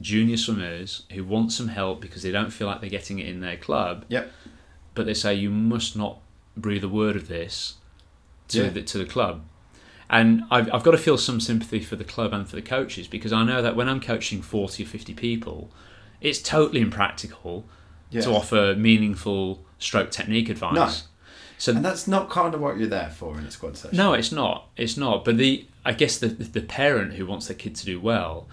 [0.00, 3.40] junior swimmers who want some help because they don't feel like they're getting it in
[3.40, 4.30] their club, Yep.
[4.94, 6.20] but they say you must not
[6.56, 7.74] breathe a word of this
[8.48, 8.68] to Yeah.
[8.70, 9.42] the to the club.
[10.08, 13.08] And I've, I've got to feel some sympathy for the club and for the coaches
[13.08, 15.70] because I know that when I'm coaching 40 or 50 people,
[16.20, 17.64] it's totally impractical
[18.10, 18.20] Yeah.
[18.20, 20.74] to offer meaningful stroke technique advice.
[20.74, 20.90] No.
[21.58, 23.96] So And that's not kind of what you're there for in a squad session.
[23.96, 24.68] no, it's not.
[24.76, 25.24] It's not.
[25.24, 28.46] But the I guess the the parent who wants their kid to do well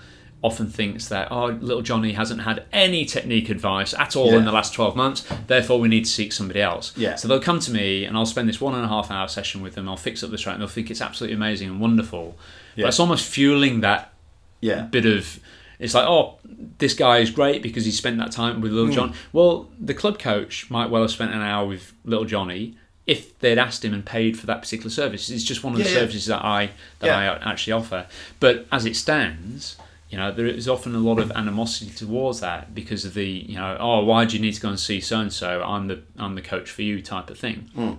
[0.43, 4.51] often thinks that oh, little Johnny hasn't had any technique advice at all in the
[4.51, 5.23] last twelve months.
[5.47, 6.93] Therefore, we need to seek somebody else.
[6.97, 7.15] Yeah.
[7.15, 9.61] So they'll come to me, and I'll spend this one and a half hour session
[9.61, 9.87] with them.
[9.87, 12.37] I'll fix up the stroke, and they'll think it's absolutely amazing and wonderful.
[12.75, 12.83] Yeah.
[12.85, 14.13] But it's almost fueling that
[14.61, 14.83] Yeah.
[14.83, 15.39] bit of
[15.81, 16.39] it's like oh
[16.77, 18.77] this guy is great because he spent that time with Hmm.
[18.77, 22.75] little john well the club coach might well have spent an hour with little johnny
[23.07, 25.85] if they'd asked him and paid for that particular service it's just one of the
[25.85, 25.93] yeah.
[25.99, 26.69] services that i
[26.99, 27.17] that Yeah.
[27.43, 28.05] i actually offer
[28.39, 29.75] but as it stands
[30.09, 33.55] you know there is often a lot of animosity towards that because of the you
[33.55, 36.01] know oh why do you need to go and see so and so i'm the
[36.17, 37.97] i'm the coach for you type of thing Mm.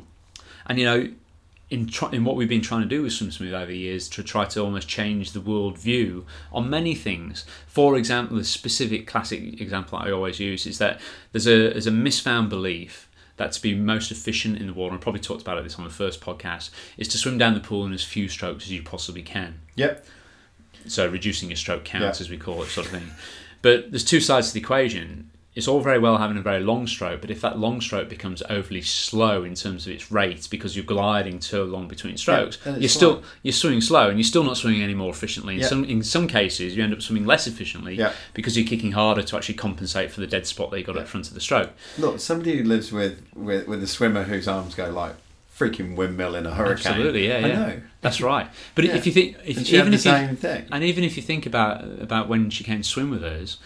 [0.66, 1.09] and you know
[1.73, 4.23] in, in what we've been trying to do with Swim Smooth over the years to
[4.23, 7.45] try to almost change the world view on many things.
[7.66, 11.01] For example, the specific classic example I always use is that
[11.33, 13.09] there's a there's a misfound belief
[13.39, 15.85] that to be most efficient in the water, and I probably talked about this on
[15.85, 18.83] the first podcast, is to swim down the pool in as few strokes as you
[18.83, 19.61] possibly can.
[19.77, 20.05] Yep.
[20.87, 22.25] So reducing your stroke counts, Yeah.
[22.25, 23.11] as we call it, sort of thing.
[23.62, 25.31] But there's two sides to the equation.
[25.55, 28.42] It's all very well having a very long stroke, but if that long stroke becomes
[28.48, 32.80] overly slow in terms of its rate because you're gliding too long between strokes, it's
[32.80, 32.98] you're slow.
[33.18, 35.55] still you're swimming slow and you're still not swimming any more efficiently.
[35.57, 35.66] In Yeah.
[35.66, 38.12] some in some cases, you end up swimming less efficiently Yeah.
[38.32, 41.03] because you're kicking harder to actually compensate for the dead spot that you got Yeah.
[41.03, 41.70] at the front of the stroke.
[41.98, 45.16] Look, somebody who lives with, with, with a swimmer whose arms go like
[45.55, 46.92] freaking windmill in a hurricane.
[46.92, 47.46] Absolutely, yeah, I yeah.
[47.48, 47.82] know.
[48.00, 48.48] That's right.
[48.74, 48.96] But Yeah.
[48.96, 50.64] if you think, if, And she had even the if you, thing.
[50.72, 53.59] And even if you think about about when she came to swim with us,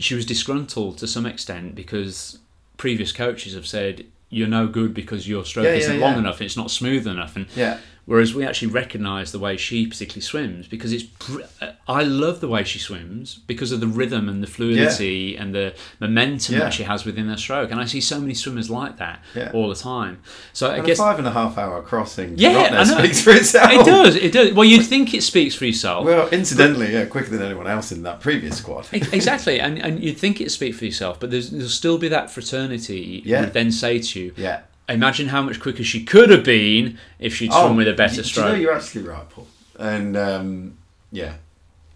[0.00, 2.38] she was disgruntled to some extent because
[2.76, 6.18] previous coaches have said you're no good because your stroke Yeah, yeah, isn't long yeah.
[6.20, 7.78] enough, it's not smooth enough, and Yeah.
[8.10, 12.40] Whereas we actually recognise the way she particularly swims because it's br- uh, I love
[12.40, 16.60] the way she swims because of the rhythm and the fluidity and the momentum Yeah.
[16.64, 19.52] that she has within her stroke, and I see so many swimmers like that Yeah.
[19.54, 20.18] all the time.
[20.52, 22.84] So I guess a five and a half hour crossing Yeah, I know.
[22.98, 23.70] speaks for itself.
[23.72, 24.52] it does, it does.
[24.54, 26.04] Well, you'd think it speaks for yourself.
[26.04, 28.88] Well, incidentally, yeah, quicker than anyone else in that previous squad.
[28.92, 32.30] Exactly, and, and you'd think it'd speak for yourself, but there's, there'll still be that
[32.30, 33.40] fraternity Yeah.
[33.42, 34.60] would then say to you, Yeah.
[34.92, 38.24] Imagine how much quicker she could have been if she'd swum with a better Oh,
[38.24, 38.46] stroke.
[38.46, 39.46] You know you're actually right, Paul?
[39.78, 40.78] And um,
[41.12, 41.34] yeah,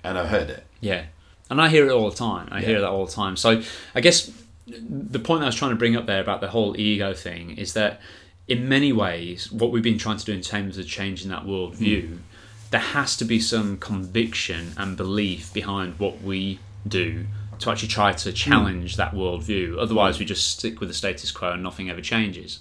[0.03, 0.65] and I've heard it.
[0.81, 1.07] Yeah,
[1.51, 2.49] and I hear it all the time.
[2.51, 3.37] I hear that all the time.
[3.37, 3.63] So
[3.95, 4.31] I guess
[4.67, 7.75] the point I was trying to bring up there about the whole ego thing is
[7.75, 8.01] that
[8.49, 12.09] in many ways, what we've been trying to do in terms of changing that worldview,
[12.09, 12.19] mm.
[12.71, 17.27] there has to be some conviction and belief behind what we do
[17.61, 18.97] to actually try to challenge mm.
[18.97, 19.79] that worldview.
[19.79, 22.61] Otherwise, we just stick with the status quo and nothing ever changes.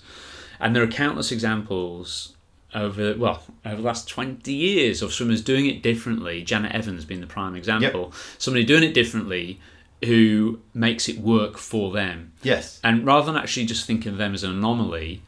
[0.59, 2.33] And there are countless examples
[2.75, 7.21] over well over the last 20 years of swimmers doing it differently janet evans being
[7.21, 8.13] the prime example yep.
[8.37, 9.59] somebody doing it differently
[10.03, 14.33] who makes it work for them yes and rather than actually just thinking of them
[14.33, 15.21] as an anomaly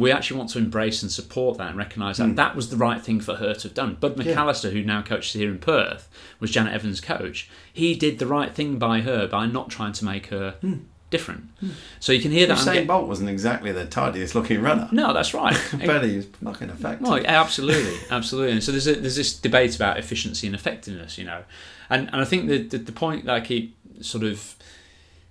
[0.00, 2.36] we actually want to embrace and support that and recognise that mm.
[2.36, 3.96] that was the right thing for her to have done.
[4.00, 4.70] Bud McAllister, yeah.
[4.70, 6.08] who now coaches here in Perth,
[6.40, 7.48] was Janet Evans' coach.
[7.72, 11.42] He did the right thing by her by not trying to make her mm different.
[11.58, 11.70] Hmm.
[11.98, 12.56] So you can hear that.
[12.56, 12.86] Usain get...
[12.86, 14.88] Bolt wasn't exactly the tidiest looking runner.
[14.92, 15.56] No, that's right.
[15.84, 17.06] but he was fucking effective.
[17.06, 18.52] Well, absolutely, absolutely.
[18.52, 21.42] And so there's a, there's this debate about efficiency and effectiveness, you know,
[21.90, 24.56] and and I think the, the the point that I keep sort of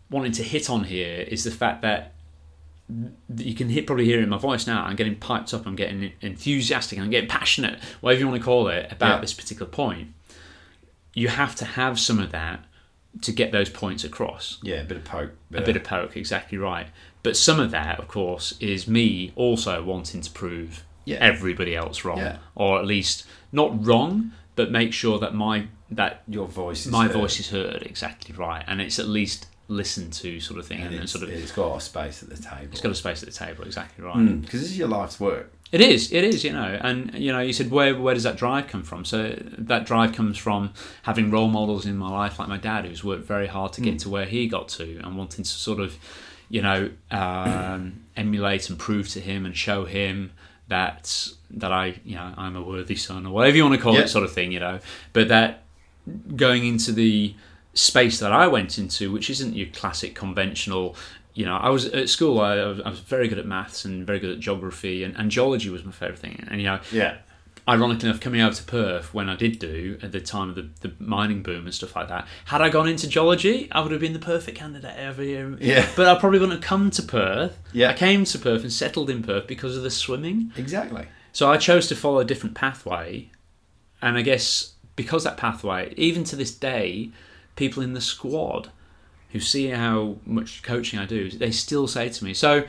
[0.10, 2.14] wanting to hit on here is the fact that
[3.36, 4.84] you can hit, probably hear in my voice now.
[4.84, 5.66] I'm getting piped up.
[5.68, 7.00] I'm getting enthusiastic.
[7.00, 9.22] I'm getting passionate, whatever you want to call it, about yeah.
[9.22, 10.10] this particular point.
[11.14, 12.66] You have to have some of that
[13.22, 14.60] to get those points across.
[14.64, 15.32] Yeah, a bit of poke.
[15.52, 16.88] Bit a bit of poke, exactly right.
[17.22, 21.18] But some of that, of course, is me also wanting to prove yeah.
[21.20, 22.38] everybody else wrong, yeah.
[22.56, 27.14] or at least not wrong, but make sure that my that your voice, my heard.
[27.14, 30.94] voice is heard exactly right, and it's at least listened to, sort of thing, and,
[30.94, 32.68] and sort of it's got a space at the table.
[32.72, 34.16] It's got a space at the table, exactly right.
[34.42, 35.52] Because mm, this is your life's work.
[35.72, 38.36] It is, it is, you know, and you know, you said where where does that
[38.36, 39.06] drive come from?
[39.06, 40.74] So that drive comes from
[41.04, 43.96] having role models in my life, like my dad, who's worked very hard to get
[43.96, 44.02] mm.
[44.02, 45.98] to where he got to, and wanting to sort of,
[46.50, 50.32] you know, um, emulate and prove to him and show him
[50.68, 53.96] that that I, you know, I'm a worthy son or whatever you want to call
[53.96, 54.80] it, sort of thing, you know.
[55.14, 55.64] But that
[56.36, 57.36] going into the
[57.80, 60.96] space that I went into, which isn't your classic conventional
[61.36, 62.42] you know, I was at school.
[62.42, 65.70] I, I, was, very good at maths and very good at geography, and, and geology
[65.70, 66.46] was my favourite thing.
[66.50, 67.18] And you know, yeah.
[67.68, 70.70] Ironically enough, coming over to Perth when I did do at the time of the,
[70.82, 74.02] the mining boom and stuff like that, had I gone into geology, I would have
[74.02, 75.56] been the perfect candidate every year.
[75.62, 75.88] Yeah.
[75.96, 77.60] But I probably wouldn't have come to Perth.
[77.72, 77.92] Yeah.
[77.92, 80.52] I came to Perth and settled in Perth because of the swimming.
[80.58, 81.06] Exactly.
[81.32, 83.30] So I chose to follow a different pathway,
[84.02, 87.12] and I guess because that pathway, even to this day,
[87.60, 88.72] people in the squad
[89.32, 92.64] who see how much coaching I do, they still say to me, "So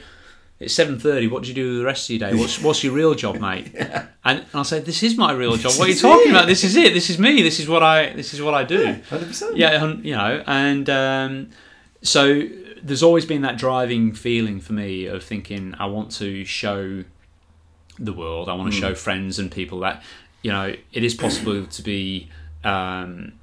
[0.59, 1.29] it's seven thirty.
[1.29, 2.37] What do you do the rest of your day?
[2.37, 4.07] What's what's your real job, mate?" yeah.
[4.25, 5.73] And I'll say, "This is my real job.
[5.79, 6.31] What are you talking it.
[6.31, 6.47] about?
[6.49, 6.93] This is it.
[6.93, 7.41] This is me.
[7.41, 8.13] This is what I.
[8.13, 9.57] This is what I do." Hundred percent.
[9.57, 11.51] Yeah, you know, and um,
[12.03, 12.43] so
[12.83, 17.05] there's always been that driving feeling for me of thinking I want to show
[17.99, 18.49] the world.
[18.49, 18.81] I want to mm.
[18.81, 20.03] show friends and people that
[20.43, 22.29] you know it is possible to be
[22.65, 23.40] um,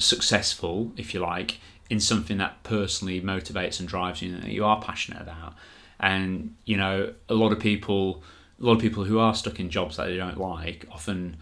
[0.00, 4.80] successful, if you like, in something that personally motivates and drives you that you are
[4.80, 5.54] passionate about
[5.98, 8.22] and you know a lot of people
[8.60, 11.36] a lot of people who are stuck in jobs that they don't like often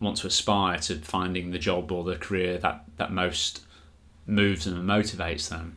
[0.00, 3.62] want to aspire to finding the job or the career that that most
[4.26, 5.76] moves them and motivates them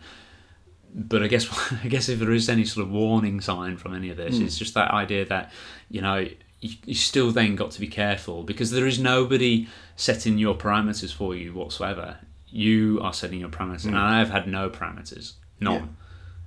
[0.93, 1.47] but I guess
[1.83, 4.45] I guess if there is any sort of warning sign from any of this, mm.
[4.45, 5.51] it's just that idea that
[5.89, 6.27] you know
[6.61, 11.13] you, you still then got to be careful because there is nobody setting your parameters
[11.13, 12.19] for you whatsoever
[12.51, 13.87] you are setting your parameters, mm.
[13.87, 15.73] and I have had no parameters, none.
[15.73, 15.85] Yeah.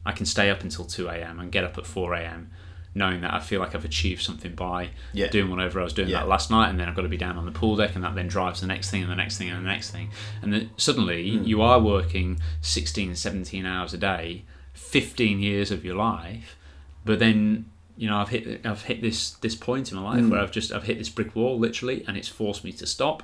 [0.07, 1.41] I can stay up until two a.m.
[1.41, 2.51] and get up at four a.m.
[2.95, 5.27] Knowing that I feel like I've achieved something by yeah.
[5.27, 6.21] doing whatever I was doing yeah.
[6.21, 8.05] that last night, and then I've got to be down on the pool deck, and
[8.05, 10.11] that then drives the next thing, and the next thing, and the next thing,
[10.43, 11.47] and then suddenly mm.
[11.47, 16.57] you are working 16, 17 hours a day, fifteen years of your life,
[17.05, 17.65] but then
[17.97, 20.31] you know I've hit I've hit this this point in my life mm.
[20.31, 23.23] where I've just I've hit this brick wall literally, and it's forced me to stop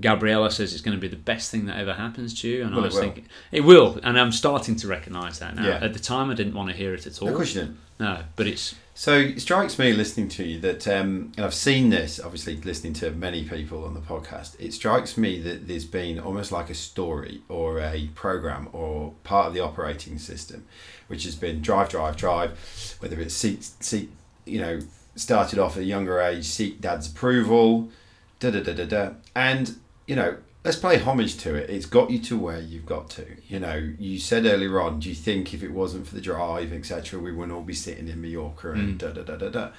[0.00, 2.74] Gabriella says it's going to be the best thing that ever happens to you, and
[2.74, 5.66] well, I was it thinking it will, and I'm starting to recognise that now.
[5.66, 5.78] Yeah.
[5.82, 7.28] At the time, I didn't want to hear it at all.
[7.28, 7.78] Of course you didn't.
[7.98, 11.90] No, but it's so it strikes me listening to you that, um, and I've seen
[11.90, 14.58] this obviously listening to many people on the podcast.
[14.58, 19.48] It strikes me that there's been almost like a story or a program or part
[19.48, 20.66] of the operating system,
[21.10, 22.96] which has been drive, drive, drive.
[23.00, 24.10] Whether it's seek, seek,
[24.44, 24.78] you know,
[25.16, 27.90] started off at a younger age, seek dad's approval,
[28.38, 29.76] da da da da da, and
[30.06, 31.68] you know, let's play homage to it.
[31.68, 33.26] It's got you to where you've got to.
[33.48, 36.72] You know, you said earlier on, do you think if it wasn't for the drive,
[36.72, 38.98] etc., we wouldn't all be sitting in Mallorca and mm.
[38.98, 39.70] da da da da da?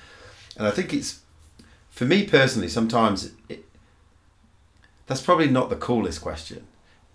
[0.58, 1.22] And I think it's,
[1.90, 3.64] for me personally, sometimes it,
[5.08, 6.68] that's probably not the coolest question.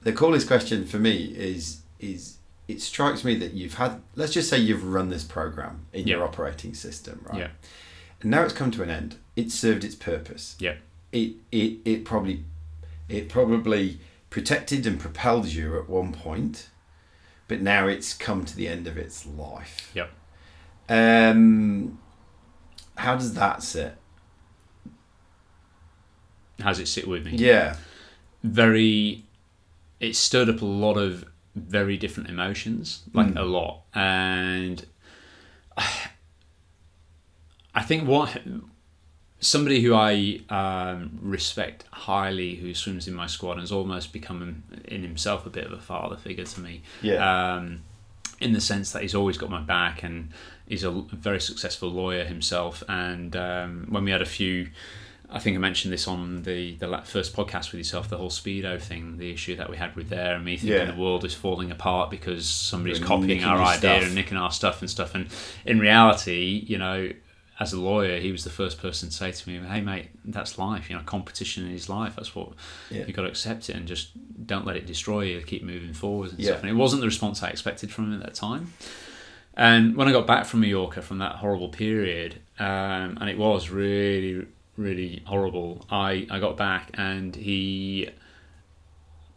[0.03, 2.36] The coolest question for me is is
[2.69, 6.25] it strikes me that you've had let's just say you've run this program in your
[6.25, 7.39] operating system, right?
[7.41, 7.49] Yeah.
[8.21, 9.17] And now it's come to an end.
[9.37, 10.57] It served its purpose.
[10.59, 10.77] Yeah.
[11.13, 12.45] It it it probably
[13.09, 16.69] it probably protected and propelled you at one point,
[17.49, 19.93] but now it's come to the end of its life.
[19.95, 20.11] Yep.
[20.89, 21.99] Um,
[22.97, 23.97] how does that sit?
[26.61, 27.33] How does it sit with me?
[27.33, 27.77] Yeah.
[28.43, 29.25] very
[30.01, 31.25] it stirred up a lot of
[31.57, 33.41] very different emotions like Mm.
[33.41, 34.87] a lot and
[37.75, 38.37] i think what
[39.41, 44.63] somebody who i um, respect highly who swims in my squad and has almost become
[44.87, 47.55] in himself a bit of a father figure to me Yeah.
[47.57, 47.81] um,
[48.41, 50.31] in the sense that he's always got my back and
[50.69, 52.83] he's a very successful lawyer himself.
[52.87, 54.69] And um, when we had a few,
[55.29, 58.81] I think I mentioned this on the the first podcast with yourself, the whole speedo
[58.81, 60.85] thing, the issue that we had with there, and me thinking Yeah.
[60.85, 64.03] the world is falling apart because somebody's And copying our idea stuff.
[64.05, 65.15] and nicking our stuff and stuff.
[65.15, 65.27] And
[65.65, 67.11] in reality, you know.
[67.59, 70.59] As a lawyer, he was the first person to say to me, "Hey, mate, that's
[70.59, 70.91] life.
[70.91, 72.15] You know, competition is life.
[72.15, 72.51] That's what
[72.91, 73.07] Yeah.
[73.07, 74.09] you got to accept it and just
[74.47, 75.41] don't let it destroy you.
[75.41, 76.49] Keep moving forward and Yeah.
[76.49, 78.75] stuff." And it wasn't the response I expected from him at that time.
[79.57, 83.71] And when I got back from Mallorca from that horrible period, um, and it was
[83.71, 84.45] really,
[84.77, 88.09] really horrible, I, I got back and he,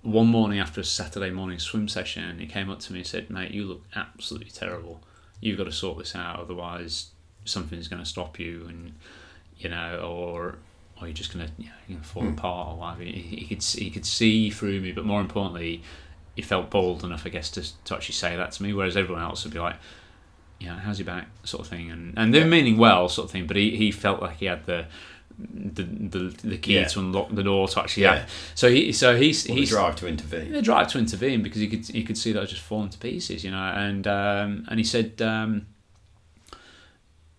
[0.01, 3.29] one morning after a Saturday morning swim session, he came up to me and said,
[3.29, 5.01] Mate, you look absolutely terrible.
[5.41, 7.11] You've got to sort this out, otherwise,
[7.45, 8.93] something's going to stop you, and,
[9.57, 10.55] you know, or.
[11.01, 12.33] Or you're just gonna, you know, you're gonna fall Hmm.
[12.33, 13.03] apart or whatever.
[13.03, 15.81] He, he could see, he could see through me, but more importantly,
[16.35, 18.73] he felt bold enough, I guess, to, to actually say that to me.
[18.73, 19.77] Whereas everyone else would be like,
[20.59, 22.49] "Yeah, how's your back, sort of thing, and and they're Yeah.
[22.49, 23.47] meaning well, sort of thing.
[23.47, 24.87] But he, he felt like he had the
[25.39, 26.85] the the, the key Yeah.
[26.87, 28.03] to unlock the door to actually.
[28.03, 28.15] Yeah.
[28.15, 28.25] Yeah.
[28.55, 30.51] So he so he's Or the he's drive to intervene.
[30.51, 32.89] the drive to intervene because he could he could see that I was just falling
[32.89, 33.57] to pieces, you know.
[33.57, 35.67] And um, and he said, um,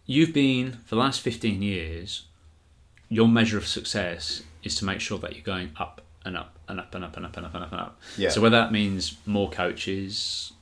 [0.07, 2.25] "You've been for the last fifteen years.
[3.09, 6.79] Your measure of success is to make sure that you're going up and up and
[6.79, 8.01] up and up and up and up and up and up.
[8.17, 8.29] Yeah.
[8.29, 10.53] So whether that means more coaches,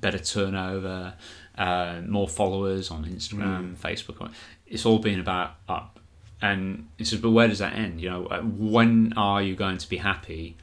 [0.00, 1.14] better turnover,
[1.58, 4.30] uh, more followers on Instagram, Facebook,
[4.66, 5.99] it's all been about up.
[6.42, 8.00] And he says, but where does that end?
[8.00, 10.56] You know, uh, when are you going to be happy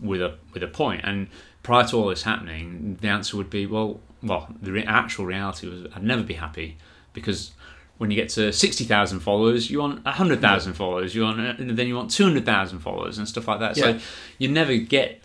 [0.00, 1.02] with a with a point?
[1.04, 1.28] And
[1.62, 5.68] prior to all this happening, the answer would be, well, well, the re- actual reality
[5.68, 6.76] was I'd never be happy
[7.12, 7.52] because
[7.98, 11.78] when you get to sixty thousand followers, you want hundred thousand followers, you want, and
[11.78, 13.76] then you want two hundred thousand followers and stuff like that.
[13.76, 13.84] Yeah.
[13.84, 13.98] So
[14.38, 15.22] you never get,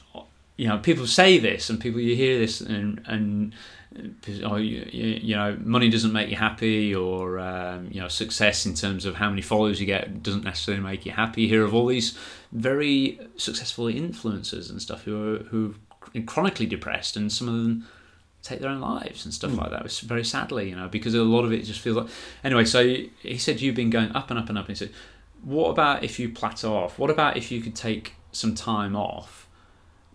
[0.57, 3.53] you know, people say this and people you hear this and and
[4.43, 9.05] oh, you, know, money doesn't make you happy, or um, you know, success in terms
[9.05, 11.43] of how many followers you get doesn't necessarily make you happy.
[11.43, 12.17] You hear of all these
[12.51, 15.76] very successful influencers and stuff who are who
[16.15, 17.88] are chronically depressed, and some of them
[18.45, 19.85] take their own lives and stuff like that.
[19.85, 22.07] It's very sadly, you know, because a lot of it just feels like.
[22.43, 24.67] Anyway, so he said you've been going up and up and up.
[24.67, 24.91] And he said,
[25.43, 26.99] what about if you plateau off?
[26.99, 29.47] What about if you could take some time off?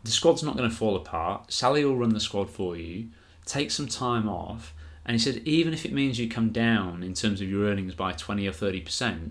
[0.04, 1.52] The squad's not going to fall apart.
[1.52, 3.08] Sally will run the squad for you.
[3.50, 4.72] Take some time off.
[5.04, 7.96] And he said, even if it means you come down in terms of your earnings
[7.96, 9.30] by 20 or 30%,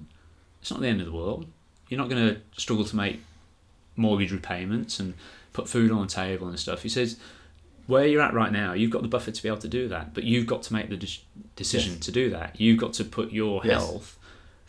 [0.61, 1.45] it's not the end of the world.
[1.87, 3.21] You're not going to struggle to make
[3.95, 5.13] mortgage repayments and
[5.53, 6.83] put food on the table and stuff.
[6.83, 7.17] He says,
[7.87, 10.13] where you're at right now, you've got the buffer to be able to do that,
[10.13, 11.19] but you've got to make the de-
[11.55, 12.01] decision Yes.
[12.05, 12.59] to do that.
[12.59, 13.73] You've got to put your Yes.
[13.81, 14.18] health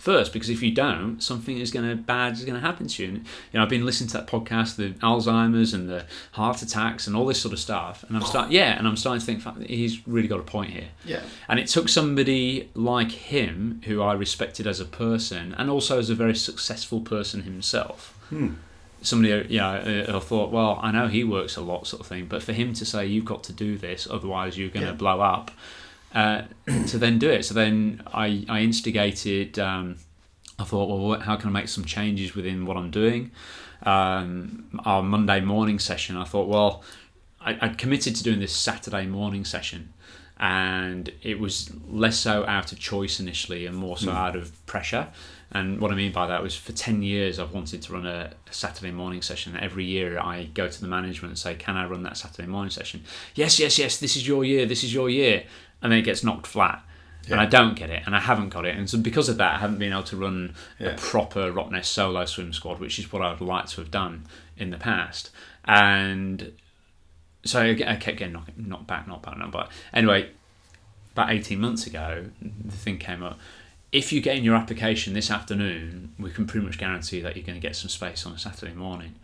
[0.00, 3.02] first, because if you don't, something is going to bad is going to happen to
[3.02, 3.08] you.
[3.10, 3.24] And, you
[3.54, 7.26] know, I've been listening to that podcast, the Alzheimer's and the heart attacks and all
[7.26, 10.26] this sort of stuff, and I'm start yeah, and I'm starting to think he's really
[10.26, 10.88] got a point here.
[11.04, 11.22] Yeah.
[11.48, 16.08] And it took somebody like him, who I respected as a person, and also as
[16.10, 18.18] a very successful person himself.
[18.30, 18.54] Hmm.
[19.02, 22.06] Somebody, you know, uh, I thought, well, I know he works a lot, sort of
[22.06, 24.92] thing, but for him to say you've got to do this, otherwise you're going to
[24.92, 24.96] Yeah.
[24.96, 25.50] blow up,
[26.14, 26.42] uh,
[26.86, 27.44] to then do it.
[27.44, 29.58] So then I, I instigated.
[29.58, 29.96] Um,
[30.58, 33.30] I thought, well, what, how can I make some changes within what I'm doing?
[33.82, 36.82] Um, our Monday morning session, I thought, well,
[37.40, 39.94] I, I'd committed to doing this Saturday morning session,
[40.38, 44.16] and it was less so out of choice initially and more so Hmm.
[44.16, 45.08] out of pressure.
[45.52, 48.30] And what I mean by that was for 10 years, I've wanted to run a,
[48.48, 49.56] a Saturday morning session.
[49.58, 52.70] Every year, I go to the management and say, Can I run that Saturday morning
[52.70, 53.02] session?
[53.34, 55.44] Yes, yes, yes, this is your year, this is your year.
[55.82, 56.82] And then it gets knocked flat.
[57.30, 58.76] And I don't get it, and I haven't got it.
[58.76, 60.88] And so, because of that, I haven't been able to run Yeah.
[60.88, 64.24] a proper Rottnest solo swim squad, which is what I would like to have done
[64.56, 65.30] in the past.
[65.64, 66.52] And
[67.44, 69.68] so I kept getting knocked, knocked back, knocked back, knocked back.
[69.92, 70.30] Anyway,
[71.12, 73.38] about 18 months ago, the thing came up.
[73.92, 77.46] If you get in your application this afternoon, we can pretty much guarantee that you're
[77.46, 79.14] going to get some space on a Saturday morning.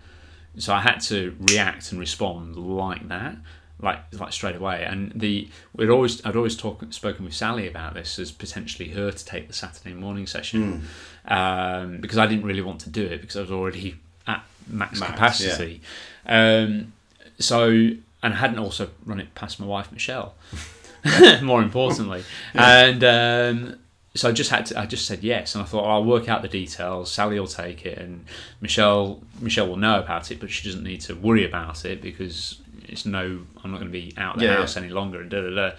[0.58, 3.36] So I had to react and respond like that,
[3.80, 4.84] like like straight away.
[4.84, 9.10] And the we'd always I'd always talk, spoken with Sally about this as potentially her
[9.10, 10.86] to take the Saturday morning session
[11.28, 13.96] um, because I didn't really want to do it because I was already
[14.26, 15.80] at max, Max, capacity.
[16.26, 16.92] Um,
[17.38, 20.34] so and I hadn't also run it past my wife Michelle.
[21.42, 22.24] More importantly,
[22.54, 23.78] and um,
[24.14, 24.80] so I just had to.
[24.80, 27.12] I just said yes, and I thought oh, I'll work out the details.
[27.12, 28.24] Sally will take it, and
[28.60, 32.60] Michelle Michelle will know about it, but she doesn't need to worry about it because
[32.88, 33.40] it's no.
[33.62, 35.20] I'm not going to be out of the Yeah, house any longer.
[35.22, 35.70] And da da da.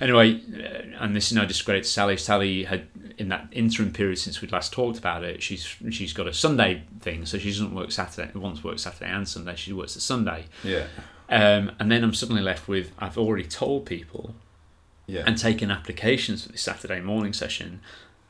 [0.00, 2.16] Anyway, uh, and this is no discredit to Sally.
[2.16, 2.86] Sally had
[3.18, 5.42] in that interim period since we'd last talked about it.
[5.42, 8.30] She's she's got a Sunday thing, so she doesn't work Saturday.
[8.38, 9.56] Wants to work Saturday and Sunday.
[9.56, 10.46] She works the Sunday.
[10.62, 10.84] Yeah.
[11.30, 14.34] Um, and then I'm suddenly left with I've already told people
[15.06, 15.24] Yeah.
[15.26, 17.80] and taken applications for this Saturday morning session.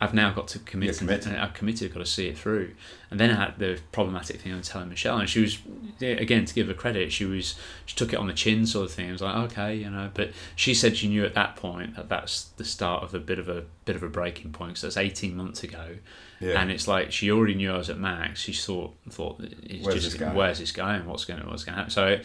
[0.01, 0.97] I've now got to commit.
[0.97, 1.33] Committed.
[1.33, 1.93] and I've committed.
[1.93, 2.75] Got to see it through.
[3.11, 5.59] And then I had the problematic thing I'm telling Michelle, and she was
[6.01, 7.13] eh, again to give her credit.
[7.13, 9.09] She was she took it on the chin sort of thing.
[9.09, 10.11] I was like, okay, you know.
[10.15, 13.41] But she said she knew at that point that that's the start of a bit
[13.41, 14.71] of a bit of a breaking point.
[14.75, 15.97] because that's 18 months ago,
[16.39, 16.61] yeah.
[16.61, 18.41] and it's like she already knew I was at max.
[18.41, 20.35] She thought thought it's Where's just this going?
[20.37, 21.07] where's this going?
[21.07, 21.91] What's going to what's going to happen?
[21.91, 22.19] So.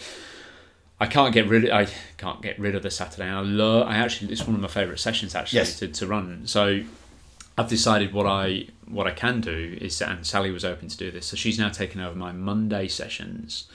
[0.99, 1.65] I can't get rid.
[1.65, 1.87] Of, I
[2.17, 3.27] can't get rid of the Saturday.
[3.27, 3.87] I love.
[3.87, 4.31] I actually.
[4.31, 5.79] It's one of my favourite sessions actually Yes.
[5.79, 6.43] to, to run.
[6.45, 6.83] So
[7.57, 11.09] I've decided what I what I can do is, and Sally was open to do
[11.11, 11.25] this.
[11.27, 13.65] So she's now taken over my Monday sessions.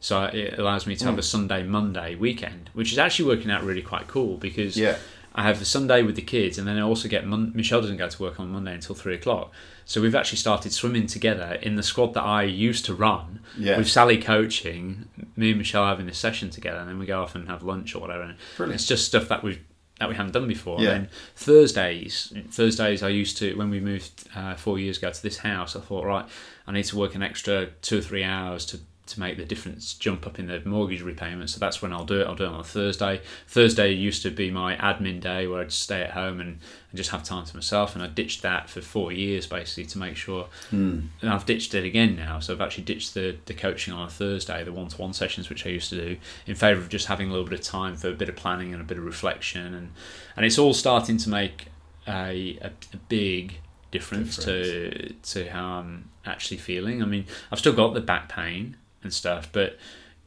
[0.00, 1.08] So it allows me to Mm.
[1.08, 4.96] have a Sunday Monday weekend, which is actually working out really quite cool because yeah.
[5.34, 7.96] I have a Sunday with the kids, and then I also get Mon- Michelle doesn't
[7.96, 9.52] go to work on Monday until three o'clock.
[9.84, 13.76] So we've actually started swimming together in the squad that I used to run Yeah.
[13.78, 17.34] with Sally coaching, me and Michelle having this session together, and then we go off
[17.34, 18.22] and have lunch or whatever.
[18.22, 18.80] And Brilliant.
[18.80, 19.58] it's just stuff that we
[20.00, 20.80] that we haven't done before.
[20.80, 20.90] Yeah.
[20.90, 25.22] And then Thursdays, Thursdays I used to when we moved uh, four years ago to
[25.22, 25.76] this house.
[25.76, 26.26] I thought, right,
[26.66, 28.80] I need to work an extra two or three hours to.
[29.08, 32.22] To make the difference jump up in the mortgage repayment, so that's when I'll do
[32.22, 32.26] it.
[32.26, 33.20] I'll do it on a Thursday.
[33.46, 37.10] Thursday used to be my admin day where I'd stay at home and, and just
[37.10, 40.46] have time to myself, and I ditched that for four years basically to make sure
[40.72, 41.08] Mm.
[41.20, 42.38] and I've ditched it again now.
[42.40, 45.50] So I've actually ditched the, the coaching on a Thursday, the one to one sessions
[45.50, 46.16] which I used to do,
[46.46, 48.72] in favour of just having a little bit of time for a bit of planning
[48.72, 49.92] and a bit of reflection, and
[50.34, 51.66] and it's all starting to make
[52.08, 53.58] a a, a big
[53.90, 57.02] difference, to to how I'm actually feeling.
[57.02, 59.78] I mean, I've still got the back pain and stuff, but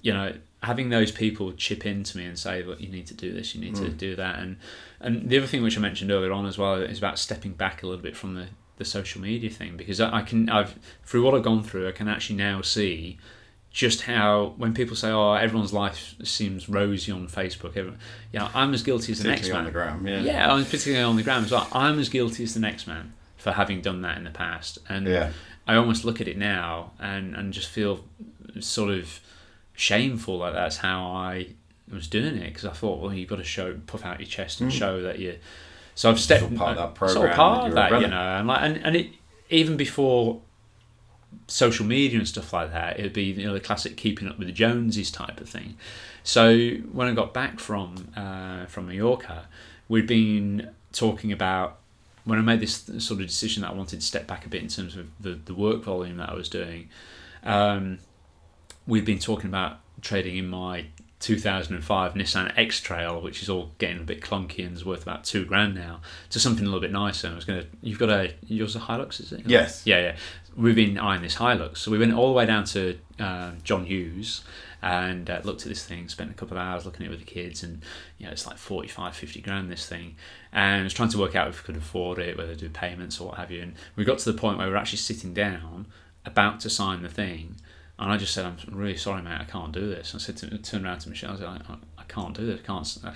[0.01, 0.33] you know,
[0.63, 3.53] having those people chip in to me and say, "Look, you need to do this,
[3.55, 3.97] you need to Mm.
[3.97, 4.57] do that," and
[5.01, 7.83] and the other thing which I mentioned earlier on as well is about stepping back
[7.83, 8.47] a little bit from the
[8.77, 11.91] the social media thing because I, I can I've through what I've gone through I
[11.91, 13.17] can actually now see
[13.71, 17.97] just how when people say oh everyone's life seems rosy on Facebook everyone,
[18.31, 20.25] you know I'm as guilty as the next Particularly on man the ground.
[20.27, 20.31] Yeah.
[20.33, 23.13] yeah I'm particularly on the ground as well I'm as guilty as the next man
[23.35, 25.31] for having done that in the past and Yeah.
[25.67, 28.05] I almost look at it now and, and just feel
[28.63, 29.19] sort of
[29.75, 31.49] shameful that that's how I
[31.91, 34.59] was doing it because I thought, well, you've got to show, puff out your chest
[34.61, 34.75] and Mm.
[34.75, 35.37] show that you.
[35.95, 38.37] So I've stepped all part of that program part of you were that, you know,
[38.39, 39.07] and like, and, and it
[39.49, 40.41] even before
[41.47, 44.47] social media and stuff like that, it'd be you know the classic keeping up with
[44.47, 45.77] the Joneses type of thing.
[46.23, 49.45] So when I got back from uh, from Mallorca,
[49.87, 51.77] we'd been talking about
[52.25, 54.61] when I made this sort of decision that I wanted to step back a bit
[54.61, 56.89] in terms of the, the work volume that I was doing.
[57.43, 57.99] Um,
[58.87, 60.85] we've been talking about trading in my
[61.19, 65.23] 2005 Nissan X Trail, which is all getting a bit clunky and is worth about
[65.23, 65.99] two grand now,
[66.29, 67.29] to something a little bit nicer.
[67.29, 69.41] I was gonna, you've got a yours a Hilux, is it?
[69.45, 69.81] Yes.
[69.85, 70.15] Yeah, yeah.
[70.55, 73.85] We've been eyeing this Hilux, so we went all the way down to uh, John
[73.85, 74.43] Hughes
[74.81, 76.07] and uh, looked at this thing.
[76.07, 77.81] Spent a couple of hours looking at it with the kids, and
[78.19, 80.15] you know it's like 45, 50 grand this thing.
[80.53, 82.69] And I was trying to work out if we could afford it, whether to do
[82.69, 83.61] payments or what have you.
[83.63, 85.87] And we got to the point where we were actually sitting down,
[86.25, 87.55] about to sign the thing,
[87.99, 89.37] and I just said, "I'm really sorry, mate.
[89.39, 91.75] I can't do this." I said, to, turned around to Michelle, I said, I, I,
[91.99, 92.59] I can't do this.
[92.61, 93.13] I can't." I,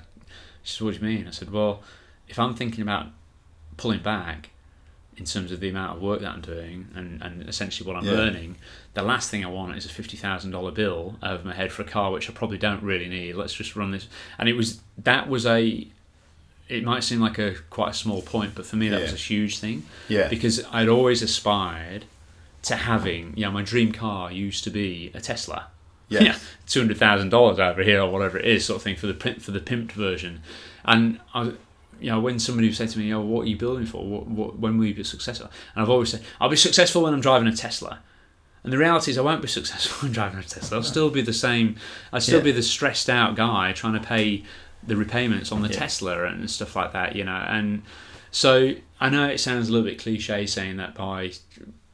[0.63, 1.81] she said, "What do you mean?" I said, "Well,
[2.27, 3.07] if I'm thinking about
[3.77, 4.49] pulling back."
[5.17, 8.05] In terms of the amount of work that I'm doing and, and essentially what I'm
[8.05, 8.13] Yeah.
[8.13, 8.55] earning,
[8.93, 11.81] the last thing I want is a fifty thousand dollar bill over my head for
[11.83, 13.35] a car which I probably don't really need.
[13.35, 14.07] Let's just run this.
[14.39, 15.85] And it was that was a.
[16.69, 19.17] It might seem like a quite a small point, but for me that was a
[19.17, 20.27] huge thing Yeah.
[20.29, 22.05] because I'd always aspired
[22.63, 23.33] to having.
[23.35, 25.67] You know, my dream car used to be a Tesla.
[26.09, 26.23] Yes.
[26.23, 26.35] Yeah,
[26.67, 29.35] two hundred thousand dollars over here or whatever it is, sort of thing for the
[29.39, 30.41] for the pimped version.
[30.83, 31.53] And I,
[32.01, 34.03] you know, when somebody would say to me, "Oh, what are you building for?
[34.05, 37.13] What, what, when will you be successful?" And I've always said, "I'll be successful when
[37.13, 37.99] I'm driving a Tesla."
[38.63, 40.77] And the reality is, I won't be successful when driving a Tesla.
[40.77, 41.77] I'll still be the same.
[42.11, 42.43] I'll still Yeah.
[42.45, 44.43] be the stressed out guy trying to pay
[44.85, 45.79] the repayments on the Yeah.
[45.79, 47.45] Tesla and stuff like that, you know.
[47.47, 47.83] And
[48.31, 51.31] so I know it sounds a little bit cliche saying that by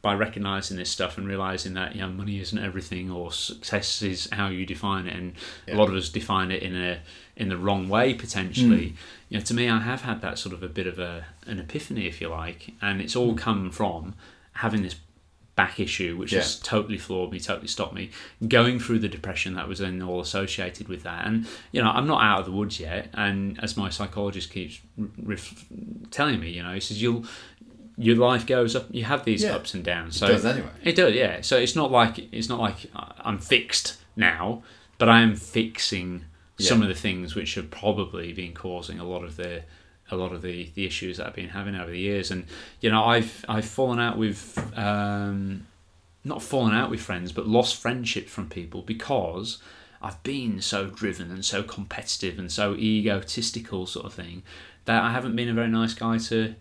[0.07, 4.29] by recognizing this stuff and realizing that you know money isn't everything or success is
[4.31, 5.33] how you define it, and
[5.67, 6.99] a lot of us define it in a
[7.35, 8.91] in the wrong way potentially.
[8.91, 8.95] Mm.
[9.27, 11.59] You know, to me, I have had that sort of a bit of a an
[11.59, 13.37] epiphany, if you like, and it's all mm.
[13.37, 14.15] come from
[14.53, 14.95] having this
[15.57, 16.39] back issue, which Yeah.
[16.39, 18.11] has totally floored me, totally stopped me.
[18.47, 22.07] Going through the depression that was then all associated with that, and you know, I'm
[22.07, 23.09] not out of the woods yet.
[23.13, 24.79] And as my psychologist keeps
[25.21, 25.65] ref-
[26.11, 27.25] telling me, you know, he says you'll
[27.97, 28.85] your life goes up.
[28.91, 29.55] You have these Yeah.
[29.55, 30.17] ups and downs.
[30.17, 30.69] So It does anyway.
[30.83, 31.41] it does, yeah.
[31.41, 32.75] So it's not like it's not like
[33.19, 34.63] I'm fixed now,
[34.97, 36.25] but I am fixing
[36.59, 39.63] some of the things which have probably been causing a lot of the
[40.09, 42.31] a lot of the, the issues that I've been having over the years.
[42.31, 42.45] And
[42.81, 45.67] you know, I've I've fallen out with um,
[46.23, 49.57] not fallen out with friends, but lost friendship from people because
[50.01, 54.43] I've been so driven and so competitive and so egotistical sort of thing
[54.85, 56.55] that I haven't been a very nice guy to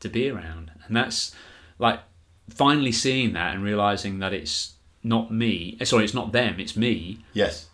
[0.00, 0.70] to be around.
[0.86, 1.34] And that's
[1.78, 2.00] like
[2.48, 5.76] finally seeing that and realizing that it's not me.
[5.80, 6.58] eh, Sorry, it's not them.
[6.60, 7.18] It's me.
[7.32, 7.66] Yes.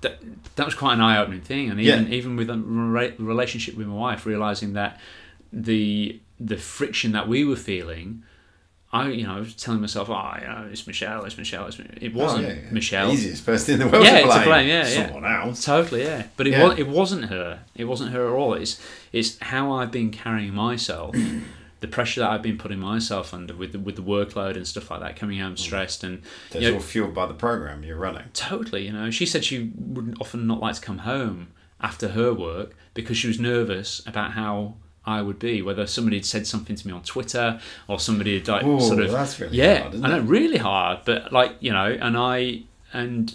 [0.00, 0.20] That,
[0.56, 1.70] that was quite an eye-opening thing.
[1.70, 5.00] And even even with a re- relationship with my wife, realizing that
[5.52, 8.22] the the friction that we were feeling.
[8.92, 11.66] I, you know, I was telling myself, oh, you know, it's Michelle, it's Michelle.
[11.66, 12.70] It's, it wasn't Oh, yeah, yeah.
[12.70, 13.12] Michelle.
[13.12, 14.44] Easiest person in the world Yeah, to to blame.
[14.44, 15.06] blame, yeah, yeah.
[15.06, 15.64] Someone else.
[15.64, 16.26] Totally, yeah.
[16.36, 16.64] But it Yeah.
[16.68, 17.60] was it wasn't her.
[17.74, 18.54] It wasn't her at all.
[18.54, 18.80] It's
[19.12, 21.16] it's how I've been carrying myself,
[21.80, 24.90] the pressure that I've been putting myself under with the, with the workload and stuff
[24.90, 25.58] like that, coming home mm.
[25.58, 28.24] stressed and That's you know, all fueled by the program you're running.
[28.34, 28.86] totally.
[28.86, 31.48] You know, she said she would often not like to come home
[31.80, 34.76] after her work because she was nervous about how.
[35.06, 38.48] I would be whether somebody had said something to me on Twitter or somebody had
[38.48, 41.00] like Ooh, sort of that's really yeah, hard, I know, really hard.
[41.04, 42.62] But like you know, and I
[42.92, 43.34] and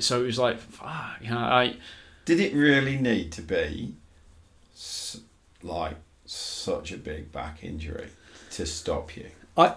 [0.00, 1.76] so it was like, fuck, you know, I
[2.24, 3.94] Did it really need to be
[5.62, 8.08] like such a big back injury
[8.52, 9.26] to stop you?
[9.56, 9.74] I.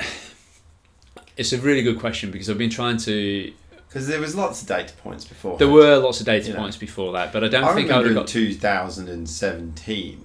[1.38, 3.52] It's a really good question because I've been trying to.
[3.90, 5.58] Because there was lots of data points before.
[5.58, 6.60] There were lots of data You know.
[6.60, 8.28] points before that, but I don't I think I would have got.
[8.28, 10.25] 2017,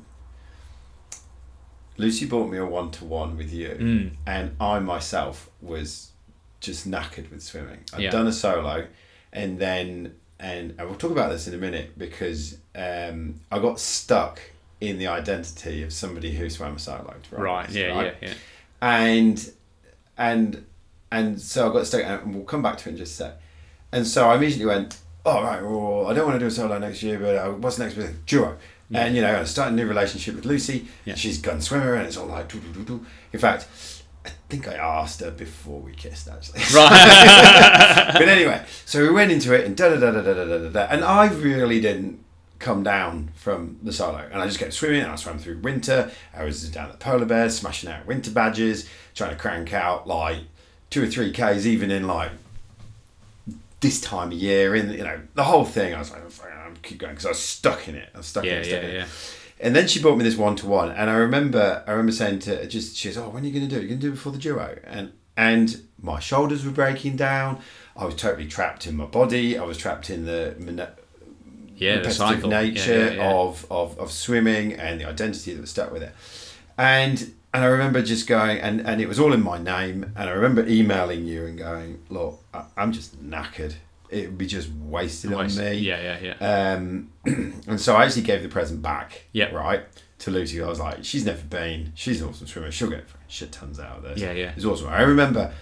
[2.01, 6.11] Lucy bought me a one to one with you, Mm, and I myself was
[6.61, 7.81] just knackered with swimming.
[7.93, 8.11] I'd Yeah.
[8.11, 8.87] done a solo,
[9.33, 13.79] and then and I will talk about this in a minute because um, I got
[13.79, 14.41] stuck
[14.81, 17.15] in the identity of somebody who swam a solo.
[17.31, 17.69] right.
[17.71, 18.03] Yeah.
[18.03, 18.13] Yeah.
[18.23, 18.35] Yeah.
[18.81, 19.53] and
[20.17, 20.65] and
[21.13, 23.33] and so I got stuck, and we'll come back to it in just a sec.
[23.93, 24.97] And so I immediately went,
[25.27, 27.79] "All right, well, I don't want to do a solo next year, but uh, what's
[27.79, 28.57] next with duo?"
[28.91, 29.07] Yeah.
[29.07, 30.89] And you know, I started a new relationship with Lucy.
[31.05, 31.15] Yeah.
[31.15, 33.07] She's a gun swimmer, and it's all like, doo, doo, doo, doo.
[33.33, 33.69] in fact,
[34.27, 36.61] I think I asked her before we kissed, actually.
[36.75, 38.11] Right.
[38.13, 40.69] but anyway, so we went into it, and da da da da da da da
[40.69, 42.23] da, and I really didn't
[42.59, 45.03] come down from the solo, and I just kept swimming.
[45.03, 46.11] And I swam through winter.
[46.35, 50.41] I was down at polar bears, smashing out winter badges, trying to crank out like
[50.91, 52.33] two or three k's, even in like
[53.81, 54.75] this time of year.
[54.75, 57.27] In you know the whole thing, I was like, oh, "Fuck, I'm keep going because
[57.27, 58.09] I was stuck in it.
[58.15, 58.65] I was stuck in it.
[58.65, 58.89] stuck Yeah.
[58.89, 58.99] in it.
[59.01, 59.07] Yeah.
[59.63, 62.39] And then she bought me this one to one, and I remember, I remember saying
[62.41, 63.81] to her, just she goes, "Oh, when are you going to do it?
[63.83, 67.61] You're going to do it before the duo?" And and my shoulders were breaking down.
[67.97, 69.59] I was totally trapped in my body.
[69.59, 70.55] I was trapped in the
[71.77, 71.97] Yeah.
[72.01, 72.45] The repetitive.
[72.51, 73.33] Yeah, nature yeah, yeah.
[73.35, 76.15] Of, of of swimming and the identity that was stuck with it.
[76.79, 80.13] And and I remember just going, and and it was all in my name.
[80.17, 83.75] And I remember emailing you and going, "Look, I, I'm just knackered.
[84.11, 86.19] It would be just wasted on me." Yeah.
[86.21, 86.35] Yeah.
[86.41, 86.73] Yeah.
[86.73, 89.25] Um, and so I actually gave the present back.
[89.33, 89.53] Yeah.
[89.55, 89.85] Right
[90.21, 90.63] to Lucy.
[90.63, 91.93] I was like, she's never been.
[91.95, 92.71] She's an awesome swimmer.
[92.71, 94.21] She'll get shit tons out of this.
[94.21, 94.53] Yeah, yeah.
[94.55, 94.89] It's awesome.
[94.89, 95.53] I remember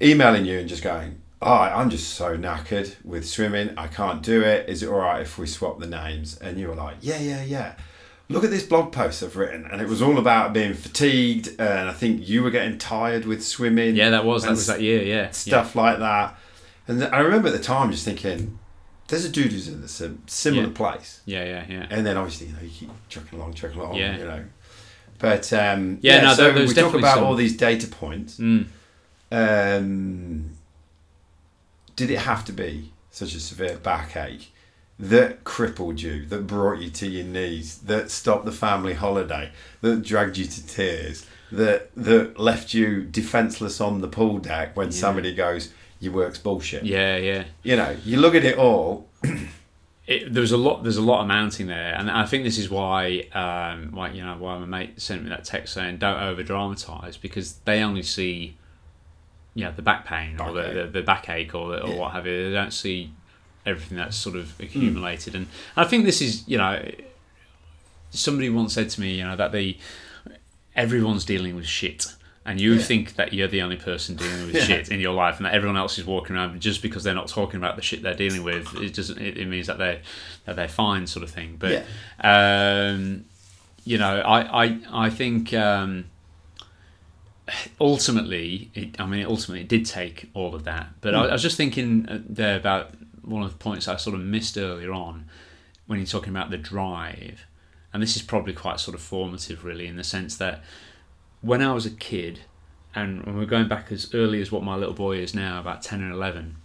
[0.00, 3.74] emailing you and just going, oh, I'm just so knackered with swimming.
[3.76, 4.68] I can't do it.
[4.68, 6.36] Is it all right if we swap the names?
[6.38, 7.74] And you were like, yeah, yeah, yeah.
[8.28, 11.88] Look at this blog post I've written, and it was all about being fatigued, and
[11.88, 14.10] I think you were getting tired with swimming Yeah.
[14.10, 15.02] That was that was that year.
[15.02, 15.30] Yeah.
[15.32, 16.38] stuff like that.
[16.88, 18.58] And I remember at the time just thinking,
[19.08, 19.88] there's a dude who's in a
[20.30, 20.72] similar Yeah.
[20.74, 21.20] place.
[21.26, 21.44] Yeah.
[21.44, 21.64] Yeah.
[21.68, 21.86] Yeah.
[21.90, 24.16] And then obviously, you know, you keep trucking along, trucking along, Yeah.
[24.18, 24.44] you know.
[25.18, 28.38] But um, Yeah, yeah, no, so we talk about some- all these data points.
[28.38, 28.66] Mm.
[29.30, 30.50] Um,
[31.96, 34.52] did it have to be such a severe backache
[34.98, 39.50] that crippled you, that brought you to your knees, that stopped the family holiday,
[39.80, 44.88] that dragged you to tears, that that left you defenseless on the pool deck when
[44.88, 44.92] Yeah.
[44.98, 45.70] somebody goes,
[46.02, 47.16] "Your work's bullshit." Yeah.
[47.16, 47.44] Yeah.
[47.62, 49.08] You know, you look at it all.
[50.06, 52.58] it, there was a lot there's a lot of mounting there and I think this
[52.58, 56.20] is why um why you know why my mate sent me that text saying don't
[56.20, 58.56] over dramatize because they only see
[59.54, 61.98] yeah the back pain or the, the, the backache or, the, or Yeah.
[62.00, 63.12] what have you they don't see
[63.64, 65.46] everything that's sort of accumulated and
[65.76, 66.84] I think this is you know
[68.10, 69.78] somebody once said to me you know that the
[70.74, 72.06] everyone's dealing with shit
[72.44, 72.82] and you Yeah.
[72.82, 74.64] think that you're the only person dealing with Yeah.
[74.64, 77.28] shit in your life and that everyone else is walking around just because they're not
[77.28, 80.00] talking about the shit they're dealing with it doesn't it, it means that they're
[80.46, 81.84] that they're fine sort of thing but
[82.22, 83.24] um
[83.84, 86.04] you know i i i think um
[87.80, 90.88] ultimately, it, I mean, ultimately, it did take all of that.
[91.00, 94.14] But I, I was just thinking uh, there about one of the points I sort
[94.14, 95.26] of missed earlier on
[95.86, 97.46] when you're talking about the drive,
[97.92, 100.62] and this is probably quite sort of formative, really, in the sense that
[101.42, 102.40] when I was a kid,
[102.94, 106.00] and we're going back as early as what my little boy is now, about ten
[106.00, 106.56] and eleven,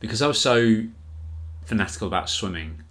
[0.00, 0.84] because I was so
[1.64, 2.82] fanatical about swimming.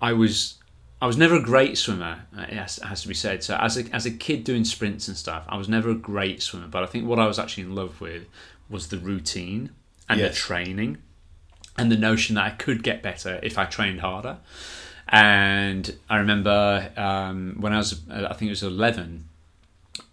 [0.00, 0.58] I was
[1.00, 2.26] I was never a great swimmer.
[2.36, 3.42] uh, It has, has to be said.
[3.42, 6.42] So as a as a kid doing sprints and stuff, I was never a great
[6.42, 6.68] swimmer.
[6.68, 8.26] But I think what I was actually in love with
[8.68, 9.70] was the routine
[10.08, 10.34] and Yes.
[10.34, 10.98] the training,
[11.78, 14.38] and the notion that I could get better if I trained harder.
[15.12, 19.28] And I remember um, when I was, uh, I think it was eleven.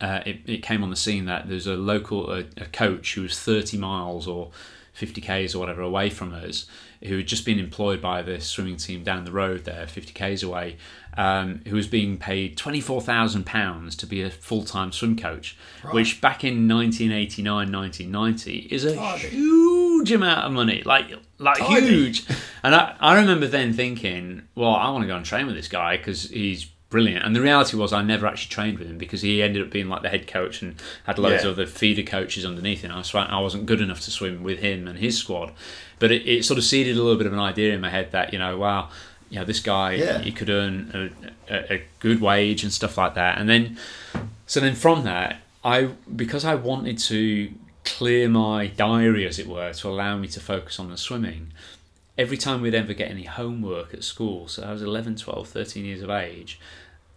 [0.02, 3.22] Uh, it, it came on the scene that there's a local a, a coach who
[3.22, 4.52] was 30 miles or
[4.94, 6.66] 50 k's or whatever away from us
[7.04, 10.44] who had just been employed by the swimming team down the road there 50 k's
[10.44, 10.76] away
[11.18, 15.58] um, who was being paid £24,000 to be a full-time swim coach
[15.92, 21.10] which back in 1989 1990 is a huge amount of money like
[21.40, 21.88] like Tiny.
[21.88, 22.26] huge
[22.64, 25.68] and I, I remember then thinking well I want to go and train with this
[25.70, 29.22] guy because he's brilliant and the reality was I never actually trained with him because
[29.22, 30.76] he ended up being like the head coach and
[31.06, 31.52] had loads Yeah.
[31.52, 34.60] of other feeder coaches underneath him I, was, I wasn't good enough to swim with
[34.60, 35.54] him and his squad
[36.00, 38.12] but it, it sort of seeded a little bit of an idea in my head
[38.12, 38.90] that you know wow
[39.30, 40.20] you know this guy Yeah.
[40.20, 40.92] he could earn
[41.50, 43.78] a, a, a good wage and stuff like that and then
[44.48, 47.52] so then from that I because I wanted to
[48.00, 51.52] clear my diary as it were to allow me to focus on the swimming.
[52.18, 55.84] Every time we'd ever get any homework at school so I was 11 12 13
[55.84, 56.62] years of age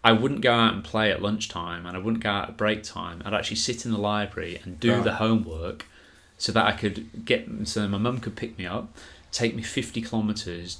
[0.03, 2.83] I wouldn't go out and play at lunchtime and I wouldn't go out at break
[2.83, 3.21] time.
[3.23, 5.03] I'd actually sit in the library and do Right.
[5.05, 5.85] the homework
[6.37, 8.93] so that I could get so my mum could pick me up
[9.31, 10.79] take me 50 kilometers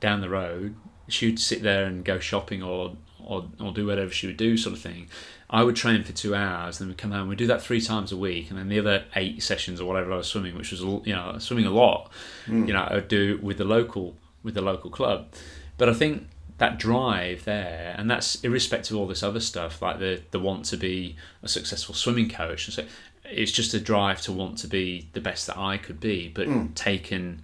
[0.00, 0.74] down the road.
[1.08, 2.96] She would sit there and go shopping or
[3.26, 5.08] or, or do whatever she would do sort of thing
[5.50, 8.12] I would train for two hours then we'd come home we'd do that three times
[8.12, 10.80] a week and then the other eight sessions or whatever I was swimming which was
[10.80, 12.10] you know swimming a lot
[12.46, 12.66] hmm.
[12.66, 15.32] you know I'd do with the local with the local club.
[15.76, 16.28] But I think
[16.58, 20.64] that drive there and that's irrespective of all this other stuff like the the want
[20.66, 22.84] to be a successful swimming coach and so
[23.24, 26.46] it's just a drive to want to be the best that I could be but
[26.46, 26.68] hmm.
[26.74, 27.42] taken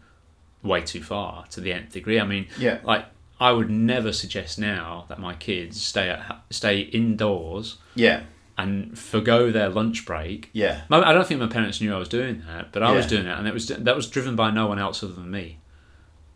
[0.62, 2.20] way too far to the nth degree.
[2.20, 2.78] I mean Yeah.
[2.84, 3.06] like
[3.40, 8.24] I would never suggest now that my kids stay at stay indoors Yeah.
[8.58, 10.50] and forgo their lunch break.
[10.52, 10.82] Yeah.
[10.90, 13.26] My- I don't think my parents knew I was doing that, but I was doing
[13.26, 15.56] it, and it was that was driven by no one else other than me.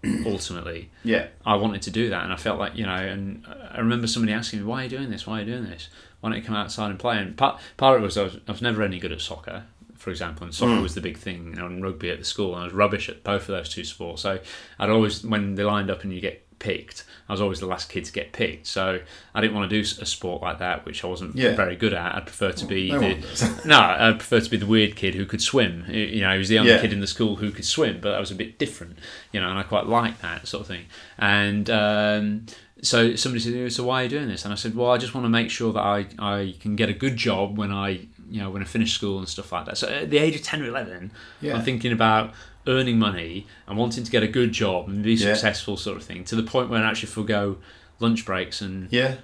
[0.27, 1.29] Ultimately, Yeah.
[1.47, 2.95] I wanted to do that, and I felt like you know.
[2.95, 5.27] And I remember somebody asking me, "Why are you doing this?
[5.27, 5.89] Why are you doing this?
[6.21, 8.39] Why don't you come outside and play?" And part part of it was I was,
[8.49, 9.65] I was never any good at soccer,
[9.97, 10.83] for example, and soccer mm.
[10.83, 13.09] was the big thing, you know, and rugby at the school, and I was rubbish
[13.09, 14.21] at both of those two sports.
[14.23, 14.41] So
[14.79, 17.87] I'd always, when they lined up and you get picked, I was always the last
[17.93, 18.67] kid to get picked.
[18.67, 19.01] So
[19.35, 21.55] I didn't want to do a sport like that, which I wasn't Yeah.
[21.55, 22.15] very good at.
[22.17, 25.25] I'd prefer to be no the no, I prefer to be the weird kid who
[25.27, 25.85] could swim.
[25.89, 26.81] You- know, he was the only Yeah.
[26.81, 28.99] kid in the school who could swim, but that was a bit different.
[29.33, 30.85] You know, and I quite like that sort of thing.
[31.19, 32.47] And um,
[32.83, 35.15] so somebody said, "So why are you doing this?" And I said, "Well, I just
[35.15, 37.89] want to make sure that I, I can get a good job when I
[38.31, 40.43] you know when I finish school and stuff like that." So at the age of
[40.43, 41.11] ten or eleven,
[41.41, 41.57] Yeah.
[41.57, 42.33] I'm thinking about
[42.67, 45.33] earning money and wanting to get a good job and be Yeah.
[45.35, 46.25] successful, sort of thing.
[46.25, 47.59] To the point where I actually forgo
[48.01, 49.17] lunch breaks and Yeah.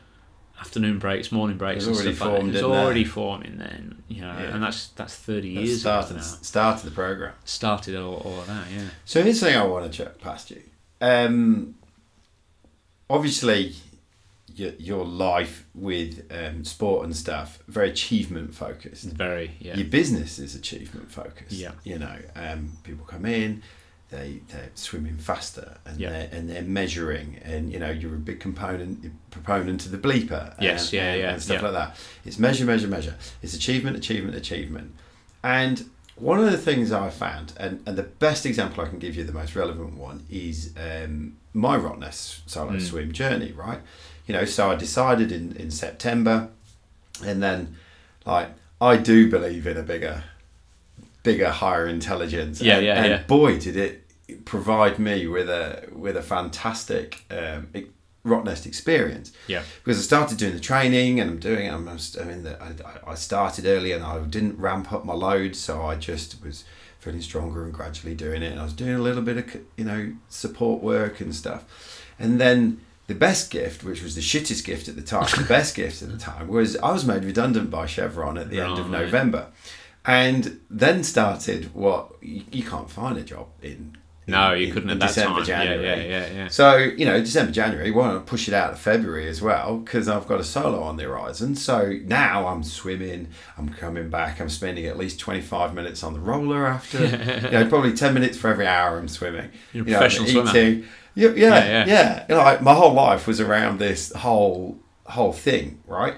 [0.60, 2.54] afternoon breaks, morning breaks, It and was already like that.
[2.54, 4.54] It's already forming then, you know, Yeah.
[4.54, 6.22] and that's that's thirty That's years start, ago now.
[6.22, 7.32] start of the program.
[7.44, 8.88] Started all, all of that, yeah.
[9.06, 10.62] So here's something I want to check past you.
[11.00, 11.76] Um,
[13.08, 13.74] obviously,
[14.60, 19.04] your, your life with um, sport and stuff very achievement focused.
[19.26, 19.74] Very, yeah.
[19.80, 21.52] Your business is achievement focused.
[21.64, 21.72] Yeah.
[21.84, 23.62] You know, um, people come in,
[24.10, 26.10] they they're swimming faster, and Yeah.
[26.10, 28.92] they're and they're measuring, and you know you're a big component
[29.30, 30.44] proponent to the bleeper.
[30.60, 31.68] Yes, and, yeah, and, yeah, and stuff yeah.
[31.68, 31.90] like that.
[32.26, 33.14] It's measure, measure, measure.
[33.42, 34.88] It's achievement, achievement, achievement,
[35.42, 35.76] and
[36.16, 39.24] one of the things I found, and, and the best example I can give you,
[39.24, 42.82] the most relevant one, is um, my Rottnest solo Mm.
[42.82, 43.80] swim journey, right?
[44.30, 46.50] You know, so I decided in, in September,
[47.24, 47.74] and then,
[48.24, 48.50] like,
[48.80, 50.22] I do believe in a bigger,
[51.24, 52.60] bigger, higher intelligence.
[52.60, 53.22] Yeah, and, yeah, and yeah.
[53.24, 57.66] boy, did it provide me with a with a fantastic um,
[58.24, 59.64] Rottnest experience Yeah.
[59.82, 61.72] because I started doing the training and I'm doing it.
[61.72, 65.56] I'm, I mean, the, I, I started early and I didn't ramp up my load,
[65.56, 66.62] so I just was
[67.00, 68.52] feeling stronger and gradually doing it.
[68.52, 71.64] And I was doing a little bit of you know support work and stuff,
[72.16, 75.74] and then the best gift, which was the shittest gift at the time, the best
[75.74, 78.88] gift at the time was I was made redundant by Chevron at the end of
[78.88, 79.48] November,
[80.06, 83.96] and then started what you, you can't find a job in
[84.26, 85.44] No, you in- couldn't in at that December, time.
[85.46, 85.84] January.
[85.84, 86.48] Yeah, yeah, yeah, yeah.
[86.48, 89.78] So, you know, December, January, why not I push it out to February as well?
[89.78, 91.54] Because I've got a solo on the horizon.
[91.56, 93.28] So now I'm swimming,
[93.58, 97.04] I'm coming back, I'm spending at least 25 minutes on the roller after,
[97.44, 99.50] you know, probably 10 minutes for every hour I'm swimming.
[99.72, 100.50] You're a you know, professional I'm swimmer.
[100.68, 100.88] eating.
[101.14, 101.84] Yeah, yeah, Yeah, yeah.
[101.86, 102.26] yeah.
[102.28, 106.14] You know, like, my whole life was around this whole whole thing, right?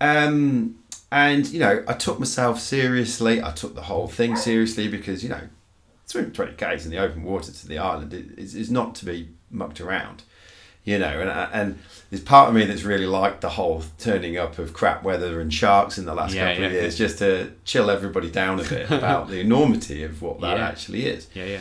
[0.00, 0.76] Um,
[1.12, 3.42] and you know, I took myself seriously.
[3.42, 5.40] I took the whole thing seriously because you know,
[6.06, 9.28] swimming twenty k's in the open water to the island is, is not to be
[9.50, 10.22] mucked around.
[10.84, 11.78] You know, and and
[12.08, 15.52] there's part of me that's really liked the whole turning up of crap weather and
[15.52, 18.90] sharks in the last Yeah, couple of years, just to chill everybody down a bit
[18.90, 20.66] about the enormity of what that Yeah.
[20.68, 21.26] actually is.
[21.34, 21.60] Yeah, yeah.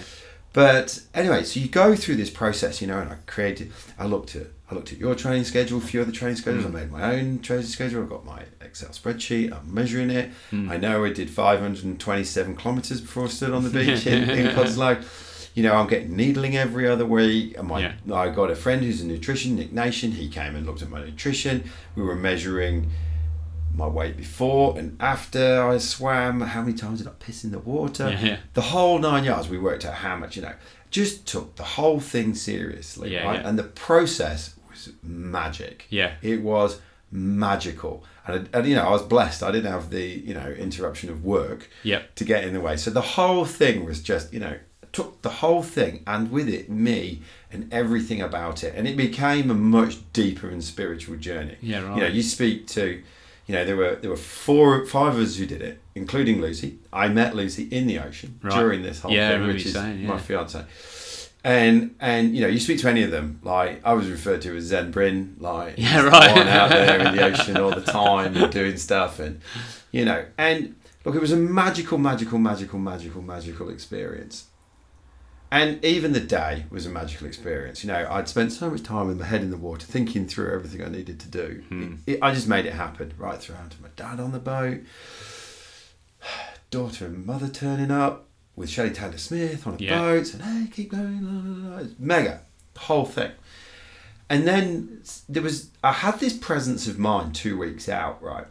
[0.59, 3.71] But anyway, so you go through this process, you know, and I created.
[3.97, 4.47] I looked at.
[4.69, 6.65] I looked at your training schedule, a few other training schedules.
[6.65, 6.67] Mm.
[6.67, 8.03] I made my own training schedule.
[8.03, 9.51] I've got my Excel spreadsheet.
[9.51, 10.29] I'm measuring it.
[10.51, 10.69] Mm.
[10.69, 15.01] I know I did 527 kilometers before I stood on the beach in, in Cottesloe.
[15.55, 17.57] You know, I'm getting needling every other week.
[17.57, 17.93] And my, Yeah.
[18.13, 20.11] I got a friend who's a nutrition, Nick Nation.
[20.11, 21.63] He came and looked at my nutrition.
[21.95, 22.91] We were measuring
[23.79, 26.41] my weight before and after I swam.
[26.41, 28.15] How many times did I piss in the water?
[28.21, 28.37] Yeah.
[28.53, 29.49] The whole nine yards.
[29.49, 30.53] We worked out how much, you know,
[30.91, 33.39] just took the whole thing seriously, Yeah, right?
[33.41, 33.47] yeah.
[33.49, 35.85] And the process was magic.
[35.89, 36.11] Yeah.
[36.21, 36.79] It was
[37.11, 38.03] magical.
[38.27, 39.41] And, and, you know, I was blessed.
[39.43, 42.15] I didn't have the, you know, interruption of work Yep.
[42.15, 42.77] to get in the way.
[42.77, 44.57] So the whole thing was just, you know,
[44.91, 48.73] took the whole thing and with it me and everything about it.
[48.75, 51.57] And it became a much deeper and spiritual journey.
[51.61, 51.95] Yeah, right.
[51.95, 53.01] You know, you speak to,
[53.49, 56.77] you know, there were there were four five of us who did it, including Lucy.
[56.93, 58.53] I met Lucy in the ocean Right.
[58.53, 60.63] during this whole Yeah, thing, which is saying, my fiance.
[61.43, 64.55] And and you know, you speak to any of them, like I was referred to
[64.57, 66.35] as Zen Bryn, like Yeah, right.
[66.35, 69.41] one out there in the ocean all the time and doing stuff, and
[69.91, 74.45] you know, and look, it was a magical, magical, magical, magical, magical experience.
[75.51, 77.83] And even the day was a magical experience.
[77.83, 80.53] You know, I'd spent so much time with my head in the water, thinking through
[80.53, 81.63] everything I needed to do.
[81.69, 81.95] Hmm.
[82.05, 83.73] It, it- I just made it happen right throughout.
[83.81, 84.81] My dad on the boat,
[86.69, 89.97] daughter and mother turning up with Shelley Taylor Smith on a Yeah.
[89.99, 92.41] boat, saying, "Hey, keep going." Mega,
[92.77, 93.31] whole thing.
[94.29, 98.45] And then there was, I had this presence of mind two weeks out, right,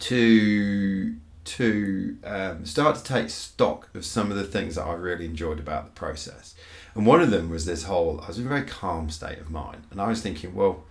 [0.00, 1.14] to
[1.56, 5.58] to um, start to take stock of some of the things that I really enjoyed
[5.58, 6.54] about the process.
[6.94, 9.50] And one of them was this whole, I was in a very calm state of
[9.50, 9.82] mind.
[9.90, 10.84] And I was thinking, well,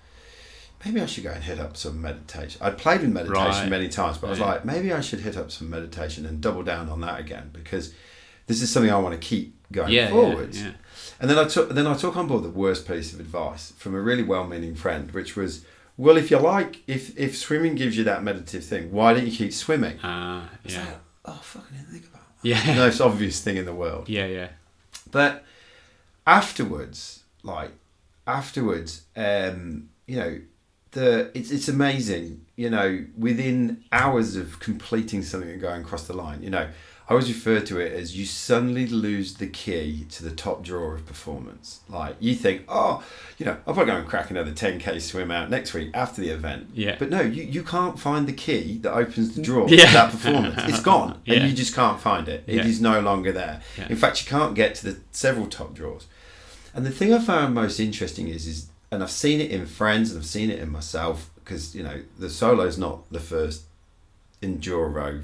[0.86, 2.62] maybe I should go and hit up some meditation.
[2.64, 3.70] I'd played with meditation Right.
[3.70, 4.46] many times, but I was Yeah.
[4.46, 7.94] like, maybe I should hit up some meditation and double down on that again because
[8.48, 10.62] this is something I want to keep going Yeah, forwards.
[10.62, 10.72] yeah.
[11.22, 13.94] And then I took then I took on board the worst piece of advice from
[13.94, 15.64] a really well-meaning friend, which was,
[16.00, 19.36] well, if you like, if if swimming gives you that meditative thing, why don't you
[19.36, 20.00] keep swimming?
[20.00, 20.80] Uh, yeah.
[20.80, 22.48] like, oh, fuck, I didn't think about that.
[22.48, 22.66] Yeah.
[22.74, 24.08] The most obvious thing in the world.
[24.08, 24.48] Yeah, yeah.
[25.12, 25.44] But
[26.26, 27.72] afterwards, like
[28.26, 30.40] afterwards, um, you know,
[30.92, 32.46] the it's it's amazing.
[32.56, 36.70] You know, within hours of completing something and going across the line, you know,
[37.10, 40.94] I always refer to it as you suddenly lose the key to the top drawer
[40.94, 41.80] of performance.
[41.90, 43.04] Like you think, oh,
[43.40, 46.22] you know, I'll probably go and crack another ten k swim out next week after
[46.22, 46.68] the event.
[46.76, 46.98] Yeah.
[47.00, 49.88] But no, you, you can't find the key that opens the drawer Yeah.
[49.88, 50.62] to that performance.
[50.68, 51.38] It's gone, Yeah.
[51.40, 52.44] and you just can't find it.
[52.46, 52.66] It Yeah.
[52.66, 53.62] is no longer there.
[53.76, 53.88] Yeah.
[53.90, 56.06] In fact, you can't get to the several top drawers.
[56.76, 60.12] And the thing I found most interesting is, is and I've seen it in friends
[60.12, 63.64] and I've seen it in myself because you know the solo is not the first
[64.44, 65.24] enduro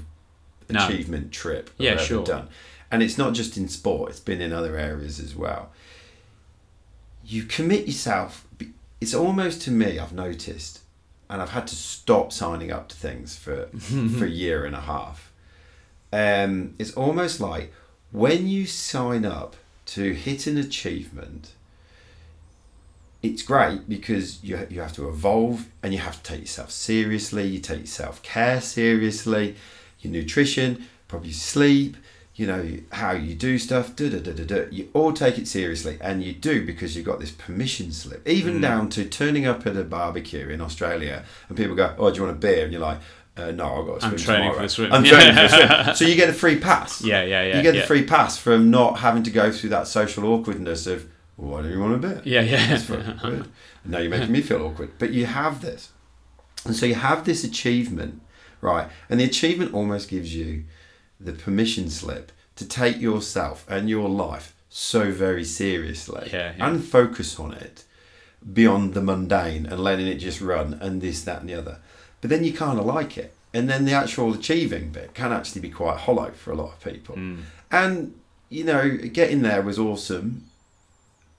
[0.70, 0.86] No.
[0.86, 2.24] achievement trip I've Yeah, ever sure.
[2.24, 2.48] done,
[2.90, 5.70] and it's not just in sport; it's been in other areas as well.
[7.24, 8.46] You commit yourself.
[9.00, 10.80] It's almost to me, I've noticed,
[11.28, 13.66] and I've had to stop signing up to things for
[14.18, 15.32] for a year and a half.
[16.12, 17.72] Um, it's almost like
[18.12, 19.56] when you sign up
[19.86, 21.52] to hit an achievement,
[23.22, 27.46] it's great because you, you have to evolve and you have to take yourself seriously.
[27.46, 29.56] You take self care seriously,
[30.00, 31.96] your nutrition, probably sleep,
[32.34, 33.96] you know, how you do stuff.
[33.96, 34.64] Da, da, da, da, da.
[34.70, 38.60] You all take it seriously and you do because you've got this permission slip, even
[38.60, 42.26] down to turning up at a barbecue in Australia and people go, Oh, do you
[42.26, 42.64] want a beer?
[42.64, 42.98] And you're like,
[43.38, 44.92] uh, no, I've got to swim I'm training for tomorrow." the swim.
[44.92, 45.94] I'm training for the swim.
[45.96, 47.02] So you get a free pass.
[47.02, 47.56] Yeah, yeah, yeah.
[47.56, 47.80] You get yeah.
[47.82, 51.06] the free pass from not having to go through that social awkwardness of,
[51.36, 52.22] well, why don't you want a beer?
[52.24, 52.66] Yeah, yeah.
[52.66, 53.48] That's weird.
[53.84, 54.92] Now you're making me feel awkward.
[54.98, 55.90] But you have this.
[56.64, 58.22] And so you have this achievement,
[58.60, 58.88] right?
[59.08, 60.64] And the achievement almost gives you
[61.20, 66.66] the permission slip to take yourself and your life so very seriously Yeah, yeah.
[66.68, 67.84] and focus on it
[68.52, 71.78] beyond the mundane and letting it just run and this, that, and the other.
[72.20, 73.32] But then you kind of like it.
[73.54, 76.80] And then the actual achieving bit can actually be quite hollow for a lot of
[76.80, 77.16] people.
[77.16, 77.42] Mm.
[77.70, 78.14] And
[78.48, 80.44] you know, getting there was awesome,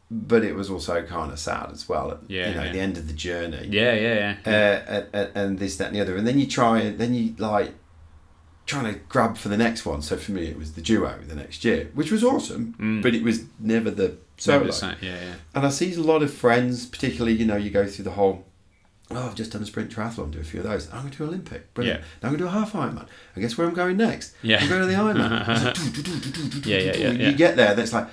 [0.10, 2.20] but it was also kind of sad as well.
[2.28, 2.72] Yeah, you know, yeah.
[2.72, 3.68] the end of the journey.
[3.70, 4.52] Yeah, yeah, yeah.
[4.94, 7.36] Uh, and, and, this, that, and the other, and then you try, and then you
[7.38, 7.74] like
[8.66, 10.02] trying to grab for the next one.
[10.02, 13.02] So for me, it was the duo the next year, which was awesome, Mm.
[13.02, 14.66] but it was never the So solo.
[14.68, 15.34] it's like- yeah, yeah.
[15.56, 18.46] And I see a lot of friends, particularly, you know, you go through the whole,
[19.12, 20.92] oh, I've just done a sprint triathlon, do a few of those.
[20.92, 21.74] I'm going to do Olympic.
[21.74, 22.02] Brilliant.
[22.02, 22.06] Yeah.
[22.22, 23.08] Now I'm going to do a half Ironman.
[23.36, 24.36] And guess where I'm going next?
[24.42, 24.60] Yeah.
[24.62, 26.56] I'm going to the Ironman.
[26.66, 27.30] Yeah, yeah, yeah, yeah.
[27.30, 28.08] You get there, and it's like,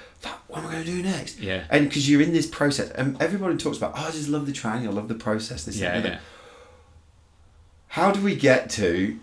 [0.47, 1.41] what am I going to do next?
[1.41, 1.65] Yeah.
[1.71, 4.53] And because you're in this process, and everybody talks about, oh, I just love the
[4.53, 6.19] training, I love the process, this, Yeah, and yeah.
[7.89, 9.19] How do we get to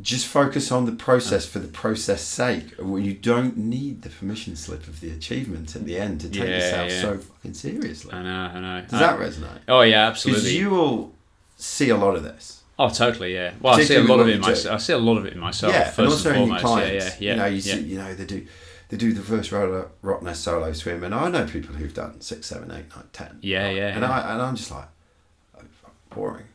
[0.00, 1.50] just focus on the process ah.
[1.50, 5.98] for the process sake you don't need the permission slip of the achievement at the
[5.98, 7.00] end to take Yeah, yourself yeah.
[7.00, 8.12] so fucking seriously?
[8.12, 8.86] I know, I know.
[8.86, 9.60] Does that resonate?
[9.66, 10.42] Oh yeah, absolutely.
[10.42, 11.14] Because you will
[11.56, 12.62] see a lot of this.
[12.78, 13.34] oh, totally.
[13.34, 13.54] Yeah.
[13.60, 14.74] Well, I see a lot of it in you myself.
[14.74, 15.72] I see a lot of it in myself.
[15.72, 17.04] yeah, first and also in your clients.
[17.04, 17.30] Yeah, yeah, yeah.
[17.30, 17.74] You know, you yeah.
[17.74, 18.46] see, you know, they do,
[18.88, 22.46] they do the first roller Rottnest solo swim, and I know people who've done six,
[22.46, 23.38] seven, eight, nine, ten.
[23.42, 24.04] Yeah, yeah, And.
[24.04, 24.88] I and I'm just like,
[25.56, 25.62] oh,
[26.10, 26.46] boring.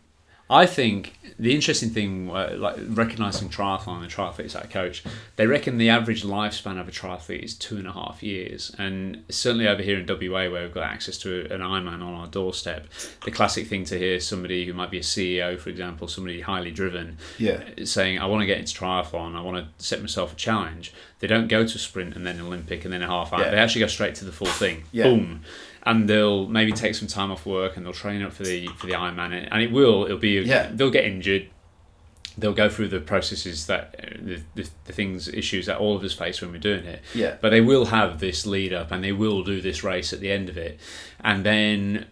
[0.54, 5.04] I think the interesting thing, uh, like recognizing triathlon and triathletes that I coach,
[5.36, 8.74] they reckon the average lifespan of a triathlete is two and a half years.
[8.78, 12.28] And certainly over here in WA, where we've got access to an Ironman on our
[12.28, 12.88] doorstep,
[13.26, 16.72] the classic thing to hear somebody who might be a CEO, for example, somebody highly
[16.72, 17.64] driven, Yeah.
[17.84, 20.94] saying, I want to get into triathlon, I want to set myself a challenge.
[21.20, 23.42] They don't go to sprint and then Olympic and then a half hour.
[23.42, 23.52] Yeah.
[23.52, 24.84] They actually go straight to the full thing.
[24.92, 25.06] Yeah.
[25.06, 25.42] Boom.
[25.86, 28.88] And they'll maybe take some time off work and they'll train up for the for
[28.88, 29.48] the Ironman.
[29.52, 30.70] And it will, it'll be, Yeah.
[30.74, 31.50] they'll get injured.
[32.38, 36.04] They'll go through the processes that, uh, the, the, the things, issues that all of
[36.04, 37.02] us face when we're doing it.
[37.14, 37.36] Yeah.
[37.42, 40.32] But they will have this lead up and they will do this race at the
[40.32, 40.80] end of it.
[41.20, 42.06] And then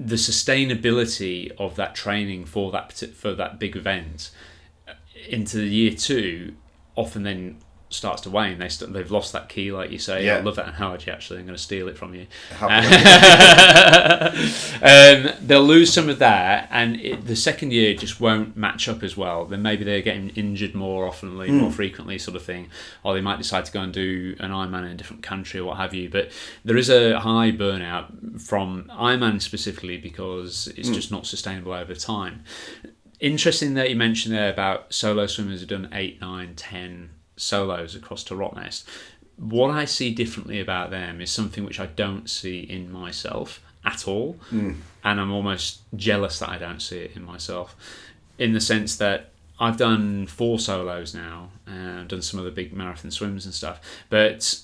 [0.00, 4.30] the sustainability of that training for that for that big event
[4.86, 4.92] uh,
[5.28, 6.54] into the year two
[6.94, 7.58] often then
[7.90, 8.58] starts to wane.
[8.58, 10.24] They st- they've lost that key, like you say.
[10.24, 10.36] Yeah.
[10.36, 11.10] I love that analogy.
[11.10, 12.26] Actually, I'm going to steal it from you.
[12.50, 14.30] How- uh,
[14.82, 19.02] um, they'll lose some of that, and it, the second year just won't match up
[19.02, 19.46] as well.
[19.46, 21.58] Then maybe they're getting injured more oftenly, hmm.
[21.58, 22.68] more frequently, sort of thing,
[23.02, 25.64] or they might decide to go and do an Ironman in a different country or
[25.64, 26.10] what have you.
[26.10, 26.30] But
[26.64, 30.94] there is a high burnout from Ironman specifically because it's hmm.
[30.94, 32.44] just not sustainable over time.
[33.20, 38.22] Interesting that you mentioned there about solo swimmers who've done eight, nine, ten solos across
[38.24, 38.84] to Rottnest.
[39.36, 44.08] What I see differently about them is something which I don't see in myself at
[44.08, 44.36] all,
[45.04, 47.76] and I'm almost jealous that I don't see it in myself,
[48.38, 52.50] in the sense that I've done four solos now, and I've done some of the
[52.50, 54.60] big marathon swims and stuff, but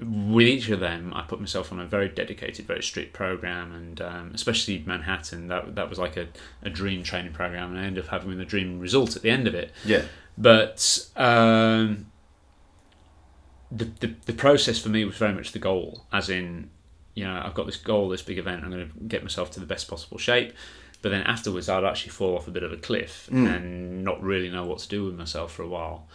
[0.00, 4.00] with each of them, I put myself on a very dedicated, very strict program, and
[4.00, 6.26] um, especially Manhattan, that that was like a,
[6.62, 9.46] a dream training program, and I ended up having the dream result at the end
[9.46, 9.70] of it.
[9.84, 10.02] yeah.
[10.36, 12.06] But um,
[13.70, 16.70] the, the the process for me was very much the goal, as in,
[17.14, 19.60] you know, I've got this goal, this big event, I'm going to get myself to
[19.60, 20.52] the best possible shape.
[21.02, 24.48] But then afterwards, I'd actually fall off a bit of a cliff and not really
[24.48, 26.08] know what to do with myself for a while.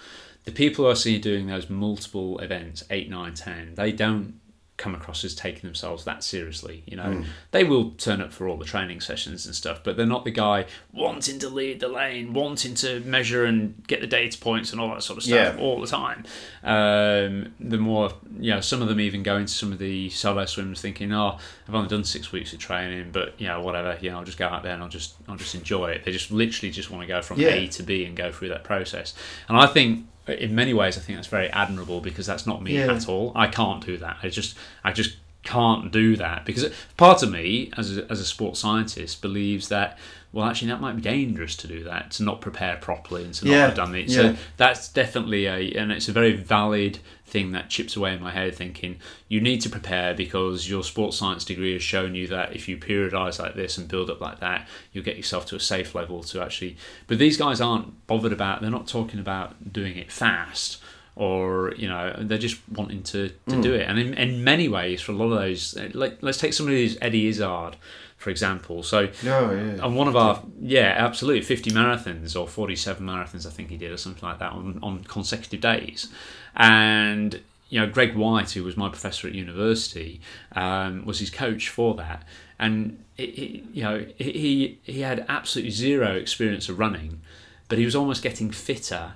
[0.46, 4.40] The people I see doing those multiple events, eight, nine, ten, they don't
[4.80, 6.82] come across as taking themselves that seriously.
[6.88, 10.06] You know, they will turn up for all the training sessions and stuff, but they're
[10.08, 14.38] not the guy wanting to lead the lane, wanting to measure and get the data
[14.40, 15.62] points and all that sort of stuff Yeah.
[15.62, 16.24] all the time.
[16.64, 20.46] Um, the more, you know, some of them even go into some of the solo
[20.46, 21.38] swims thinking, "Oh,
[21.68, 23.98] I've only done six weeks of training, but you know, whatever.
[24.02, 26.12] You know, I'll just go out there and I'll just, I'll just enjoy it." They
[26.12, 27.50] just literally just want to go from Yeah.
[27.50, 29.14] A to B and go through that process.
[29.48, 32.78] And I think, in many ways, I think that's very admirable because that's not me
[32.78, 32.94] Yeah.
[32.94, 33.32] at all.
[33.36, 34.18] I can't do that.
[34.22, 38.26] I just, I just can't do that because part of me, as a, as a
[38.26, 39.98] sports scientist, believes that.
[40.32, 43.46] Well, actually, that might be dangerous to do that, to not prepare properly and to
[43.46, 44.10] not Yeah, have done it.
[44.10, 44.16] yeah.
[44.16, 47.00] So that's definitely a, and it's a very valid
[47.30, 48.98] thing that chips away in my head thinking
[49.28, 52.76] you need to prepare because your sports science degree has shown you that if you
[52.76, 56.24] periodize like this and build up like that you'll get yourself to a safe level
[56.24, 56.76] to actually
[57.08, 60.82] but these guys aren't bothered about they're not talking about doing it fast
[61.16, 63.80] or you know they're just wanting to, to do hmm.
[63.82, 66.84] it and in, in many ways for a lot of those like let's take somebody
[66.84, 67.76] who's eddie izzard
[68.20, 68.84] for example.
[68.84, 69.82] So Oh, yeah.
[69.82, 73.92] on one of our yeah absolutely 50 marathons or 47 marathons i think he did
[73.92, 76.10] or something like that on, on consecutive days.
[76.56, 80.20] And you know greg whyte who was my professor at university
[80.56, 82.24] um, was his coach for that.
[82.60, 87.22] And it, it, you know he he had absolutely zero experience of running
[87.70, 89.14] but he was almost getting fitter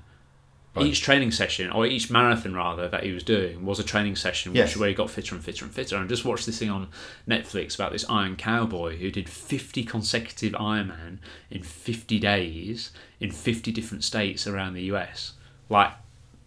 [0.75, 0.87] Right.
[0.87, 4.53] each training session or each marathon rather that he was doing was a training session
[4.53, 4.75] which Yes.
[4.77, 6.87] where he got fitter and fitter and fitter and I just watched this thing on
[7.27, 11.19] Netflix about this Iron Cowboy who did 50 consecutive Ironman
[11.51, 15.33] in 50 days in 50 different states around the US
[15.69, 15.91] like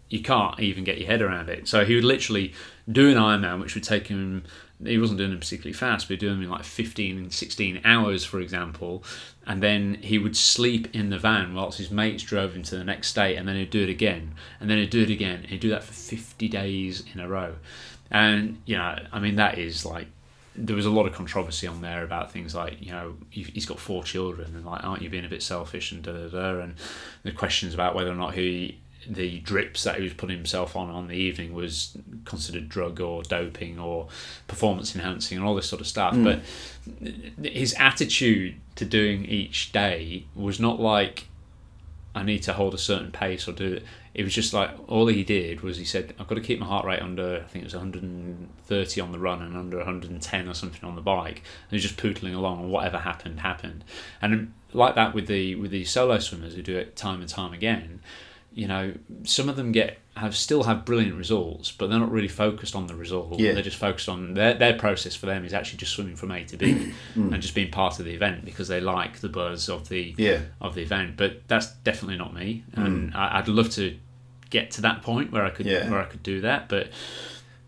[0.09, 1.67] you can't even get your head around it.
[1.67, 2.53] So he would literally
[2.89, 4.43] do an Ironman, which would take him.
[4.81, 7.81] He wasn't doing them particularly fast, but he'd do them in like 15 and 16
[7.83, 9.03] hours, for example.
[9.47, 12.83] And then he would sleep in the van whilst his mates drove him to the
[12.83, 15.39] next state, and then he'd do it again, and then he'd do it again.
[15.39, 17.55] And he'd do that for 50 days in a row.
[18.11, 20.07] And, you know, I mean, that is like
[20.57, 23.79] there was a lot of controversy on there about things like you know he's got
[23.79, 26.73] four children and like aren't you being a bit selfish and da da da and
[27.21, 28.79] the questions about whether or not he
[29.09, 33.23] the drips that he was putting himself on on the evening was considered drug or
[33.23, 34.07] doping or
[34.47, 36.13] performance enhancing and all this sort of stuff.
[36.13, 36.23] Mm.
[36.23, 41.27] but his attitude to doing each day was not like
[42.15, 43.83] I need to hold a certain pace or do it.
[44.13, 46.65] It was just like all he did was he said I've got to keep my
[46.65, 50.53] heart rate under I think it was 130 on the run and under 110 or
[50.53, 51.43] something on the bike.
[51.69, 53.83] And he's just pootling along and whatever happened happened.
[54.21, 57.53] And like that with the with the solo swimmers who do it time and time
[57.53, 57.99] again
[58.57, 58.93] you know
[59.23, 62.87] some of them get have still have brilliant results but they're not really focused on
[62.87, 63.53] the result yeah.
[63.53, 66.43] they're just focused on their, their process for them is actually just swimming from A
[66.45, 67.31] to B mm.
[67.31, 70.41] and just being part of the event because they like the buzz of the yeah.
[70.59, 73.15] of the event but that's definitely not me and mm.
[73.15, 73.95] I, I'd love to
[74.49, 75.89] get to that point where I could yeah.
[75.89, 76.69] where I could do that.
[76.69, 76.89] But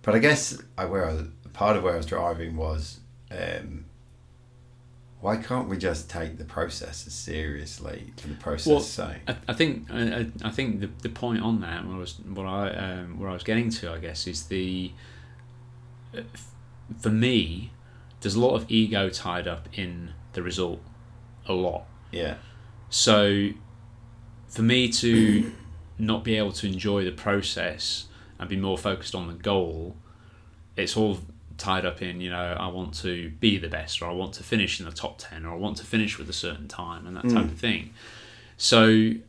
[0.02, 3.00] but I guess I, where I was, part of where I was driving was
[3.32, 3.86] um,
[5.22, 9.22] why can't we just take the process as seriously for the process well, sake?
[9.28, 13.20] I, I think I, I think the, the point on that was what I um,
[13.20, 14.92] where I was getting to I guess is the
[16.18, 16.22] uh,
[17.00, 17.72] for me
[18.22, 20.82] there's a lot of ego tied up in the result
[21.48, 22.36] a lot yeah
[22.90, 23.50] so
[24.48, 25.52] for me to
[26.00, 28.08] not be able to enjoy the process
[28.40, 29.96] and be more focused on the goal,
[30.76, 31.20] it's all
[31.60, 34.44] tied up in you know I want to be the best or I want to
[34.44, 37.16] finish in the top ten or I want to finish with a certain time and
[37.18, 37.52] that type mm.
[37.52, 37.94] of thing.
[38.58, 39.20] So you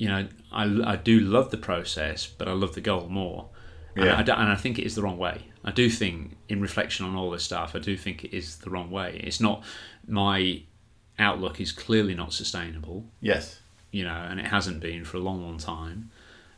[0.00, 3.48] know I, I do love the process, but I love the goal more.
[3.96, 4.20] Yeah.
[4.20, 5.46] And, I, and I think it is the wrong way.
[5.64, 8.70] I do think, in reflection on all this stuff, I do think it is the
[8.70, 9.20] wrong way.
[9.22, 9.64] It's not
[10.06, 10.62] my
[11.18, 13.04] outlook is clearly not sustainable.
[13.20, 13.60] Yes
[13.90, 16.10] you know, and it hasn't been for a long, long time.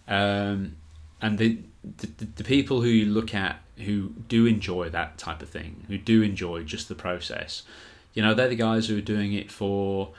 [0.06, 0.76] Um,
[1.20, 5.48] and the, the the people who you look at who do enjoy that type of
[5.48, 7.62] thing, who do enjoy just the process,
[8.14, 10.12] you know, they're the guys who are doing it for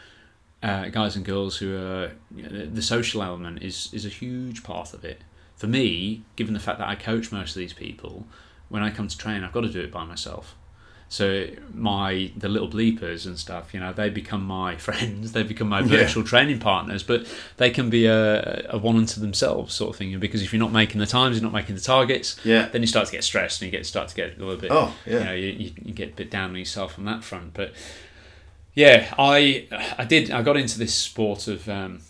[0.62, 4.64] uh, guys and girls who are you know, the social element is is a huge
[4.64, 5.22] part of it.
[5.56, 8.26] For me, given the fact that I coach most of these people,
[8.70, 10.56] when I come to train, I've got to do it by myself.
[11.14, 15.34] So my the little bleepers and stuff, you know, they become my friends.
[15.34, 16.28] They become my virtual yeah.
[16.28, 17.28] training partners, but
[17.58, 20.20] they can be a, a one unto themselves sort of thing.
[20.20, 22.44] Because if you're not making the times, you're not making the targets.
[22.44, 22.68] Yeah.
[22.68, 24.72] Then you start to get stressed and you get start to get a little bit.
[24.72, 25.20] Oh yeah.
[25.20, 27.54] You know, you, you, you get a bit down on yourself on that front.
[27.54, 27.74] But
[28.74, 29.68] yeah, I
[30.00, 32.02] I did I got into this sport of um,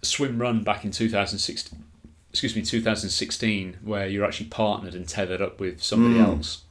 [0.00, 1.84] swim run back in 2016.
[2.30, 6.26] Excuse me, 2016, where you're actually partnered and tethered up with somebody mm.
[6.26, 6.63] else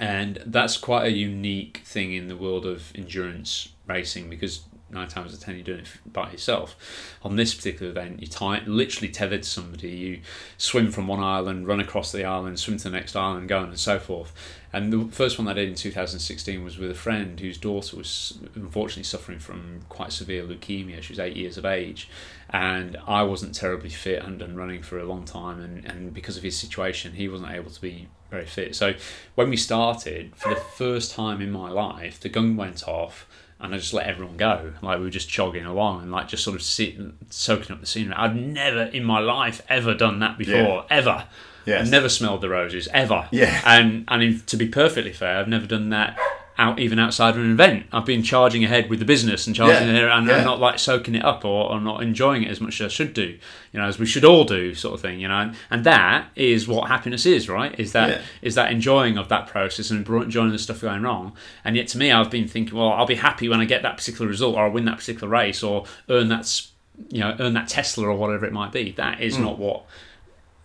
[0.00, 5.32] and that's quite a unique thing in the world of endurance racing because nine times
[5.32, 6.74] out of ten you're doing it by yourself.
[7.22, 9.90] On this particular event, you tie literally tethered to somebody.
[9.90, 10.20] You
[10.56, 13.68] swim from one island, run across the island, swim to the next island, go on
[13.68, 14.32] and so forth.
[14.72, 18.38] And the first one I did in 2016 was with a friend whose daughter was
[18.54, 21.02] unfortunately suffering from quite severe leukemia.
[21.02, 22.08] She was eight years of age,
[22.48, 25.60] and I wasn't terribly fit and done running for a long time.
[25.60, 28.74] And, and because of his situation, he wasn't able to be very fit.
[28.74, 28.94] So
[29.34, 33.26] when we started, for the first time in my life, the gun went off
[33.60, 34.72] and I just let everyone go.
[34.80, 37.86] Like we were just jogging along and like just sort of sitting, soaking up the
[37.86, 38.14] scenery.
[38.14, 40.84] I've never in my life ever done that before, yeah.
[40.90, 41.24] ever.
[41.66, 41.82] Yes.
[41.82, 43.28] I've never smelled the roses ever.
[43.30, 43.60] Yeah.
[43.64, 46.18] And and in, to be perfectly fair, I've never done that
[46.60, 47.86] out even outside of an event.
[47.90, 50.36] I've been charging ahead with the business and charging yeah, it and, yeah.
[50.36, 52.88] and, not like soaking it up or, or not enjoying it as much as I
[52.88, 53.38] should do.
[53.72, 55.20] You know, as we should all do, sort of thing.
[55.20, 57.78] You know, and, and that is what happiness is, right?
[57.80, 58.22] Is that yeah.
[58.42, 61.32] is that enjoying of that process and enjoying the stuff going wrong.
[61.64, 63.96] And yet, to me, I've been thinking, well, I'll be happy when I get that
[63.96, 66.62] particular result, or I win that particular race, or earn that,
[67.08, 68.92] you know, earn that Tesla or whatever it might be.
[68.92, 69.42] That is mm.
[69.42, 69.86] not what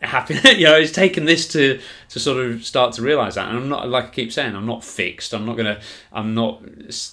[0.01, 1.79] happiness, you know it's taken this to
[2.15, 3.49] to sort of start to realize that.
[3.49, 5.33] And i'm not like i keep saying i'm not fixed.
[5.33, 5.81] I'm not gonna
[6.13, 6.63] i'm not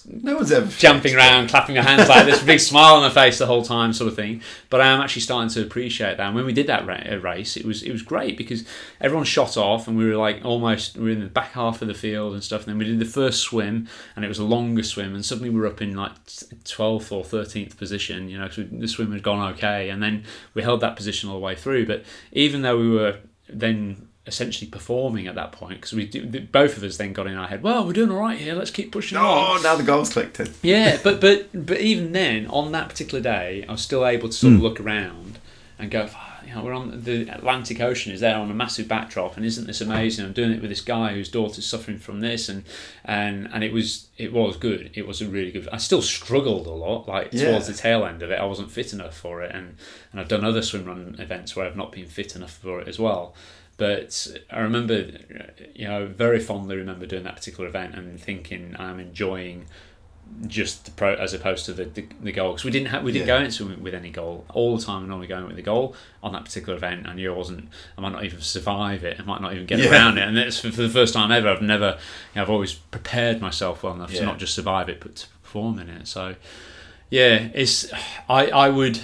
[0.07, 3.37] no one's ever jumping around clapping your hands like this big smile on the face
[3.37, 4.41] the whole time sort of thing.
[4.69, 6.27] But i am actually starting to appreciate that.
[6.27, 8.63] And when we did that uh, race it was it was great because
[9.01, 11.89] everyone shot off and we were like almost we were in the back half of
[11.89, 12.61] the field and stuff.
[12.61, 15.13] And then we did the first swim and it was a longer swim.
[15.13, 18.87] And suddenly we were up in like 12th or 13th position you know because the
[18.87, 19.89] swim had gone okay.
[19.89, 20.23] And then
[20.53, 21.87] we held that position all the way through.
[21.87, 23.17] But even though we were
[23.49, 27.35] then essentially performing at that point because we do, both of us then got in
[27.35, 29.83] our head well we're doing all right here let's keep pushing oh, on now the
[29.83, 33.81] goals clicked in yeah but but but even then on that particular day i was
[33.81, 34.63] still able to sort of hmm.
[34.63, 35.39] look around
[35.77, 38.53] and go oh, you you know, we're on the Atlantic Ocean is there on a
[38.53, 40.25] massive backdrop, and isn't this amazing?
[40.25, 42.63] I'm doing it with this guy whose daughter's suffering from this, and
[43.03, 44.91] and and it was it was good.
[44.93, 45.67] It was a really good.
[45.71, 47.49] I still struggled a lot, like Yeah.
[47.49, 48.39] towards the tail end of it.
[48.39, 49.77] I wasn't fit enough for it, and
[50.11, 52.87] and I've done other swim run events where I've not been fit enough for it
[52.87, 53.33] as well.
[53.77, 55.07] But I remember,
[55.73, 59.65] you know, very fondly remember doing that particular event and thinking I'm enjoying
[60.47, 63.11] just the pro as opposed to the the, the goal because we didn't have we
[63.11, 63.39] didn't Yeah.
[63.39, 65.07] go into it with any goal all the time.
[65.07, 67.07] Normally going with the goal on that particular event.
[67.07, 67.67] I knew I wasn't.
[67.97, 69.19] I might not even survive it.
[69.19, 69.91] I might not even get Yeah.
[69.91, 70.27] around it.
[70.27, 71.49] And it's for, for the first time ever.
[71.49, 71.97] I've never.
[72.33, 74.19] You know, I've always prepared myself well enough Yeah.
[74.21, 76.07] to not just survive it but to perform in it.
[76.07, 76.35] So
[77.09, 77.91] yeah, it's
[78.29, 78.99] I I would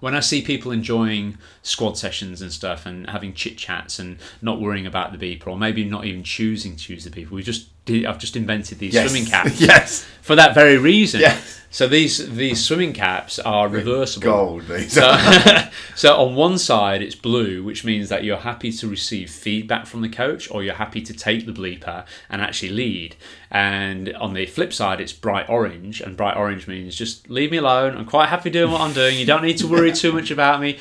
[0.00, 4.60] when I see people enjoying squad sessions and stuff and having chit chats and not
[4.60, 7.68] worrying about the beeper or maybe not even choosing to use the beeper, we just
[7.84, 9.10] did, I've just invented these Yes.
[9.10, 10.06] swimming caps yes.
[10.22, 11.20] for that very reason.
[11.20, 11.58] Yes.
[11.72, 14.24] So these these swimming caps are reversible.
[14.24, 14.66] Gold.
[14.66, 15.16] these So,
[15.94, 20.00] so on one side it's blue, which means that you're happy to receive feedback from
[20.00, 23.14] the coach, or you're happy to take the bleeper and actually lead.
[23.52, 27.58] And on the flip side, it's bright orange, and bright orange means just leave me
[27.58, 27.96] alone.
[27.96, 29.16] I'm quite happy doing what I'm doing.
[29.16, 30.76] You don't need to worry too much about me.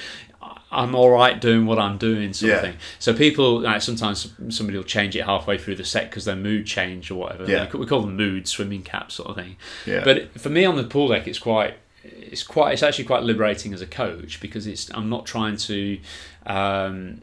[0.71, 2.55] I'm all right doing what I'm doing, sort Yeah.
[2.57, 2.75] of thing.
[2.99, 6.65] So people, like sometimes somebody will change it halfway through the set because their mood
[6.67, 7.45] changed or whatever.
[7.49, 7.61] Yeah.
[7.63, 9.55] We call- we call them mood swimming caps, sort of thing.
[9.85, 10.03] Yeah.
[10.03, 13.73] But for me on the pool deck, it's quite, it's quite, it's actually quite liberating
[13.73, 15.99] as a coach because it's I'm not trying to,
[16.45, 17.21] um,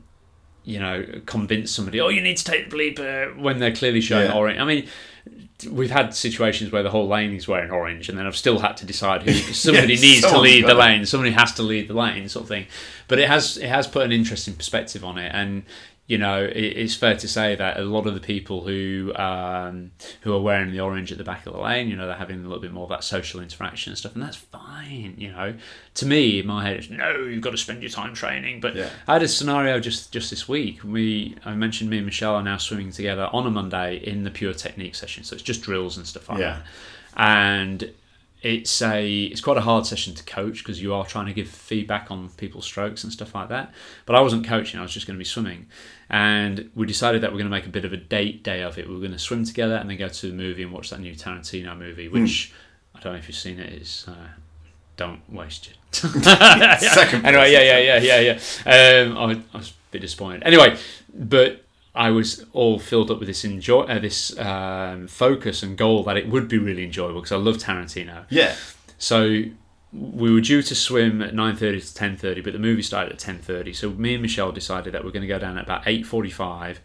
[0.65, 4.27] you know, convince somebody, oh, you need to take the bleeper when they're clearly showing
[4.27, 4.35] Yeah.
[4.37, 4.59] orange.
[4.59, 4.87] I mean.
[5.71, 8.77] We've had situations where the whole lane is wearing orange, and then I've still had
[8.79, 11.07] to decide who somebody Yes, needs to lead the lane.
[11.07, 12.67] Somebody has to lead the lane, sort of thing.
[13.09, 15.63] But it has it has put an interesting perspective on it, and
[16.09, 19.91] you know it, it's fair to say that a lot of the people who um,
[20.23, 22.41] who are wearing the orange at the back of the lane, you know, they're having
[22.41, 25.15] a little bit more of that social interaction and stuff, and that's fine.
[25.19, 25.55] You know,
[25.95, 28.61] to me, in my head, it's no, you've got to spend your time training.
[28.61, 28.89] But Yeah.
[29.09, 30.85] I had a scenario just just this week.
[30.85, 34.31] We I mentioned me and Michelle are now swimming together on a Monday in the
[34.31, 36.61] pure technique session, so it's just drills and stuff like Yeah.
[37.15, 37.91] that, and
[38.47, 41.49] it's a it's quite a hard session to coach because you are trying to give
[41.49, 43.75] feedback on people's strokes and stuff like that.
[44.07, 45.67] But I wasn't coaching; I was just going to be swimming,
[46.09, 48.79] and we decided that we're going to make a bit of a date day of
[48.79, 48.87] it.
[48.87, 51.01] We were going to swim together and then go to the movie and watch that
[51.01, 52.53] new Tarantino movie, which
[52.95, 53.73] I don't know if you've seen it.
[53.73, 54.29] Is uh,
[54.97, 59.11] don't waste your Second anyway, yeah, yeah, yeah, yeah, yeah.
[59.11, 60.45] Um, I, I was a bit disappointed.
[60.45, 60.79] Anyway,
[61.13, 61.65] but
[61.97, 66.17] I was all filled up with this enjoy, uh, this um, focus and goal that
[66.17, 68.27] it would be really enjoyable because I love Tarantino.
[68.29, 68.55] Yeah.
[68.99, 69.43] So
[69.93, 73.13] we were due to swim at nine thirty to ten thirty, but the movie started
[73.13, 73.73] at ten thirty.
[73.73, 76.81] So me and Michelle decided that we're going to go down at about eight forty-five,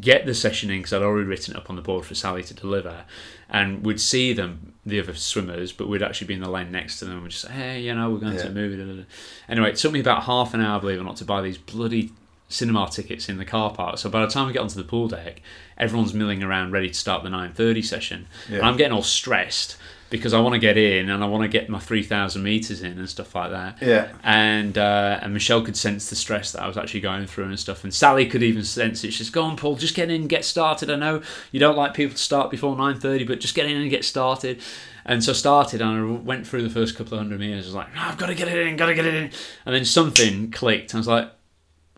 [0.00, 2.42] get the session in because I'd already written it up on the board for Sally
[2.42, 3.04] to deliver,
[3.48, 6.98] and we'd see them, the other swimmers, but we'd actually be in the lane next
[6.98, 7.14] to them.
[7.14, 8.48] and We'd just say, hey, you know, we're going to Yeah.
[8.48, 9.06] the movie.
[9.48, 11.58] Anyway, it took me about half an hour, believe it or not, to buy these
[11.58, 12.10] bloody
[12.48, 13.98] cinema tickets in the car park.
[13.98, 15.42] So by the time we get onto the pool deck,
[15.76, 18.26] everyone's milling around ready to start the 9:30 session.
[18.48, 18.58] Yeah.
[18.58, 19.76] And I'm getting all stressed
[20.10, 22.98] because I want to get in and I want to get my 3,000 meters in
[22.98, 23.76] and stuff like that.
[23.82, 24.08] Yeah.
[24.22, 27.60] And uh, and Michelle could sense the stress that I was actually going through and
[27.60, 27.84] stuff.
[27.84, 29.12] And Sally could even sense it.
[29.12, 30.90] She's go on, Paul, just get in, get started.
[30.90, 31.22] I know
[31.52, 34.60] you don't like people to start before 9:30, but just get in and get started.
[35.04, 37.64] And so I started and I went through the first couple of hundred meters.
[37.64, 39.30] I was like, "No, I've got to get it in, got to get it in.
[39.64, 40.94] And then something clicked.
[40.94, 41.30] I was like,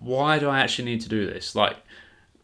[0.00, 1.54] why do I actually need to do this?
[1.54, 1.76] Like,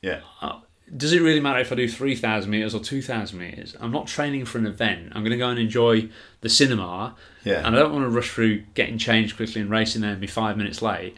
[0.03, 0.21] Yeah.
[0.41, 0.61] Uh,
[0.97, 3.75] does it really matter if I do 3,000 meters or 2,000 meters?
[3.81, 5.09] I'm not training for an event.
[5.17, 6.09] I'm going to go and enjoy
[6.43, 7.17] the cinema.
[7.43, 7.67] Yeah.
[7.67, 10.29] And I don't want to rush through getting changed quickly and racing there and be
[10.29, 11.17] five minutes late.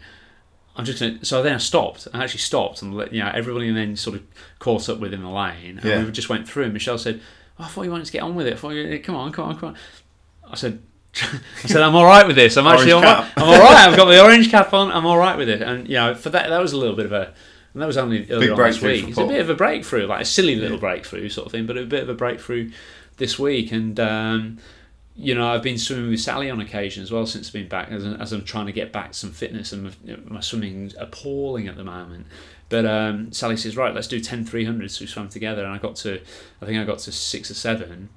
[0.74, 1.24] I'm just going to.
[1.26, 2.08] So then I stopped.
[2.14, 4.22] I actually stopped and let, you know, everybody then sort of
[4.58, 5.78] caught up within the lane.
[5.78, 6.02] And Yeah.
[6.02, 6.64] we just went through.
[6.64, 7.20] And Michelle said,
[7.58, 8.54] oh, I thought you wanted to get on with it.
[8.54, 9.76] I thought you, come on, come on, come on.
[10.50, 10.80] I said,
[11.22, 12.56] I said, I'm all right with this.
[12.56, 13.30] I'm actually all right.
[13.36, 13.88] I'm all right.
[13.88, 14.90] I've got the orange cap on.
[14.90, 15.62] I'm all right with it.
[15.62, 17.34] And you know, for that, that was a little bit of a.
[17.74, 19.08] And that was only earlier on this week.
[19.08, 21.76] It's a bit of a breakthrough, like a silly little breakthrough sort of thing, but
[21.76, 22.70] a bit of a breakthrough
[23.18, 23.70] this week.
[23.72, 24.58] And um,
[25.14, 27.90] you know, I've been swimming with Sally on occasion as well since I've been back,
[27.90, 29.72] as, as I'm trying to get back some fitness.
[29.72, 32.26] And my, my swimming's appalling at the moment.
[32.68, 34.90] But um, Sally says, right, let's do 10 300s.
[34.92, 36.20] So we swam together, and I got to,
[36.62, 38.10] I think I got to six or seven,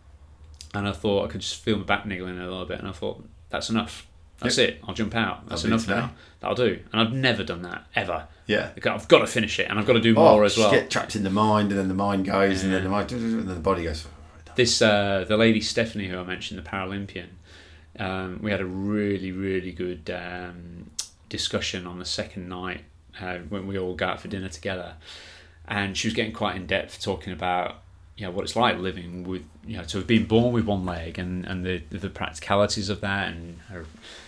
[0.74, 2.92] and I thought I could just feel my back niggling a little bit, and I
[2.92, 4.08] thought that's enough.
[4.40, 4.80] That's it.
[4.88, 5.48] I'll jump out.
[5.48, 6.12] That's That'll enough now.
[6.40, 6.80] That'll do.
[6.92, 8.28] And I've never done that ever.
[8.48, 8.72] Yeah.
[8.86, 10.72] I've got to finish it, and I've got to do Oh, more as well.
[10.72, 13.40] get trapped in the mind, and then the mind goes, and then the mind, and
[13.42, 14.08] then the body goes.
[14.56, 17.28] this uh, the lady Stephanie who I mentioned, the Paralympian.
[18.00, 20.90] Um, we had a really really good um,
[21.30, 22.86] discussion on the second night
[23.22, 24.96] uh, when we all got out for dinner together,
[25.68, 27.84] and she was getting quite in depth talking about
[28.22, 30.86] you know what it's like living with you know to have been born with one
[30.86, 33.86] leg and and the the practicalities of that and her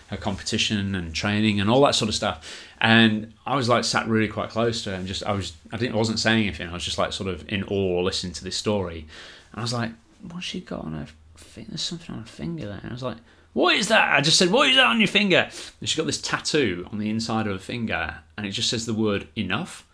[0.07, 2.65] her competition and training and all that sort of stuff.
[2.82, 5.78] And I was like sat really quite close to her and just I was I
[5.78, 6.70] didn't I wasn't saying anything.
[6.70, 9.06] I was just like sort of in awe listening to this story.
[9.52, 9.91] And I was like,
[10.32, 11.70] what's she got on her finger?
[11.70, 12.80] There's something on her finger there.
[12.82, 13.18] And I was like,
[13.53, 14.11] what is that?
[14.11, 15.52] I just said, what is that on your finger?
[15.80, 18.88] And she got this tattoo on the inside of her finger and it just says
[18.88, 19.86] the word enough.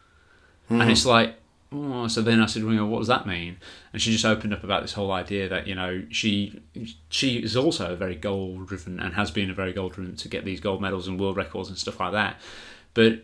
[0.71, 0.83] Mm.
[0.83, 1.35] And it's like,
[1.71, 3.57] oh, so then I said, well, what does that mean?
[3.93, 6.61] And she just opened up about this whole idea that you know she
[7.09, 10.45] she is also very goal driven and has been a very goal driven to get
[10.45, 12.37] these gold medals and world records and stuff like that.
[12.93, 13.21] But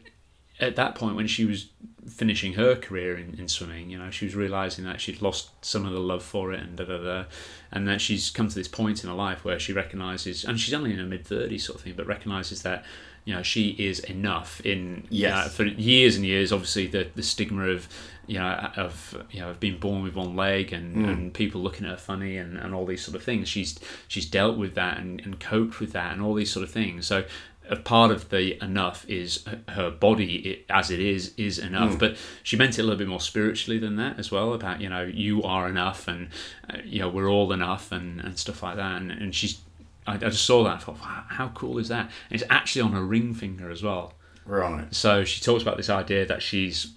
[0.59, 1.69] at that point, when she was
[2.07, 5.85] finishing her career in, in swimming, you know, she was realizing that she'd lost some
[5.85, 7.23] of the love for it and da da da,
[7.71, 10.73] and that she's come to this point in her life where she recognizes, and she's
[10.73, 12.85] only in her mid thirties sort of thing, but recognizes that
[13.25, 15.55] you know she is enough in yes.
[15.55, 17.89] for years and years obviously the the stigma of
[18.27, 21.09] you know of you know of being born with one leg and, mm.
[21.09, 23.47] and people looking at her funny and, and all these sort of things.
[23.47, 26.71] She's she's dealt with that and, and coped with that and all these sort of
[26.71, 27.07] things.
[27.07, 27.25] So
[27.69, 31.93] a part of the enough is her body as it is is enough.
[31.93, 31.99] Mm.
[31.99, 34.89] but she meant it a little bit more spiritually than that as well about you
[34.89, 36.29] know you are enough and
[36.69, 39.01] uh, you know we're all enough and, and stuff like that.
[39.01, 39.59] And, and she's
[40.07, 42.11] I, I just saw that and thought wow, how cool is that?
[42.29, 44.13] And it's actually on her ring finger as well.
[44.45, 44.93] Right.
[44.93, 46.93] So she talks about this idea that she's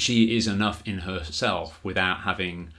[0.00, 2.70] she is enough in herself without having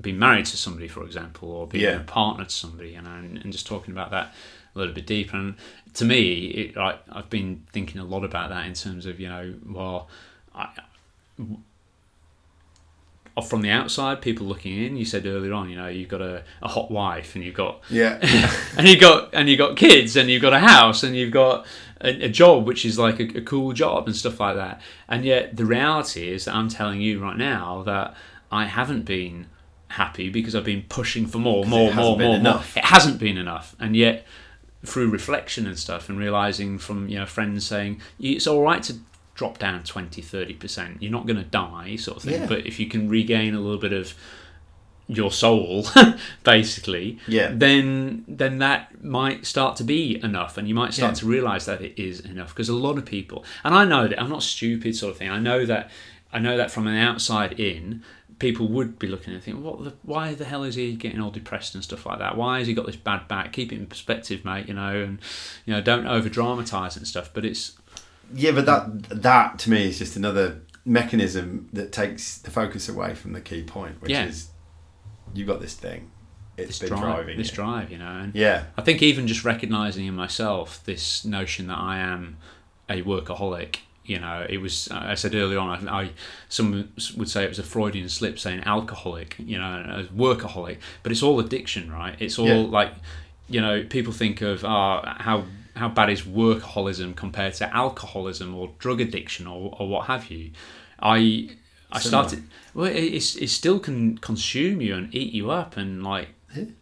[0.00, 2.00] been married to somebody, for example, or being yeah.
[2.00, 4.32] a partner to somebody, you know, and, and, just talking about that
[4.74, 5.36] a little bit deeper.
[5.36, 5.56] And
[5.94, 9.28] to me, it, I, I've been thinking a lot about that in terms of, you
[9.28, 10.08] know, well,
[10.54, 10.68] I,
[13.42, 16.42] from the outside, people looking in, you said earlier on, you know, you've got a,
[16.62, 18.18] a hot wife and you've got yeah,
[18.76, 21.66] and you got and you got kids and you've got a house and you've got
[22.00, 24.80] a, a job which is like a, a, cool job and stuff like that.
[25.08, 28.14] And yet the reality is that I'm telling you right now that
[28.50, 29.46] I haven't been
[29.88, 32.62] happy because I've been pushing for more, more, more, more, more.
[32.76, 34.26] It hasn't been enough, and yet
[34.84, 38.96] through reflection and stuff and realizing from you know friends saying it's all right to
[39.34, 42.46] drop down 20 30% you're not going to die sort of thing yeah.
[42.46, 44.14] but if you can regain a little bit of
[45.08, 45.86] your soul
[46.44, 51.20] basically yeah then then that might start to be enough and you might start yeah.
[51.20, 54.20] to realize that it is enough because a lot of people and i know that
[54.20, 55.90] i'm not stupid sort of thing i know that
[56.32, 58.02] i know that from an outside in
[58.38, 61.30] people would be looking and thinking, what the, why the hell is he getting all
[61.30, 62.36] depressed and stuff like that?
[62.36, 63.52] Why has he got this bad back?
[63.52, 64.68] Keep it in perspective, mate.
[64.68, 65.18] You know, and
[65.66, 67.30] you know, don't over dramatize and stuff.
[67.32, 67.76] But it's
[68.32, 73.14] yeah, but that that to me is just another mechanism that takes the focus away
[73.14, 74.26] from the key point, which yeah.
[74.26, 74.48] is
[75.34, 76.10] you got this thing.
[76.56, 77.54] It's this been drive, driving this you.
[77.54, 78.10] drive, you know.
[78.10, 82.38] And yeah, I think even just recognizing in myself this notion that I am
[82.88, 83.76] a workaholic.
[84.04, 84.88] You know, it was.
[84.90, 85.88] I said earlier on.
[85.88, 86.10] I, I
[86.48, 89.36] some would say it was a Freudian slip saying alcoholic.
[89.38, 92.16] You know, workaholic, but it's all addiction, right?
[92.18, 92.56] It's all yeah.
[92.56, 92.92] like,
[93.48, 95.44] you know, people think of oh, how
[95.76, 100.50] how bad is workaholism compared to alcoholism or drug addiction or, or what have you.
[101.00, 101.50] I
[101.90, 102.44] I started
[102.74, 106.28] well it, it's, it still can consume you and eat you up and like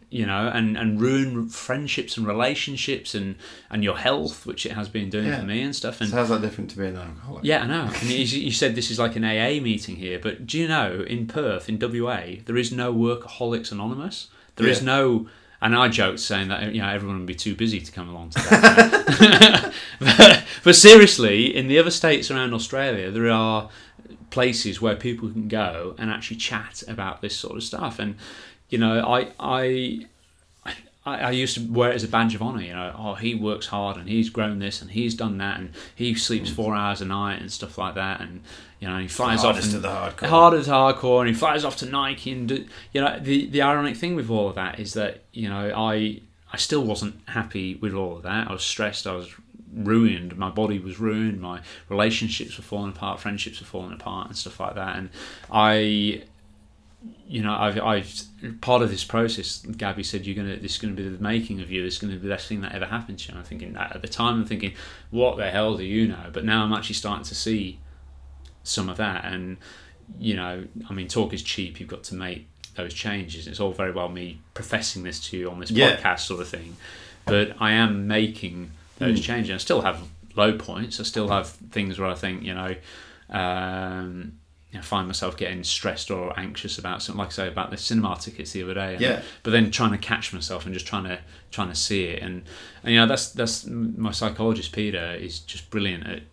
[0.09, 3.35] you know and and ruin friendships and relationships and
[3.69, 5.39] and your health which it has been doing yeah.
[5.39, 7.67] for me and stuff and so how's that different to being an alcoholic yeah i
[7.67, 10.67] know and you, you said this is like an aa meeting here but do you
[10.67, 14.73] know in perth in wa there is no workaholics anonymous There yeah.
[14.73, 15.27] is no
[15.61, 18.29] and I joked saying that you know everyone would be too busy to come along
[18.31, 19.73] to that.
[19.99, 23.69] but, but, seriously, in the other states around Australia, there are
[24.37, 27.97] places where people can go and actually chat about this sort of stuff.
[27.97, 28.17] And
[28.69, 30.05] you know, I I
[31.03, 32.61] I, used to wear it as a badge of honor.
[32.61, 35.71] You know, oh, he works hard and he's grown this and he's done that and
[35.95, 36.53] he sleeps mm.
[36.53, 38.21] four hours a night and stuff like that.
[38.21, 38.43] And
[38.79, 41.63] you know, he flies off and, to the hardcore, harder to hardcore, and he flies
[41.63, 42.31] off to Nike.
[42.31, 45.49] And do, you know, the the ironic thing with all of that is that you
[45.49, 46.21] know, I
[46.53, 48.49] I still wasn't happy with all of that.
[48.49, 49.07] I was stressed.
[49.07, 49.33] I was
[49.77, 50.37] ruined.
[50.37, 51.39] My body was ruined.
[51.39, 53.19] My relationships were falling apart.
[53.19, 54.95] Friendships were falling apart, and stuff like that.
[54.95, 55.09] And
[55.51, 56.23] I
[57.27, 59.59] you know, I've, I've part of this process.
[59.59, 60.57] Gabby said, "You're gonna.
[60.57, 61.83] This is gonna be the making of you.
[61.83, 63.73] This is gonna be the best thing that ever happened to you." And I'm thinking
[63.73, 64.73] that at the time, I'm thinking,
[65.11, 67.79] "What the hell do you know?" But now I'm actually starting to see
[68.63, 69.57] some of that, and
[70.19, 71.79] you know, I mean, talk is cheap.
[71.79, 73.47] You've got to make those changes.
[73.47, 75.97] It's all very well me professing this to you on this yeah.
[75.97, 76.77] podcast sort of thing,
[77.25, 79.23] but I am making those mm.
[79.23, 79.53] changes.
[79.53, 80.01] I still have
[80.35, 80.99] low points.
[80.99, 82.75] I still have things where I think, you know.
[83.29, 84.39] Um,
[84.77, 88.17] know, find myself getting stressed or anxious about something, like I say about the cinema
[88.19, 88.97] tickets the other day.
[88.99, 89.21] Yeah.
[89.43, 91.19] But then trying to catch myself and just trying to
[91.51, 92.43] trying to see it, and
[92.83, 96.23] and you know that's that's my psychologist Peter is just brilliant at,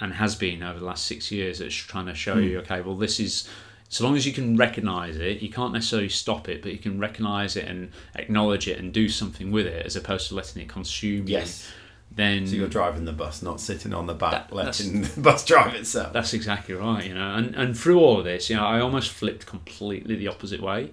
[0.00, 2.44] and has been over the last six years at trying to show mm.
[2.44, 3.48] you, okay, well this is
[3.88, 6.98] so long as you can recognize it, you can't necessarily stop it, but you can
[6.98, 10.68] recognize it and acknowledge it and do something with it as opposed to letting it
[10.68, 11.68] consume Yes.
[11.68, 11.81] you.
[12.14, 15.44] Then So you're driving the bus, not sitting on the back, That- letting the bus
[15.46, 16.12] drive itself.
[16.12, 17.34] That's exactly right, you know.
[17.34, 20.90] And and through all of this, you know, I almost flipped completely the opposite way,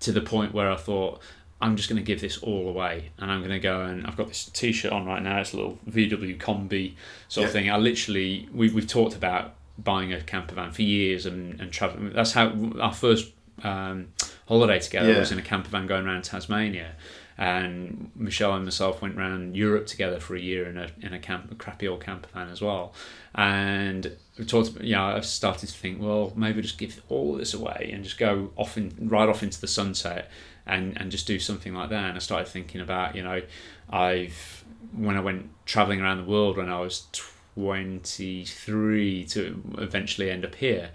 [0.00, 1.20] to the point where I thought
[1.62, 4.16] I'm just going to give this all away, and I'm going to go and I've
[4.16, 5.40] got this T-shirt on right now.
[5.40, 6.94] It's a little VW Combi
[7.28, 7.70] sort of thing.
[7.70, 12.12] I literally we we've talked about buying a camper van for years and and traveling.
[12.12, 13.30] That's how our first
[13.62, 14.08] um,
[14.48, 15.18] holiday together Yeah.
[15.20, 16.92] was in a camper van going around Tasmania.
[17.40, 21.18] And Michelle and myself went around Europe together for a year in a in a
[21.18, 22.92] camp, a crappy old camper van as well.
[23.34, 24.78] And we talked.
[24.82, 28.50] Yeah, I've started to think, well, maybe just give all this away and just go
[28.56, 30.30] off in right off into the sunset,
[30.66, 32.04] and and just do something like that.
[32.10, 33.40] And I started thinking about, you know,
[33.88, 34.62] I've
[34.94, 37.06] when I went traveling around the world when I was
[37.54, 40.90] 23 to eventually end up here.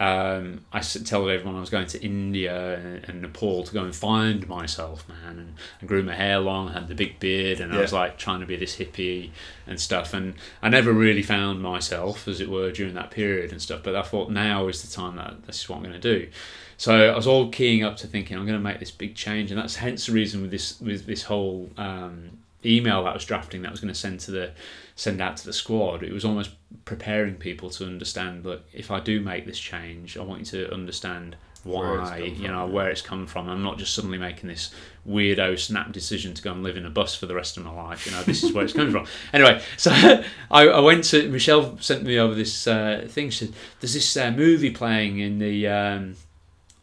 [0.00, 3.94] Um, I told everyone I was going to India and, and Nepal to go and
[3.94, 7.80] find myself, man, and, I grew my hair long, had the big beard, and I
[7.82, 9.28] was like trying to be this hippie
[9.66, 10.14] and stuff.
[10.14, 13.82] And I never really found myself, as it were, during that period and stuff.
[13.82, 16.30] But I thought now is the time that this is what I'm going to do.
[16.78, 19.50] So I was all keying up to thinking I'm going to make this big change,
[19.50, 22.30] and that's hence the reason with this with this whole um,
[22.64, 24.52] email that I was drafting that I was going to send to the
[25.00, 26.02] send out to the squad.
[26.02, 26.50] It was almost
[26.84, 28.44] preparing people to understand.
[28.44, 32.66] Look, if I do make this change, I want you to understand why, you know,
[32.66, 33.48] where it's come from.
[33.48, 34.74] I'm not just suddenly making this
[35.08, 37.72] weirdo snap decision to go and live in a bus for the rest of my
[37.72, 38.04] life.
[38.04, 39.06] You know, this is where it's coming from.
[39.32, 39.90] Anyway, so
[40.50, 43.30] I, I went to Michelle sent me over this uh, thing.
[43.30, 46.16] She said, "There's this uh, movie playing in the." Um,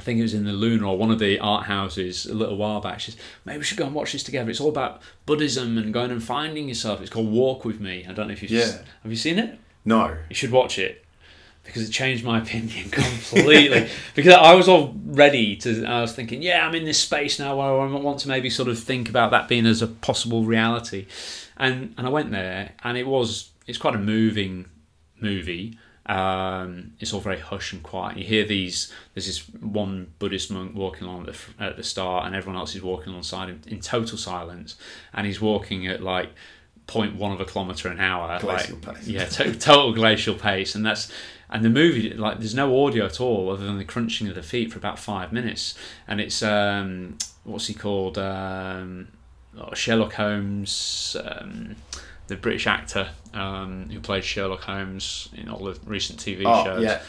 [0.08, 2.82] think it was in the Luna or one of the art houses a little while
[2.82, 3.00] back.
[3.02, 4.50] She says, maybe we should go and watch this together.
[4.50, 7.02] It's all about Buddhism and going and finding yourself.
[7.02, 8.06] It's called Walk With Me.
[8.10, 8.80] I don't know if you've Yeah.
[9.04, 9.60] have you seen it?
[9.86, 10.16] No.
[10.30, 11.04] You should watch it
[11.64, 13.90] because it changed my opinion completely.
[14.16, 15.86] because I was all ready to.
[15.86, 18.70] I was thinking, yeah, I'm in this space now where I want to maybe sort
[18.70, 21.06] of think about that being as a possible reality,
[21.58, 24.68] and and I went there, and it was it's quite a moving
[25.20, 25.78] movie.
[26.08, 28.18] Um, it's all very hush and quiet.
[28.18, 28.94] You hear these.
[29.14, 32.76] There's this one Buddhist monk walking along at the, at the start, and everyone else
[32.76, 34.76] is walking alongside him in total silence,
[35.14, 36.30] and he's walking at like
[36.88, 38.40] 0.1 of a kilometer an hour.
[38.40, 39.08] Glacial like, pace.
[39.08, 41.12] Yeah, to- total glacial pace, and that's
[41.50, 44.44] and the movie like there's no audio at all other than the crunching of the
[44.44, 45.76] feet for about five minutes,
[46.08, 49.10] and it's um, what's he called um,
[49.60, 51.18] oh, Sherlock Holmes.
[51.22, 51.76] Um,
[52.28, 56.84] the British actor um, who played Sherlock Holmes in all the recent TV Oh, shows.
[56.84, 57.02] yeah.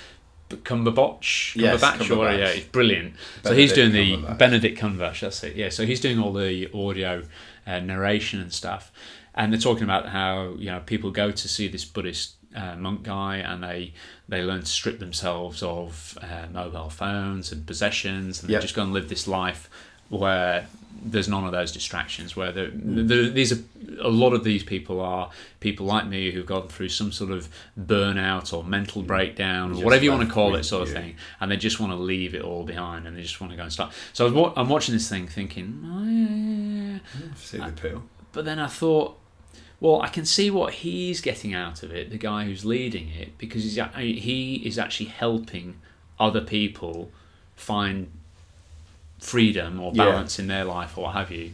[0.51, 2.39] Cumberbatch, Yes, Cumberbatch, or Cumberbatch.
[2.39, 3.15] yeah, he's brilliant.
[3.45, 4.39] so he's doing the Cumberbatch.
[4.39, 5.21] Benedict Cumberbatch.
[5.21, 5.57] That's it.
[5.57, 7.23] Yeah, so he's doing all the audio
[7.67, 8.91] uh, narration and stuff,
[9.35, 13.03] and they're talking about how you know people go to see this Buddhist uh, monk
[13.03, 13.93] guy, and they
[14.29, 18.61] they learn to strip themselves of uh, mobile phones and possessions, and Yep.
[18.61, 19.69] they just go and live this life
[20.09, 20.67] where
[21.03, 22.37] there's none of those distractions.
[22.37, 22.95] Where mm.
[22.95, 23.63] the, the, these are
[24.01, 27.49] a lot of these people are people like me who've gone through some sort of
[27.79, 29.07] burnout or mental mm.
[29.07, 31.93] breakdown or whatever you want to call it, sort of thing, and they just want
[31.93, 33.93] to leave it all behind and they just want to go and start.
[34.13, 37.35] So I was, i'm watching this thing thinking, oh, yeah, yeah, yeah.
[37.37, 38.03] See the uh, appeal.
[38.33, 39.19] but then I thought,
[39.81, 43.39] well, I can see what he's getting out of it, the guy who's leading it,
[43.39, 45.81] because he's he is actually helping
[46.19, 47.13] other people
[47.55, 48.11] find
[49.19, 50.05] freedom or Yeah.
[50.05, 51.53] balance in their life or what have you.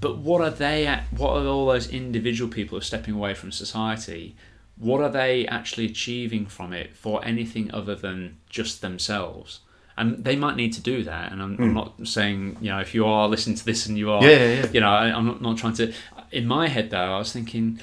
[0.00, 1.04] But what are they at?
[1.16, 4.34] What are all those individual people who are stepping away from society?
[4.76, 9.60] What are they actually achieving from it for anything other than just themselves?
[9.96, 11.30] And they might need to do that.
[11.30, 14.10] And I'm, I'm not saying, you know, if you are listening to this and you
[14.10, 14.28] are, Hmm.
[14.28, 14.66] Yeah, yeah, yeah.
[14.72, 15.92] you know, I, I'm not, not trying to.
[16.32, 17.78] In my head, though, I was thinking,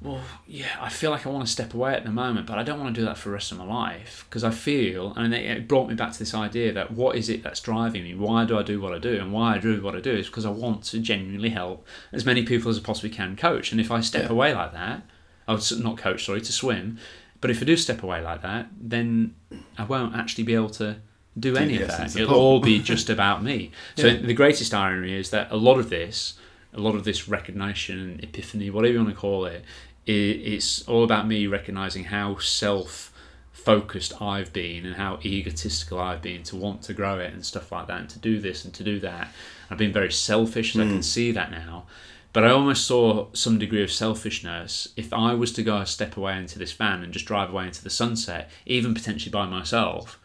[0.00, 2.62] well, yeah, I feel like I want to step away at the moment, but I
[2.62, 5.34] don't want to do that for the rest of my life because I feel, and
[5.34, 8.14] it, brought me back to this idea that what is it that's driving me?
[8.14, 9.14] Why do I do what I do?
[9.18, 12.24] And why I do what I do is because I want to genuinely help as
[12.24, 13.72] many people as I possibly can coach.
[13.72, 14.32] And if I step Yeah.
[14.32, 15.02] away like that,
[15.48, 16.98] I would not coach, sorry, to swim,
[17.40, 19.34] but if I do step away like that, then
[19.76, 20.96] I won't actually be able to
[21.38, 22.16] do any of that.
[22.16, 23.70] It'll all be just about me.
[23.96, 24.16] So Yeah.
[24.26, 26.34] the greatest irony is that a lot of this,
[26.74, 29.64] a lot of this recognition, epiphany, whatever you want to call it,
[30.14, 33.12] it's all about me recognizing how self
[33.52, 37.70] focused I've been and how egotistical I've been to want to grow it and stuff
[37.70, 39.28] like that and to do this and to do that.
[39.70, 41.04] I've been very selfish, and I can mm.
[41.04, 41.84] see that now.
[42.32, 46.16] But I almost saw some degree of selfishness if I was to go a step
[46.16, 50.18] away into this van and just drive away into the sunset, even potentially by myself.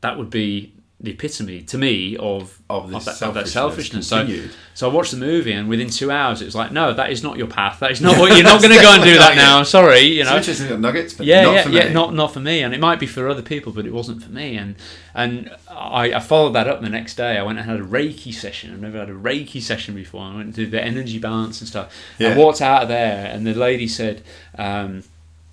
[0.00, 4.52] That would be the epitome to me of Of this that, of that selfishness selfishness.
[4.52, 7.10] So, so I watched the movie, and within two hours, it was like, no, that
[7.10, 7.80] is not your path.
[7.80, 9.62] That is not what you're not going to go and do that now.
[9.64, 10.36] Sorry, you know.
[10.36, 12.80] It's interesting nuggets, but yeah, not yeah, for yeah, not not for me, and it
[12.80, 14.56] might be for other people, but it wasn't for me.
[14.56, 14.76] And
[15.14, 17.36] and I, I followed that up the next day.
[17.36, 18.72] I went and had a Reiki session.
[18.72, 20.22] I've never had a Reiki session before.
[20.22, 21.92] I went and did the energy balance and stuff.
[22.20, 24.22] I walked out of there, and the lady said.
[24.56, 25.02] Um,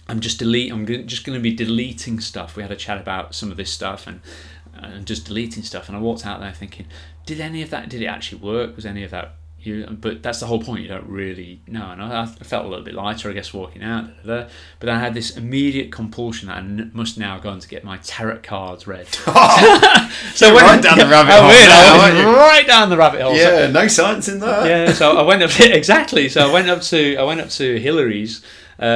[0.07, 0.71] I'm just delete.
[0.71, 2.55] I'm just going to be deleting stuff.
[2.55, 4.21] We had a chat about some of this stuff and
[4.84, 5.88] and just deleting stuff.
[5.88, 6.85] And I walked out there thinking,
[7.26, 7.89] did any of that?
[7.89, 8.76] Did it actually work?
[8.76, 9.35] Was any of that?
[9.61, 10.84] You, but that's the whole point.
[10.84, 11.91] You don't really know.
[11.91, 14.06] And I, I felt a little bit lighter, I guess, walking out.
[14.26, 14.47] da.
[14.80, 17.84] But I had this immediate compulsion that I n- must now go on to get
[17.84, 19.07] my tarot cards read.
[20.34, 23.22] so when- right down the rabbit I hole went- I went right down the rabbit
[23.22, 23.35] hole.
[23.35, 24.65] So- Yeah, no science in that.
[24.65, 26.30] yeah, so I went up exactly.
[26.30, 28.41] So I went up to I went up to Hillary's
[28.80, 28.88] um,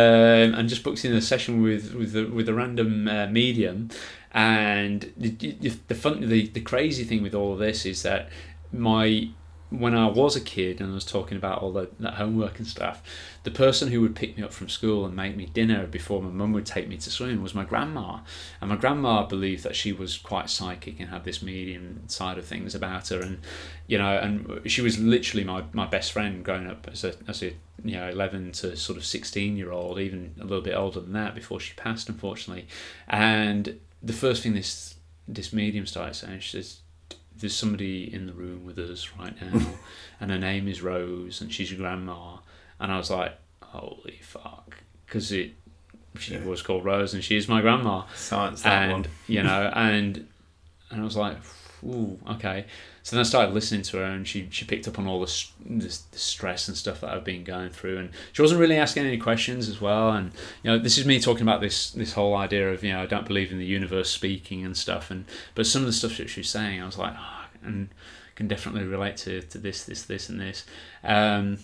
[0.55, 3.89] and just booked in a session with with the, with a random uh, medium.
[4.34, 5.30] And the,
[5.88, 8.30] the, fun, the, the crazy thing with all of this is that
[8.72, 9.30] my
[9.73, 12.68] when I was a kid and I was talking about all the, that homework and
[12.68, 13.01] stuff,
[13.41, 16.30] the person who would pick me up from school and make me dinner before my
[16.30, 18.19] mum would take me to swim was my grandma.
[18.61, 22.45] And my grandma believed that she was quite psychic and had this medium side of
[22.45, 23.19] things about her.
[23.19, 23.39] And,
[23.88, 27.41] you know, and she was literally my, my best friend growing up as a, as
[27.41, 30.99] a, you know, 11 to sort of 16 year old, even a little bit older
[30.99, 32.68] than that before she passed, unfortunately.
[33.07, 34.95] And the first thing this,
[35.27, 36.80] this medium started saying, she says,
[37.35, 39.61] there's somebody in the room with us right now,
[40.19, 42.38] and her name is Rose, and she's your grandma.
[42.80, 45.53] And I was like, holy fuck, because it
[46.19, 46.43] she Yeah.
[46.43, 48.03] was called Rose, and she is my grandma.
[48.15, 49.05] Science that And one.
[49.27, 50.27] you know, and
[50.91, 51.38] and I was like,
[51.84, 52.65] ooh, okay.
[53.03, 55.45] So then I started listening to her, and she she picked up on all the,
[55.65, 59.05] the, the stress and stuff that I've been going through, and she wasn't really asking
[59.05, 60.11] any questions as well.
[60.11, 60.31] And
[60.63, 63.05] you know, this is me talking about this this whole idea of you know I
[63.05, 66.30] don't believe in the universe speaking and stuff, and but some of the stuff that
[66.30, 67.89] she was saying, I was like, oh, and
[68.35, 70.65] can definitely relate to to this this this and this.
[71.03, 71.59] Um,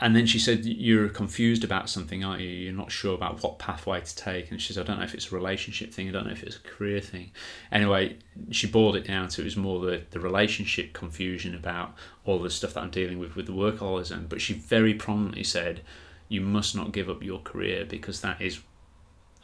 [0.00, 2.48] and then she said, You're confused about something, aren't you?
[2.48, 4.50] You're not sure about what pathway to take.
[4.50, 6.42] And she said, I don't know if it's a relationship thing, I don't know if
[6.44, 7.32] it's a career thing.
[7.72, 8.16] Anyway,
[8.50, 11.94] she boiled it down to it was more the, the relationship confusion about
[12.24, 14.28] all the stuff that I'm dealing with with the workaholism.
[14.28, 15.82] But she very prominently said,
[16.28, 18.60] You must not give up your career because that is.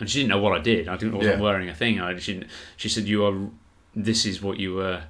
[0.00, 0.88] And she didn't know what I did.
[0.88, 1.40] I didn't, wasn't Yeah.
[1.42, 2.00] wearing a thing.
[2.00, 2.42] I, she,
[2.76, 3.48] she said, You are.
[3.96, 5.04] This is what you were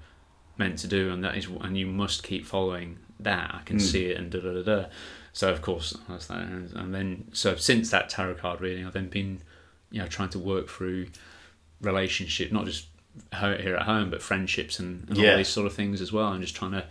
[0.59, 3.51] meant to do, and that is, and you must keep following that.
[3.55, 3.81] I can Mm.
[3.81, 4.85] see it, and da da da da.
[5.35, 6.39] So of course, that's that.
[6.39, 9.41] And, and then, so since that tarot card reading, I've then been,
[9.91, 11.09] you know, trying to work through
[11.81, 12.87] relationship, not just
[13.41, 15.33] here at home, but friendships and, and Yeah.
[15.33, 16.33] all these sort of things as well.
[16.33, 16.85] And just trying to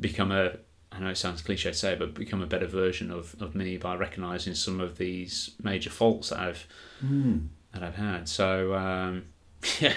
[0.00, 0.56] become a,
[0.92, 3.76] I know it sounds cliche to say, but become a better version of, of me
[3.76, 6.66] by recognizing some of these major faults that I've
[7.04, 7.46] Mm.
[7.72, 8.28] that I've had.
[8.28, 9.24] So um,
[9.80, 9.94] yeah,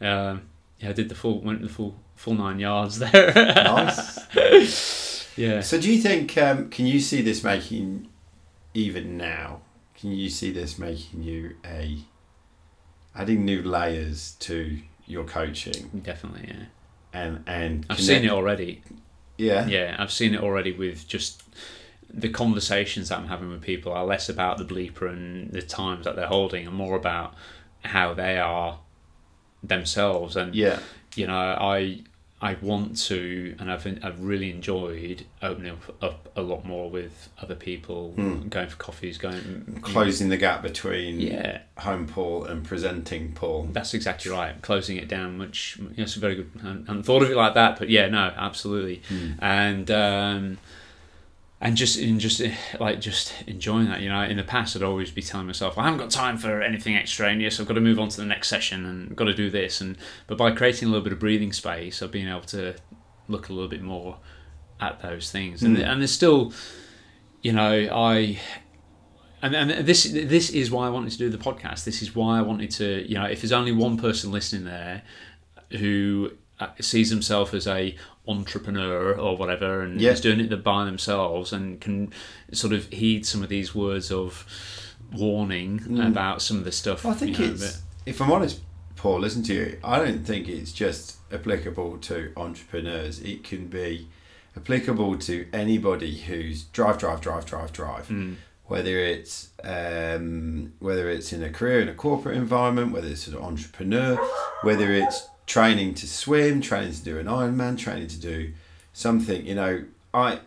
[0.00, 0.42] um,
[0.78, 3.32] yeah, I did the full went the full full nine yards there.
[3.34, 4.18] Nice.
[5.36, 5.60] yeah.
[5.60, 6.36] So, do you think?
[6.38, 8.08] Um, can you see this making
[8.74, 9.60] even now?
[9.94, 11.98] Can you see this making you a
[13.14, 16.64] adding new layers to your coaching Definitely, yeah.
[17.12, 18.82] and and I've seen it already.
[19.38, 19.66] Yeah.
[19.66, 21.42] Yeah, I've seen it already with just
[22.12, 26.04] the conversations that I'm having with people are less about the bleeper and the times
[26.06, 27.34] that they're holding and more about
[27.84, 28.78] how they are
[29.62, 30.36] themselves.
[30.36, 30.78] And Yeah.
[31.14, 32.02] you know, I
[32.40, 37.30] I want to, and I've I've really enjoyed opening up, up a lot more with
[37.40, 38.48] other people, Hmm.
[38.48, 43.70] going for coffees, going Closing the gap between Yeah, home Paul and presenting Paul.
[43.72, 44.60] that's exactly right.
[44.60, 46.50] Closing it down, which you know, it's a very good.
[46.62, 49.00] I hadn't thought of it like that, but yeah, no, absolutely.
[49.08, 49.30] Hmm.
[49.40, 50.58] and um,
[51.66, 54.00] and just in just eh, like just enjoying that.
[54.00, 56.62] You know, in the past, I'd always be telling myself, I haven't got time for
[56.62, 57.58] anything extraneous.
[57.58, 59.80] I've got to move on to the next session and got to do this.
[59.80, 59.98] And
[60.28, 62.76] but by creating a little bit of breathing space, I've been able to
[63.26, 64.18] look a little bit more
[64.80, 65.64] at those things.
[65.64, 65.90] And Mm.
[65.90, 66.52] and there's still,
[67.42, 68.38] you know, I.
[69.42, 71.82] And, and this this is why I wanted to do the podcast.
[71.82, 75.02] This is why I wanted to, you know, if there's only one person listening there
[75.72, 76.30] who
[76.80, 77.94] sees himself as a
[78.26, 80.12] entrepreneur or whatever and Yeah.
[80.12, 82.12] is doing it by themselves and can
[82.52, 84.44] sort of heed some of these words of
[85.12, 86.06] warning Mm.
[86.08, 87.04] about some of the stuff.
[87.04, 88.60] Well, I think you know, it's, if I'm honest,
[88.96, 89.78] Paul, listen to you.
[89.84, 93.20] I don't think it's just applicable to entrepreneurs.
[93.20, 94.08] It can be
[94.56, 98.08] applicable to anybody who's drive, drive, drive, drive, drive.
[98.08, 103.28] mm, Whether it's um, whether it's in a career in a corporate environment, whether it's
[103.28, 104.16] an entrepreneur,
[104.62, 108.52] whether it's training to swim, training to do an Ironman, training to do
[108.92, 109.46] something.
[109.46, 110.40] You know, I.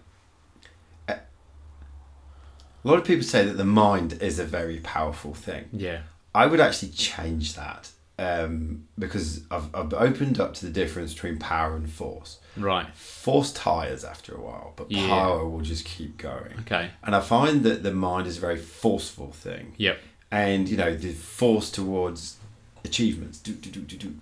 [2.83, 5.65] A lot of people say that the mind is a very powerful thing.
[5.73, 6.01] yeah,
[6.33, 11.39] I would actually change that um, because I've, I've opened up to the difference between
[11.39, 12.39] power and force.
[12.55, 12.87] Right.
[12.95, 15.07] Force tires after a while, but Yeah.
[15.07, 16.53] power will just keep going.
[16.61, 16.91] Okay.
[17.03, 19.73] And I find that the mind is a very forceful thing.
[19.77, 19.99] Yep.
[20.31, 22.37] and you know the force towards
[22.85, 24.13] achievements do, do, do, do, do.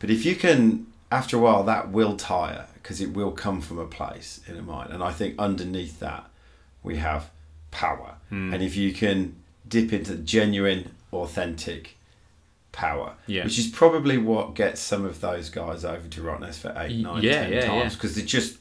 [0.00, 3.78] But if you can after a while that will tire because it will come from
[3.78, 6.28] a place in a mind and i think underneath that
[6.82, 7.30] we have
[7.70, 8.52] power Hmm.
[8.54, 9.36] and if you can
[9.68, 11.96] dip into genuine authentic
[12.72, 13.44] power Yeah.
[13.44, 17.22] which is probably what gets some of those guys over to Rottnest for eight nine
[17.22, 18.58] yeah, ten yeah, times because they just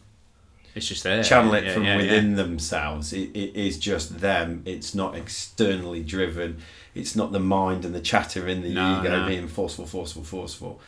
[0.75, 1.23] It's just there.
[1.23, 3.11] channel it from within themselves.
[3.13, 4.61] It, it is just them.
[4.65, 6.57] It's not externally driven.
[6.95, 9.27] It's not the mind and the chatter in the No, ego no.
[9.27, 10.79] being forceful, forceful, forceful.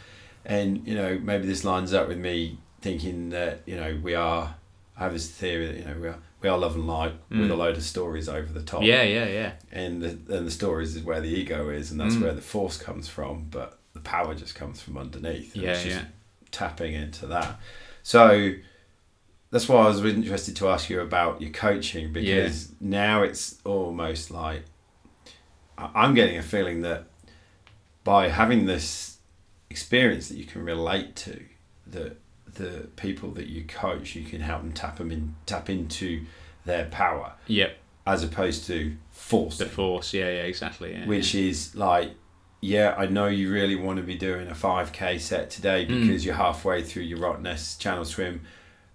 [0.46, 4.56] And you know, maybe this lines up with me thinking that you know we are.
[4.98, 7.40] I have this theory that you know we are we are love and light with
[7.40, 7.52] Mm.
[7.52, 8.82] a load of stories over the top.
[8.84, 9.52] Yeah, yeah, yeah.
[9.72, 12.24] And the and the stories is where the ego is, and that's Mm.
[12.24, 13.48] where the force comes from.
[13.52, 15.56] But the power just comes from underneath.
[15.56, 16.06] Yeah, yeah.
[16.52, 17.60] tapping into that.
[18.04, 18.52] So
[19.52, 24.32] that's why I was interested to ask you about your coaching because now it's almost
[24.32, 24.64] like
[25.78, 27.06] I'm getting a feeling that
[28.04, 29.11] by having this
[29.72, 31.36] experience that you can relate to,
[31.88, 32.18] that
[32.54, 36.26] the people that you coach, you can help them tap them in, tap into
[36.66, 37.72] their power Yep.
[38.06, 40.14] as opposed to force The force.
[40.14, 40.92] Yeah, yeah, exactly.
[40.94, 42.12] Yeah, which is like
[42.64, 46.02] yeah i know you really want to be doing a 5k set today Mm.
[46.02, 48.42] because you're halfway through your rottnest channel swim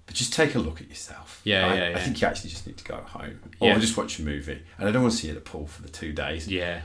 [0.06, 2.64] but just take a look at yourself Yeah, I, yeah, I think you actually just
[2.64, 3.78] need to go home or Yeah.
[3.80, 5.82] just watch a movie and i don't want to see you at the pool for
[5.82, 6.82] the two days yeah.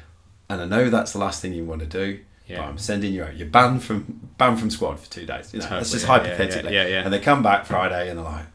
[0.49, 2.19] and i know that's the last thing you want to do
[2.49, 5.59] but i'm sending you out you're banned from banned from squad for two days you
[5.59, 7.03] know that's just yeah, yeah, hypothetically yeah, yeah.
[7.03, 8.45] and they come back friday and they're like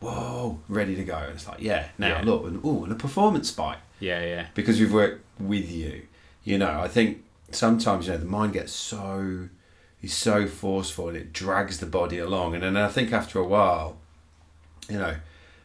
[0.00, 2.22] whoa ready to go and it's like yeah now Yeah.
[2.22, 4.46] look and, ooh, and a performance spike Yeah, yeah.
[4.54, 6.02] because we've worked with you.
[6.44, 9.48] You know, I think sometimes you know the mind gets so
[10.02, 13.44] is so forceful and it drags the body along, and then I think after a
[13.46, 13.96] while,
[14.88, 15.16] you know,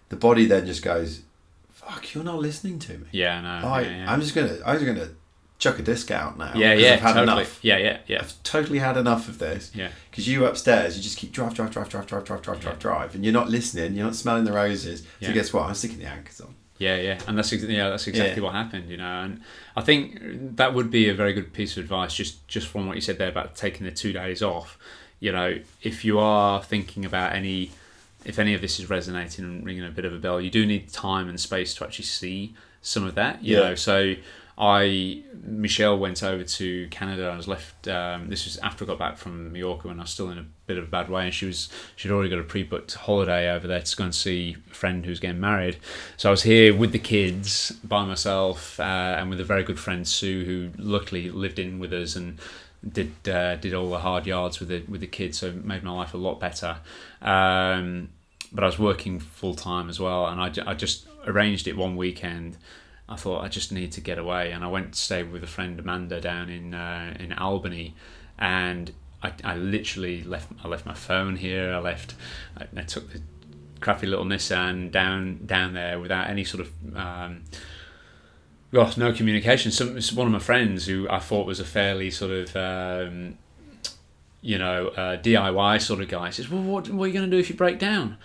[0.10, 1.22] the body then just goes,
[1.70, 3.08] "Fuck, you're not listening to me.
[3.12, 3.68] Yeah, I know.
[3.68, 4.12] I, yeah, yeah.
[4.12, 5.10] I'm just gonna, I'm just gonna
[5.62, 6.52] chuck a disc out now.
[6.56, 7.42] Yeah, yeah, I've had totally.
[7.44, 7.60] enough.
[7.62, 8.20] Yeah, yeah, yeah.
[8.22, 9.72] I've totally had enough of this.
[9.74, 9.90] Yeah.
[10.10, 12.64] Because you upstairs, you just keep drive, drive, drive, drive, drive, drive, drive, yeah.
[12.64, 13.94] drive, drive, and you're not listening.
[13.94, 15.06] You're not smelling the roses.
[15.20, 15.30] Yeah.
[15.30, 15.68] So guess what?
[15.68, 16.56] I'm sticking the anchors on.
[16.80, 18.44] Yeah, yeah, and that's yeah, that's exactly yeah.
[18.44, 19.22] what happened, you know.
[19.22, 19.42] And
[19.76, 20.18] I think
[20.58, 23.20] that would be a very good piece of advice, just just from what you said
[23.20, 24.80] there about taking the two days off.
[25.20, 27.70] You know, if you are thinking about any,
[28.26, 30.66] if any of this is resonating and ringing a bit of a bell, you do
[30.66, 33.44] need time and space to actually see some of that.
[33.44, 33.70] You yeah.
[33.70, 34.16] know, so
[34.62, 37.30] I Michelle went over to Canada.
[37.30, 37.88] I was left.
[37.88, 40.46] Um, this was after I got back from Mallorca and I was still in a
[40.68, 43.68] bit of a bad way, and she was she'd already got a pre-booked holiday over
[43.68, 45.78] there to go and see a friend who's getting married.
[46.16, 49.80] So I was here with the kids by myself, uh, and with a very good
[49.80, 52.40] friend Sue, who luckily lived in with us and
[52.88, 55.82] did uh, did all the hard yards with the with the kids, so it made
[55.82, 56.78] my life a lot better.
[57.24, 58.10] Um,
[58.52, 61.96] but I was working full time as well, and I, I just arranged it one
[61.96, 62.58] weekend.
[63.12, 65.48] I thought I just need to get away, and I went to stay with a
[65.48, 67.94] friend Amanda down in uh, in Albany,
[68.40, 71.74] and I, I literally left I left my phone here.
[71.74, 72.16] I left
[72.58, 73.22] I, I took the
[73.82, 77.44] crappy little Nissan down down there without any sort of um,
[78.72, 79.72] no communication.
[79.72, 83.38] Some one of my friends who I thought was a fairly sort of um,
[84.40, 87.36] you know uh, DIY sort of guy says, "Well, what, what are you going to
[87.36, 88.16] do if you break down?"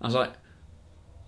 [0.00, 0.32] I was like,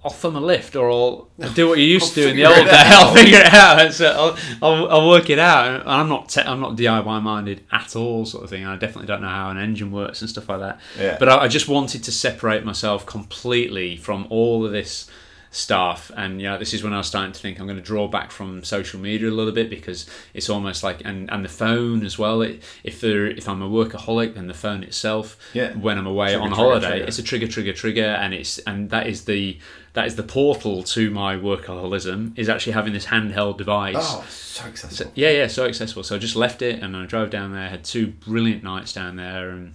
[0.05, 2.47] "I'll thumb a lift, or I'll, I'll do what you used to do in the
[2.47, 2.71] old day.
[2.73, 3.93] I'll figure it out.
[3.93, 7.65] So I'll, I'll, I'll work it out." And I'm not te- I'm not DIY minded
[7.71, 8.65] at all, sort of thing.
[8.65, 10.81] I definitely don't know how an engine works and stuff like that.
[10.99, 11.17] Yeah.
[11.19, 15.11] But I, I just wanted to separate myself completely from all of this
[15.53, 17.83] stuff and you know this is when I was starting to think I'm going to
[17.83, 21.49] draw back from social media a little bit because it's almost like and, and the
[21.49, 25.73] phone as well it, if there if I'm a workaholic then the phone itself Yeah.
[25.75, 27.05] when I'm away Trigger, on trigger, holiday trigger.
[27.07, 29.59] it's a trigger trigger trigger and it's and that is the
[29.95, 34.65] that is the portal to my workaholism is actually having this handheld device Oh, so
[34.67, 35.11] accessible.
[35.11, 36.05] so, yeah, yeah, so accessible.
[36.05, 37.69] So I just left it and I drove down there.
[37.69, 39.75] Had two brilliant nights down there, and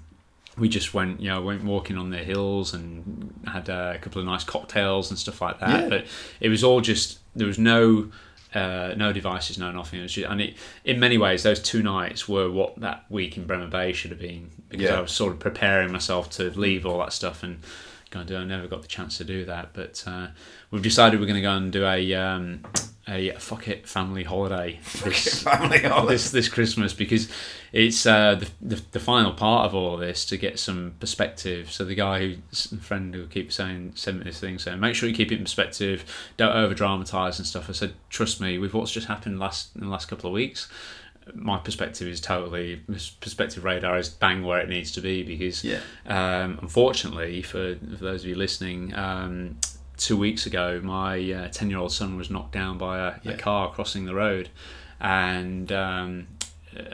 [0.57, 4.19] we just went, you know, went walking on the hills and had uh, a couple
[4.21, 5.83] of nice cocktails and stuff like that.
[5.83, 5.89] Yeah.
[5.89, 6.05] But
[6.39, 8.11] it was all just there was no.
[8.53, 9.99] Uh, no devices, no nothing.
[9.99, 10.55] It was just, and it,
[10.85, 14.19] in many ways, those two nights were what that week in Bremer Bay should have
[14.21, 14.97] been because Yeah.
[14.97, 17.59] I was sort of preparing myself to leave all that stuff and
[18.11, 18.39] going to do.
[18.39, 20.27] I never got the chance to do that, but uh,
[20.71, 22.63] we've decided we're going to go and do a um,
[23.07, 26.13] a fuck it family holiday this, Family holiday.
[26.13, 27.29] this this Christmas because
[27.71, 31.71] it's uh, the, the the final part of all of this to get some perspective.
[31.71, 35.07] So the guy who friend who keeps saying sent me this thing saying make sure
[35.07, 36.03] you keep it in perspective,
[36.37, 37.69] don't over dramatize and stuff.
[37.69, 40.67] I said trust me with what's just happened last in the last couple of weeks.
[41.33, 42.81] my perspective is totally
[43.19, 45.79] perspective radar is bang where it needs to be because Yeah.
[46.07, 49.57] um, unfortunately for, for those of you listening um,
[49.97, 53.31] two weeks ago my 10 year old son was knocked down by a, Yeah.
[53.33, 54.49] a car crossing the road
[54.99, 56.27] and um,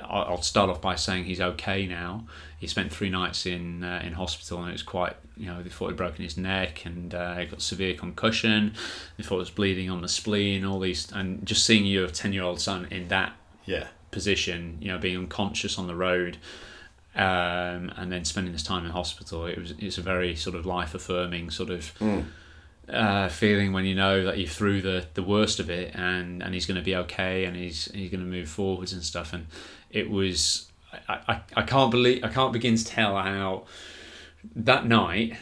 [0.04, 2.26] I'll start off by saying he's okay now
[2.60, 5.70] he spent three nights in uh, in hospital and it was quite you know they
[5.70, 8.74] thought he'd broken his neck and uh, he got severe concussion
[9.18, 12.34] they thought it was bleeding on the spleen all these and just seeing your 10
[12.34, 13.34] year old son in that
[13.66, 13.88] Yeah.
[14.12, 16.38] position, you know, being unconscious on the road,
[17.16, 19.46] um, and then spending this time in hospital.
[19.46, 22.26] It was it's a very sort of life affirming sort of Mm.
[22.92, 26.54] Uh, feeling when you know that you're through the, the worst of it and, and
[26.54, 29.34] he's going to be okay and he's he's going to move forwards and stuff.
[29.34, 29.48] And
[29.90, 30.70] it was
[31.08, 33.66] I, I, I can't believe I can't begin to tell how
[34.56, 35.38] that night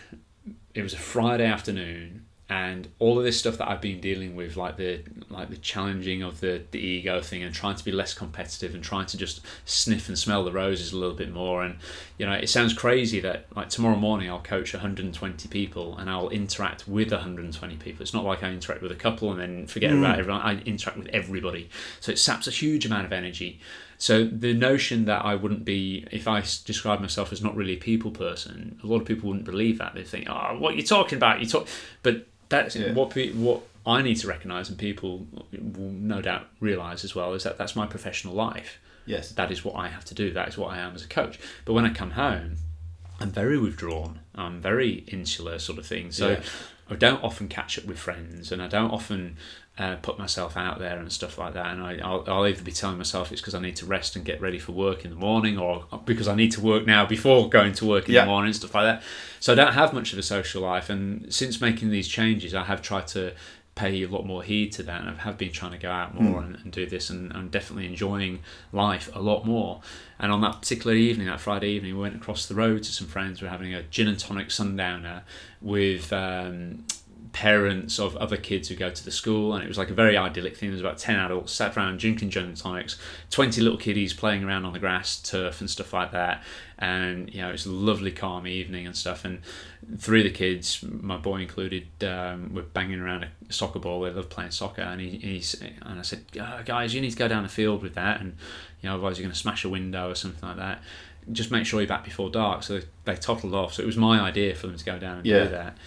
[0.73, 4.57] it was a Friday afternoon and all of this stuff that I've been dealing with
[4.57, 8.15] like the like the challenging of the, the ego thing and trying to be less
[8.15, 11.76] competitive and trying to just sniff and smell the roses a little bit more and
[12.17, 16.30] you know it sounds crazy that like tomorrow morning I'll coach 120 people and I'll
[16.30, 19.91] interact with 120 people it's not like I interact with a couple and then forget
[19.91, 19.99] Mm.
[19.99, 21.69] about everyone I interact with everybody
[21.99, 23.59] so it saps a huge amount of energy
[23.99, 27.77] so the notion that I wouldn't be, if I describe myself as not really a
[27.77, 29.93] people person, a lot of people wouldn't believe that.
[29.93, 31.41] They think, "Oh, what are you talking about?
[31.41, 31.67] You talk,"
[32.01, 32.91] but that's Yeah.
[32.93, 37.34] what pe- what I need to recognise, and people will no doubt realise as well,
[37.34, 38.77] is that that's my professional life.
[39.05, 39.31] Yes.
[39.31, 40.31] That is what I have to do.
[40.34, 41.39] That is what I am as a coach.
[41.65, 42.57] But when I come home,
[43.19, 44.19] I'm very withdrawn.
[44.35, 46.11] I'm very insular, sort of thing.
[46.11, 46.41] So Yeah.
[46.91, 49.38] I don't often catch up with friends, and I don't often
[49.80, 51.68] uh, put myself out there and stuff like that.
[51.68, 54.23] And I, I'll, I'll either be telling myself it's because I need to rest and
[54.26, 57.49] get ready for work in the morning, or because I need to work now before
[57.49, 58.22] going to work in Yeah.
[58.22, 59.03] the morning, and stuff like that.
[59.39, 60.89] So I don't have much of a social life.
[60.89, 63.34] And since making these changes, I have tried to
[63.76, 66.14] pay a lot more heed to that and I have been trying to go out
[66.14, 68.39] more and, and do this and I'm definitely enjoying
[68.73, 69.80] life a lot more
[70.19, 73.07] and on that particular evening that Friday evening we went across the road to some
[73.07, 75.23] friends we were having a gin and tonic sundowner
[75.61, 76.84] with um,
[77.31, 80.18] parents of other kids who go to the school and it was like a very
[80.18, 80.69] idyllic thing.
[80.69, 82.97] There was about 10 adults sat around drinking gin and tonics
[83.30, 86.43] 20 little kiddies playing around on the grass turf and stuff like that.
[86.80, 89.26] And you know it's a lovely calm evening and stuff.
[89.26, 89.41] And
[89.97, 94.01] three of the kids my boy included um, were banging around a soccer ball.
[94.01, 94.81] They love playing soccer.
[94.81, 97.84] And he, he's and I said "Uh, guys you need to go down the field
[97.84, 98.22] with that.
[98.22, 98.38] And
[98.81, 100.81] you know otherwise you're going to smash a window or something like that.
[101.31, 102.64] Just make sure you're back before dark.
[102.64, 103.73] So they, they tottled off.
[103.76, 105.43] So it was my idea for them to go down and Yeah.
[105.43, 105.77] do that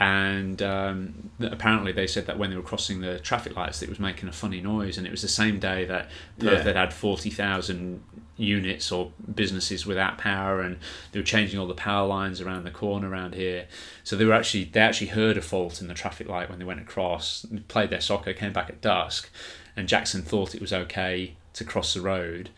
[0.00, 4.00] and um, apparently they said that when they were crossing the traffic lights, it was
[4.00, 6.08] making a funny noise, and it was the same day that
[6.38, 6.62] Perth Yeah.
[6.62, 8.02] had had forty thousand
[8.38, 10.78] units or businesses without power, and
[11.12, 13.66] they were changing all the power lines around the corner around here.
[14.02, 16.64] So they were actually they actually heard a fault in the traffic light when they
[16.64, 19.28] went across, played their soccer, came back at dusk,
[19.76, 22.48] and Jackson thought it was okay to cross the road.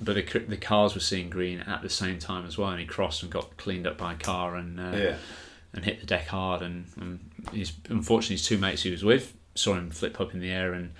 [0.00, 2.86] But the, the cars were seeing green at the same time as well, and he
[2.86, 5.16] crossed and got cleaned up by a car and uh, Yeah.
[5.74, 6.62] And hit the deck hard.
[6.62, 10.40] And, and his, unfortunately, his two mates he was with saw him flip up in
[10.40, 10.92] the air and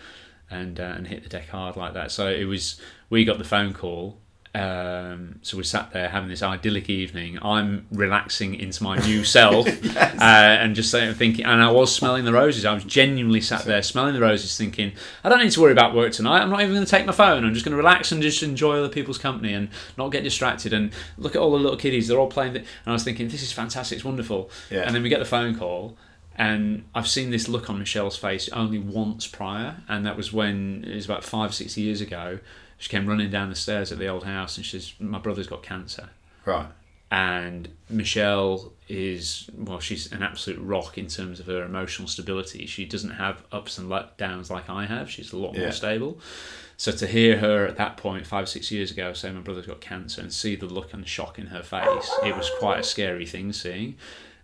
[0.51, 2.11] and uh, and hit the deck hard like that.
[2.11, 4.19] So it was we got the phone call.
[4.55, 7.39] Um, so we sat there having this idyllic evening.
[7.41, 9.67] I'm relaxing into my new self
[9.97, 12.67] uh, and just saying, thinking, and I was smelling the roses.
[12.67, 14.93] I was genuinely sat there smelling the roses, thinking,
[15.25, 16.43] I don't need to worry about work tonight.
[16.43, 17.45] I'm not even going to take my phone.
[17.47, 20.75] I'm just going to relax and just enjoy other people's company and not get distracted.
[20.75, 22.53] And look at all the little kiddies; they're all playing.
[22.53, 23.97] The, and I was thinking, this is fantastic.
[23.97, 24.51] It's wonderful.
[24.71, 24.83] Yeah.
[24.83, 25.97] And then we get the phone call,
[26.37, 30.85] and I've seen this look on Michelle's face only once prior, and that was when
[30.87, 32.39] it was about five, six years ago.
[32.83, 35.47] She came running down the stairs at the old house, and she says, "My brother's
[35.47, 36.09] got cancer."
[36.45, 36.67] Right.
[37.13, 42.85] and Michelle is well she's an absolute rock in terms of her emotional stability she
[42.87, 45.61] doesn't have ups and downs like I have she's a lot Yeah.
[45.65, 46.19] more stable
[46.79, 49.81] so to hear her at that point five six years ago say my brother's got
[49.81, 53.27] cancer and see the look and shock in her face it was quite a scary
[53.27, 53.95] thing seeing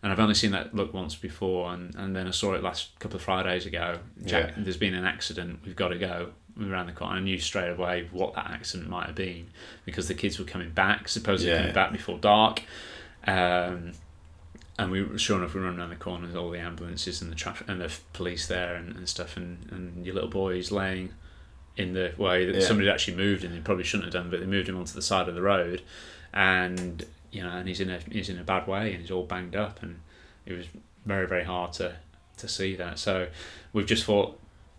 [0.02, 2.96] and I've only seen that look once before and, and then I saw it last
[3.00, 4.62] couple of Fridays ago Jack, Yeah.
[4.62, 7.68] there's been an accident we've got to go we ran the corner I knew straight
[7.70, 9.46] away what that accident might have been
[9.84, 11.58] because the kids were coming back supposedly Yeah.
[11.60, 12.62] coming back before dark
[13.26, 13.92] um,
[14.78, 17.36] and we sure enough we run around the corner there's all the ambulances and the
[17.36, 21.10] traffic and the police there and, and stuff and, and your little boy is laying
[21.76, 22.60] in the way that Yeah.
[22.66, 25.02] somebody actually moved him they probably shouldn't have done but they moved him onto the
[25.02, 25.82] side of the road
[26.32, 29.24] and you know and he's in a he's in a bad way and he's all
[29.24, 30.00] banged up and
[30.46, 30.66] it was
[31.04, 31.96] very very hard to
[32.36, 33.28] to see that so
[33.72, 34.38] we've just thought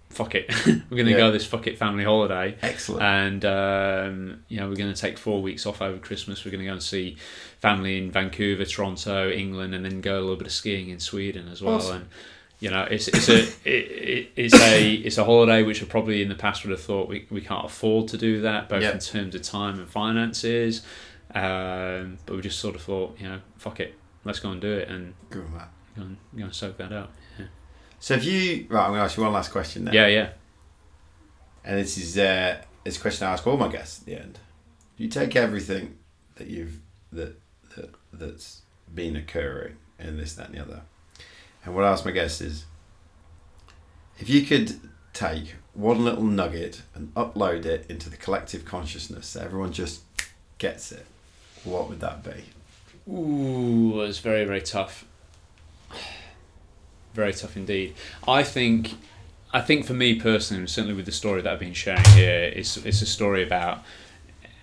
[0.10, 1.18] fuck it we're going to Yeah.
[1.18, 3.04] go this fuck it family holiday Excellent.
[3.04, 6.44] and um, you know we're going to take four weeks off over Christmas.
[6.44, 7.18] We're going to go and see
[7.60, 11.48] family in Vancouver, Toronto, England, and then go a little bit of skiing in Sweden
[11.48, 11.76] as well.
[11.76, 11.96] Awesome.
[11.98, 12.06] And
[12.60, 16.22] You know, it's it's a it, it, it's a it's a holiday which I probably
[16.22, 18.92] in the past would have thought we, we can't afford to do that, both Yeah.
[18.94, 20.82] in terms of time and finances.
[21.36, 23.94] Um, but we just sort of thought, you know, fuck it,
[24.26, 25.46] let's go and do it and Good
[25.96, 27.14] go and, go and soak that up.
[28.00, 29.94] So if you right, I'm going to ask you one last question then.
[29.94, 30.30] yeah, yeah.
[31.64, 34.40] And this is uh, a question I ask all my guests at the end.
[34.98, 35.98] You take everything
[36.36, 36.80] that you've
[37.12, 37.40] that
[37.76, 38.62] that that's
[38.94, 40.82] been occurring and this, that, and the other.
[41.64, 42.66] And what I ask my guests is,
[44.18, 44.80] if you could
[45.14, 50.02] take one little nugget and upload it into the collective consciousness, so everyone just
[50.58, 51.06] gets it,
[51.64, 53.12] what would that be?
[53.12, 55.06] Ooh, it's very very tough.
[57.20, 57.96] Very tough indeed.
[58.26, 58.94] I think,
[59.52, 62.78] I think for me personally, certainly with the story that I've been sharing here, it's
[62.78, 63.84] it's a story about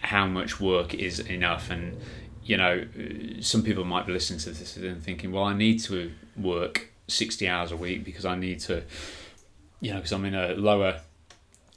[0.01, 2.01] how much work is enough, and
[2.43, 2.87] you know,
[3.41, 7.47] some people might be listening to this and thinking, well, I need to work sixty
[7.47, 8.85] hours a week because I need to,
[9.83, 11.03] you know, because I'm in a lower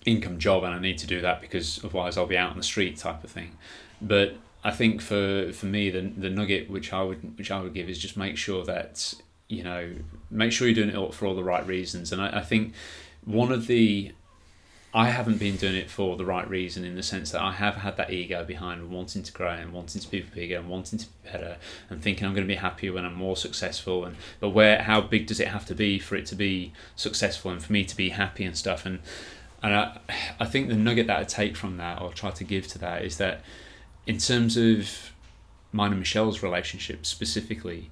[0.05, 2.63] income job and I need to do that because otherwise I'll be out on the
[2.63, 3.57] street type of thing.
[4.01, 7.73] But I think for for me the the nugget which I would which I would
[7.73, 9.15] give is just make sure that
[9.49, 9.91] you know
[10.31, 12.11] make sure you're doing it for all the right reasons.
[12.11, 12.73] And I, I think
[13.25, 14.13] one of the
[14.91, 17.75] I haven't been doing it for the right reason in the sense that I have
[17.75, 21.05] had that ego behind wanting to grow and wanting to be bigger and wanting to
[21.05, 21.57] be better
[21.91, 25.01] and thinking I'm going to be happier when I'm more successful and but where how
[25.01, 27.95] big does it have to be for it to be successful and for me to
[27.95, 28.99] be happy and stuff and
[29.61, 29.99] and I,
[30.39, 33.03] I think the nugget that I take from that or try to give to that
[33.03, 33.41] is that
[34.07, 35.11] in terms of
[35.71, 37.91] mine and Michelle's relationship specifically,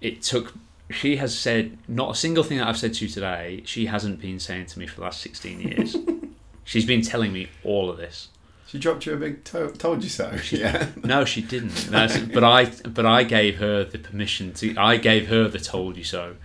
[0.00, 0.54] it took.
[0.90, 3.62] She has said not a single thing that I've said to you today.
[3.66, 5.96] She hasn't been saying to me for the last sixteen years.
[6.64, 8.28] She's been telling me all of this.
[8.66, 10.34] She dropped you a big to- told you so.
[10.50, 10.88] Yeah.
[11.02, 11.74] No, she didn't.
[11.90, 14.76] That's, but I, but I gave her the permission to.
[14.76, 16.36] I gave her the told you so.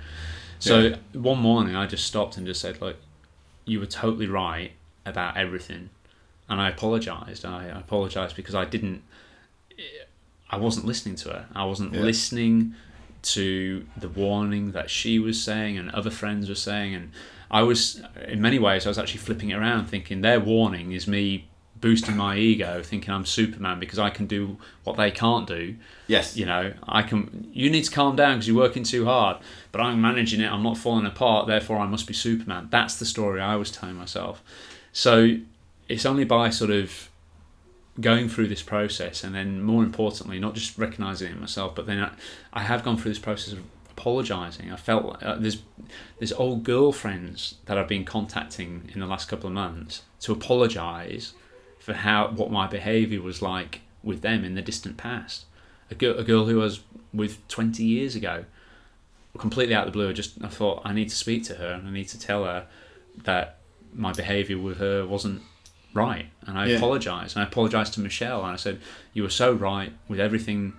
[0.59, 0.95] So Yeah.
[1.13, 2.95] one morning, I just stopped and just said, like
[3.65, 4.71] you were totally right
[5.05, 5.89] about everything,"
[6.49, 7.43] and I apologized.
[7.45, 9.03] I, I apologized because I didn't.
[10.49, 11.45] I wasn't listening to her.
[11.55, 12.01] I wasn't Yeah.
[12.01, 12.75] listening
[13.23, 17.11] to the warning that she was saying and other friends were saying, and
[17.49, 21.07] I was, in many ways, I was actually flipping it around, thinking their warning is
[21.07, 21.47] me
[21.83, 25.75] boosting my ego, thinking I'm Superman because I can do what they can't do.
[26.07, 26.37] Yes.
[26.37, 27.49] You know, I can.
[27.51, 29.37] You need to calm down because you're working too hard,
[29.73, 30.49] but I'm managing it.
[30.49, 31.47] I'm not falling apart.
[31.47, 32.69] Therefore, I must be Superman.
[32.71, 34.41] That's the story I was telling myself.
[34.93, 35.37] So
[35.89, 37.09] it's only by sort of
[37.99, 41.99] going through this process, and then more importantly, not just recognizing it myself, but then
[41.99, 42.11] I,
[42.51, 44.71] I have gone through this process of apologizing.
[44.71, 45.61] I felt uh, there's
[46.19, 51.33] there's old girlfriends that I've been contacting in the last couple of months to apologize
[51.79, 55.45] for how what my behavior was like with them in the distant past.
[55.91, 56.81] A girl, a girl who I was
[57.13, 58.45] with 20 years ago,
[59.37, 60.09] completely out of the blue.
[60.09, 62.45] I just I thought I need to speak to her and I need to tell
[62.45, 62.67] her
[63.23, 63.57] that
[63.93, 65.43] my behavior with her wasn't
[65.93, 66.77] right, and I Yeah.
[66.77, 67.35] apologized.
[67.35, 68.79] And I apologized to Michelle, and I said
[69.13, 70.73] you were so right with everything.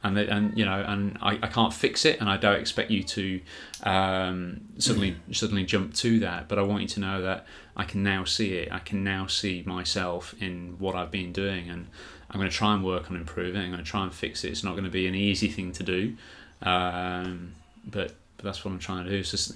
[0.00, 2.88] And, the, and you know and I, I can't fix it and I don't expect
[2.92, 3.40] you to
[3.82, 8.04] um, suddenly suddenly jump to that but I want you to know that I can
[8.04, 11.88] now see it I can now see myself in what I've been doing and
[12.30, 14.50] I'm going to try and work on improving I'm going to try and fix it
[14.50, 16.16] it's not going to be an easy thing to do
[16.62, 19.52] um, but, but that's what I'm trying to do just,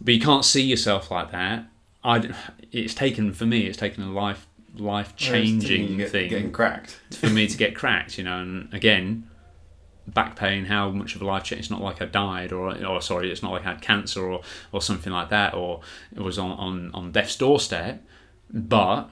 [0.00, 1.64] but you can't see yourself like that
[2.04, 2.30] I
[2.70, 4.46] it's taken for me it's taken a life
[4.80, 6.98] life changing Get- thing Getting cracked.
[7.12, 8.40] for me to get cracked, you know.
[8.40, 9.28] And again,
[10.06, 11.60] back pain, how much of a life change?
[11.60, 14.42] It's not like I died, or or sorry, it's not like I had cancer or
[14.72, 15.80] or something like that, or
[16.14, 18.02] it was on on on death's doorstep.
[18.52, 19.10] But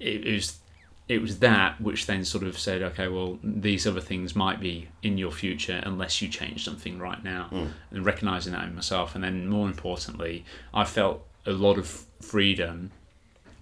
[0.00, 0.58] it, it was
[1.06, 4.88] it was that which then sort of said, okay, well, these other things might be
[5.02, 7.70] in your future unless you change something right now, mm.
[7.90, 12.90] and recognizing that in myself, and then more importantly, I felt a lot of freedom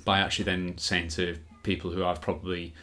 [0.04, 2.74] by actually then saying to people who I've probably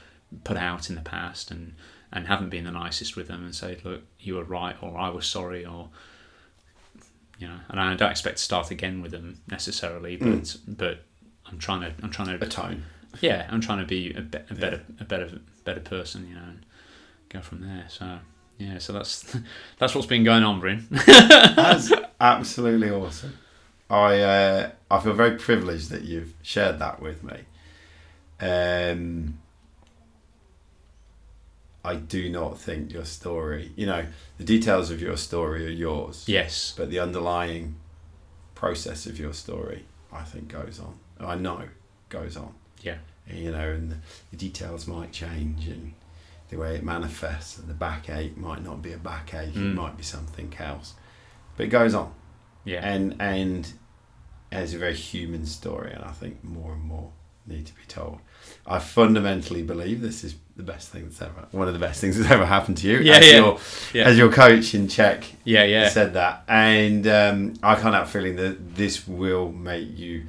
[0.43, 1.75] put out in the past and
[2.11, 5.09] and haven't been the nicest with them and say, look, you were right, or I
[5.09, 5.89] was sorry, or
[7.37, 11.03] you know, and I don't expect to start again with them necessarily, but but
[11.45, 12.83] I'm trying to I'm trying to Atone.
[13.21, 16.41] yeah I'm trying to be a, be- a better a better better person, you know,
[16.41, 16.65] and
[17.29, 17.85] go from there.
[17.87, 18.19] So
[18.57, 19.35] yeah, so that's
[19.77, 20.87] that's what's been going on, Bryn.
[20.91, 23.37] That's absolutely awesome.
[23.89, 27.41] I uh, I feel very privileged that you've shared that with me.
[28.41, 29.37] Um,
[31.83, 34.05] I do not think your story, you know,
[34.37, 37.75] the details of your story are yours, yes, but the underlying
[38.55, 40.95] process of your story, I think, goes on.
[41.19, 41.63] I know
[42.09, 42.53] goes on.
[42.81, 43.97] yeah, you know, and the,
[44.31, 45.93] the details might change and
[46.49, 47.57] the way it manifests.
[47.59, 49.75] and The backache might not be a backache; it Mm.
[49.75, 50.95] might be something else.
[51.55, 52.11] But it goes on,
[52.65, 52.79] Yeah.
[52.85, 53.71] and and
[54.51, 57.11] it's a very human story, and I think more and more
[57.45, 58.19] need to be told.
[58.65, 62.17] I fundamentally believe this is the best thing that's ever one of the best things
[62.17, 62.99] that's ever happened to you.
[62.99, 63.35] Yeah, as yeah.
[63.37, 63.59] Your,
[63.93, 64.03] Yeah.
[64.05, 65.89] As your coach in Czech yeah, yeah.
[65.89, 70.25] said that, and um, I can't help feeling that this will make you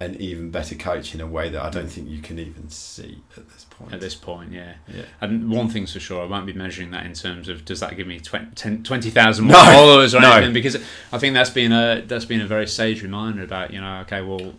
[0.00, 3.20] an even better coach in a way that I don't think you can even see
[3.36, 3.92] at this point.
[3.92, 4.74] At this point, yeah.
[4.86, 5.02] yeah.
[5.20, 7.96] And one thing's for sure, I won't be measuring that in terms of does that
[7.96, 10.30] give me 20 10 20,000 more No, followers or no.
[10.32, 10.76] anything because
[11.12, 14.22] I think that's been a that's been a very sage reminder about you know okay
[14.22, 14.54] well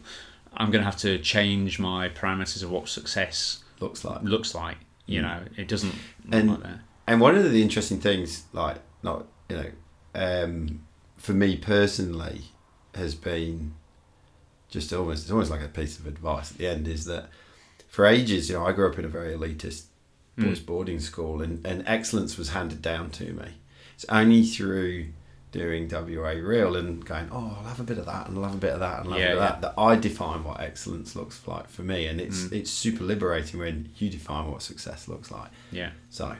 [0.57, 4.21] I'm going to have to change my parameters of what success Looks like.
[4.23, 4.77] looks like.
[5.05, 5.23] You Mm.
[5.23, 5.93] know, it doesn't
[6.25, 6.79] look And- like that.
[7.07, 9.71] And one of the interesting things, like not you know,
[10.15, 10.81] um,
[11.17, 12.41] for me personally,
[12.93, 13.73] has been
[14.69, 17.29] just almost it's almost like a piece of advice at the end is that
[17.87, 19.83] for ages, you know, I grew up in a very elitist
[20.37, 20.65] boys Mm.
[20.65, 23.55] boarding school, and, and excellence was handed down to me.
[23.95, 25.07] It's only through
[25.51, 28.53] doing WA Real and going, oh, I'll have a bit of that, and I'll have
[28.53, 30.43] a bit of that, and I'll have Yeah, a bit of that, that I define
[30.43, 32.53] what excellence looks like for me, and it's Mm.
[32.53, 35.49] it's super liberating when you define what success looks like.
[35.71, 35.89] Yeah.
[36.09, 36.35] So,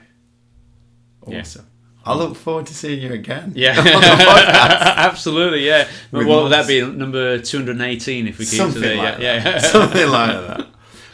[1.26, 1.40] Yeah.
[1.40, 1.66] awesome.
[2.04, 3.52] I look forward to seeing you again.
[3.54, 4.46] Yeah, on the podcast.
[4.96, 5.66] absolutely.
[5.66, 5.86] Yeah.
[6.10, 6.80] With What would that be?
[6.84, 9.54] Number two hundred and eighteen, if we keep Something to the like yeah, that.
[9.54, 9.58] yeah.
[9.70, 10.66] Something like that.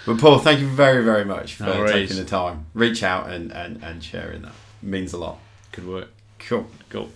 [0.06, 2.66] But Paul, thank you very, very much for No taking the time.
[2.74, 4.52] Reach out and, and, and sharing that.
[4.82, 5.38] It means a lot.
[5.72, 6.08] Good work.
[6.38, 6.68] Cool.
[6.90, 7.10] Cool.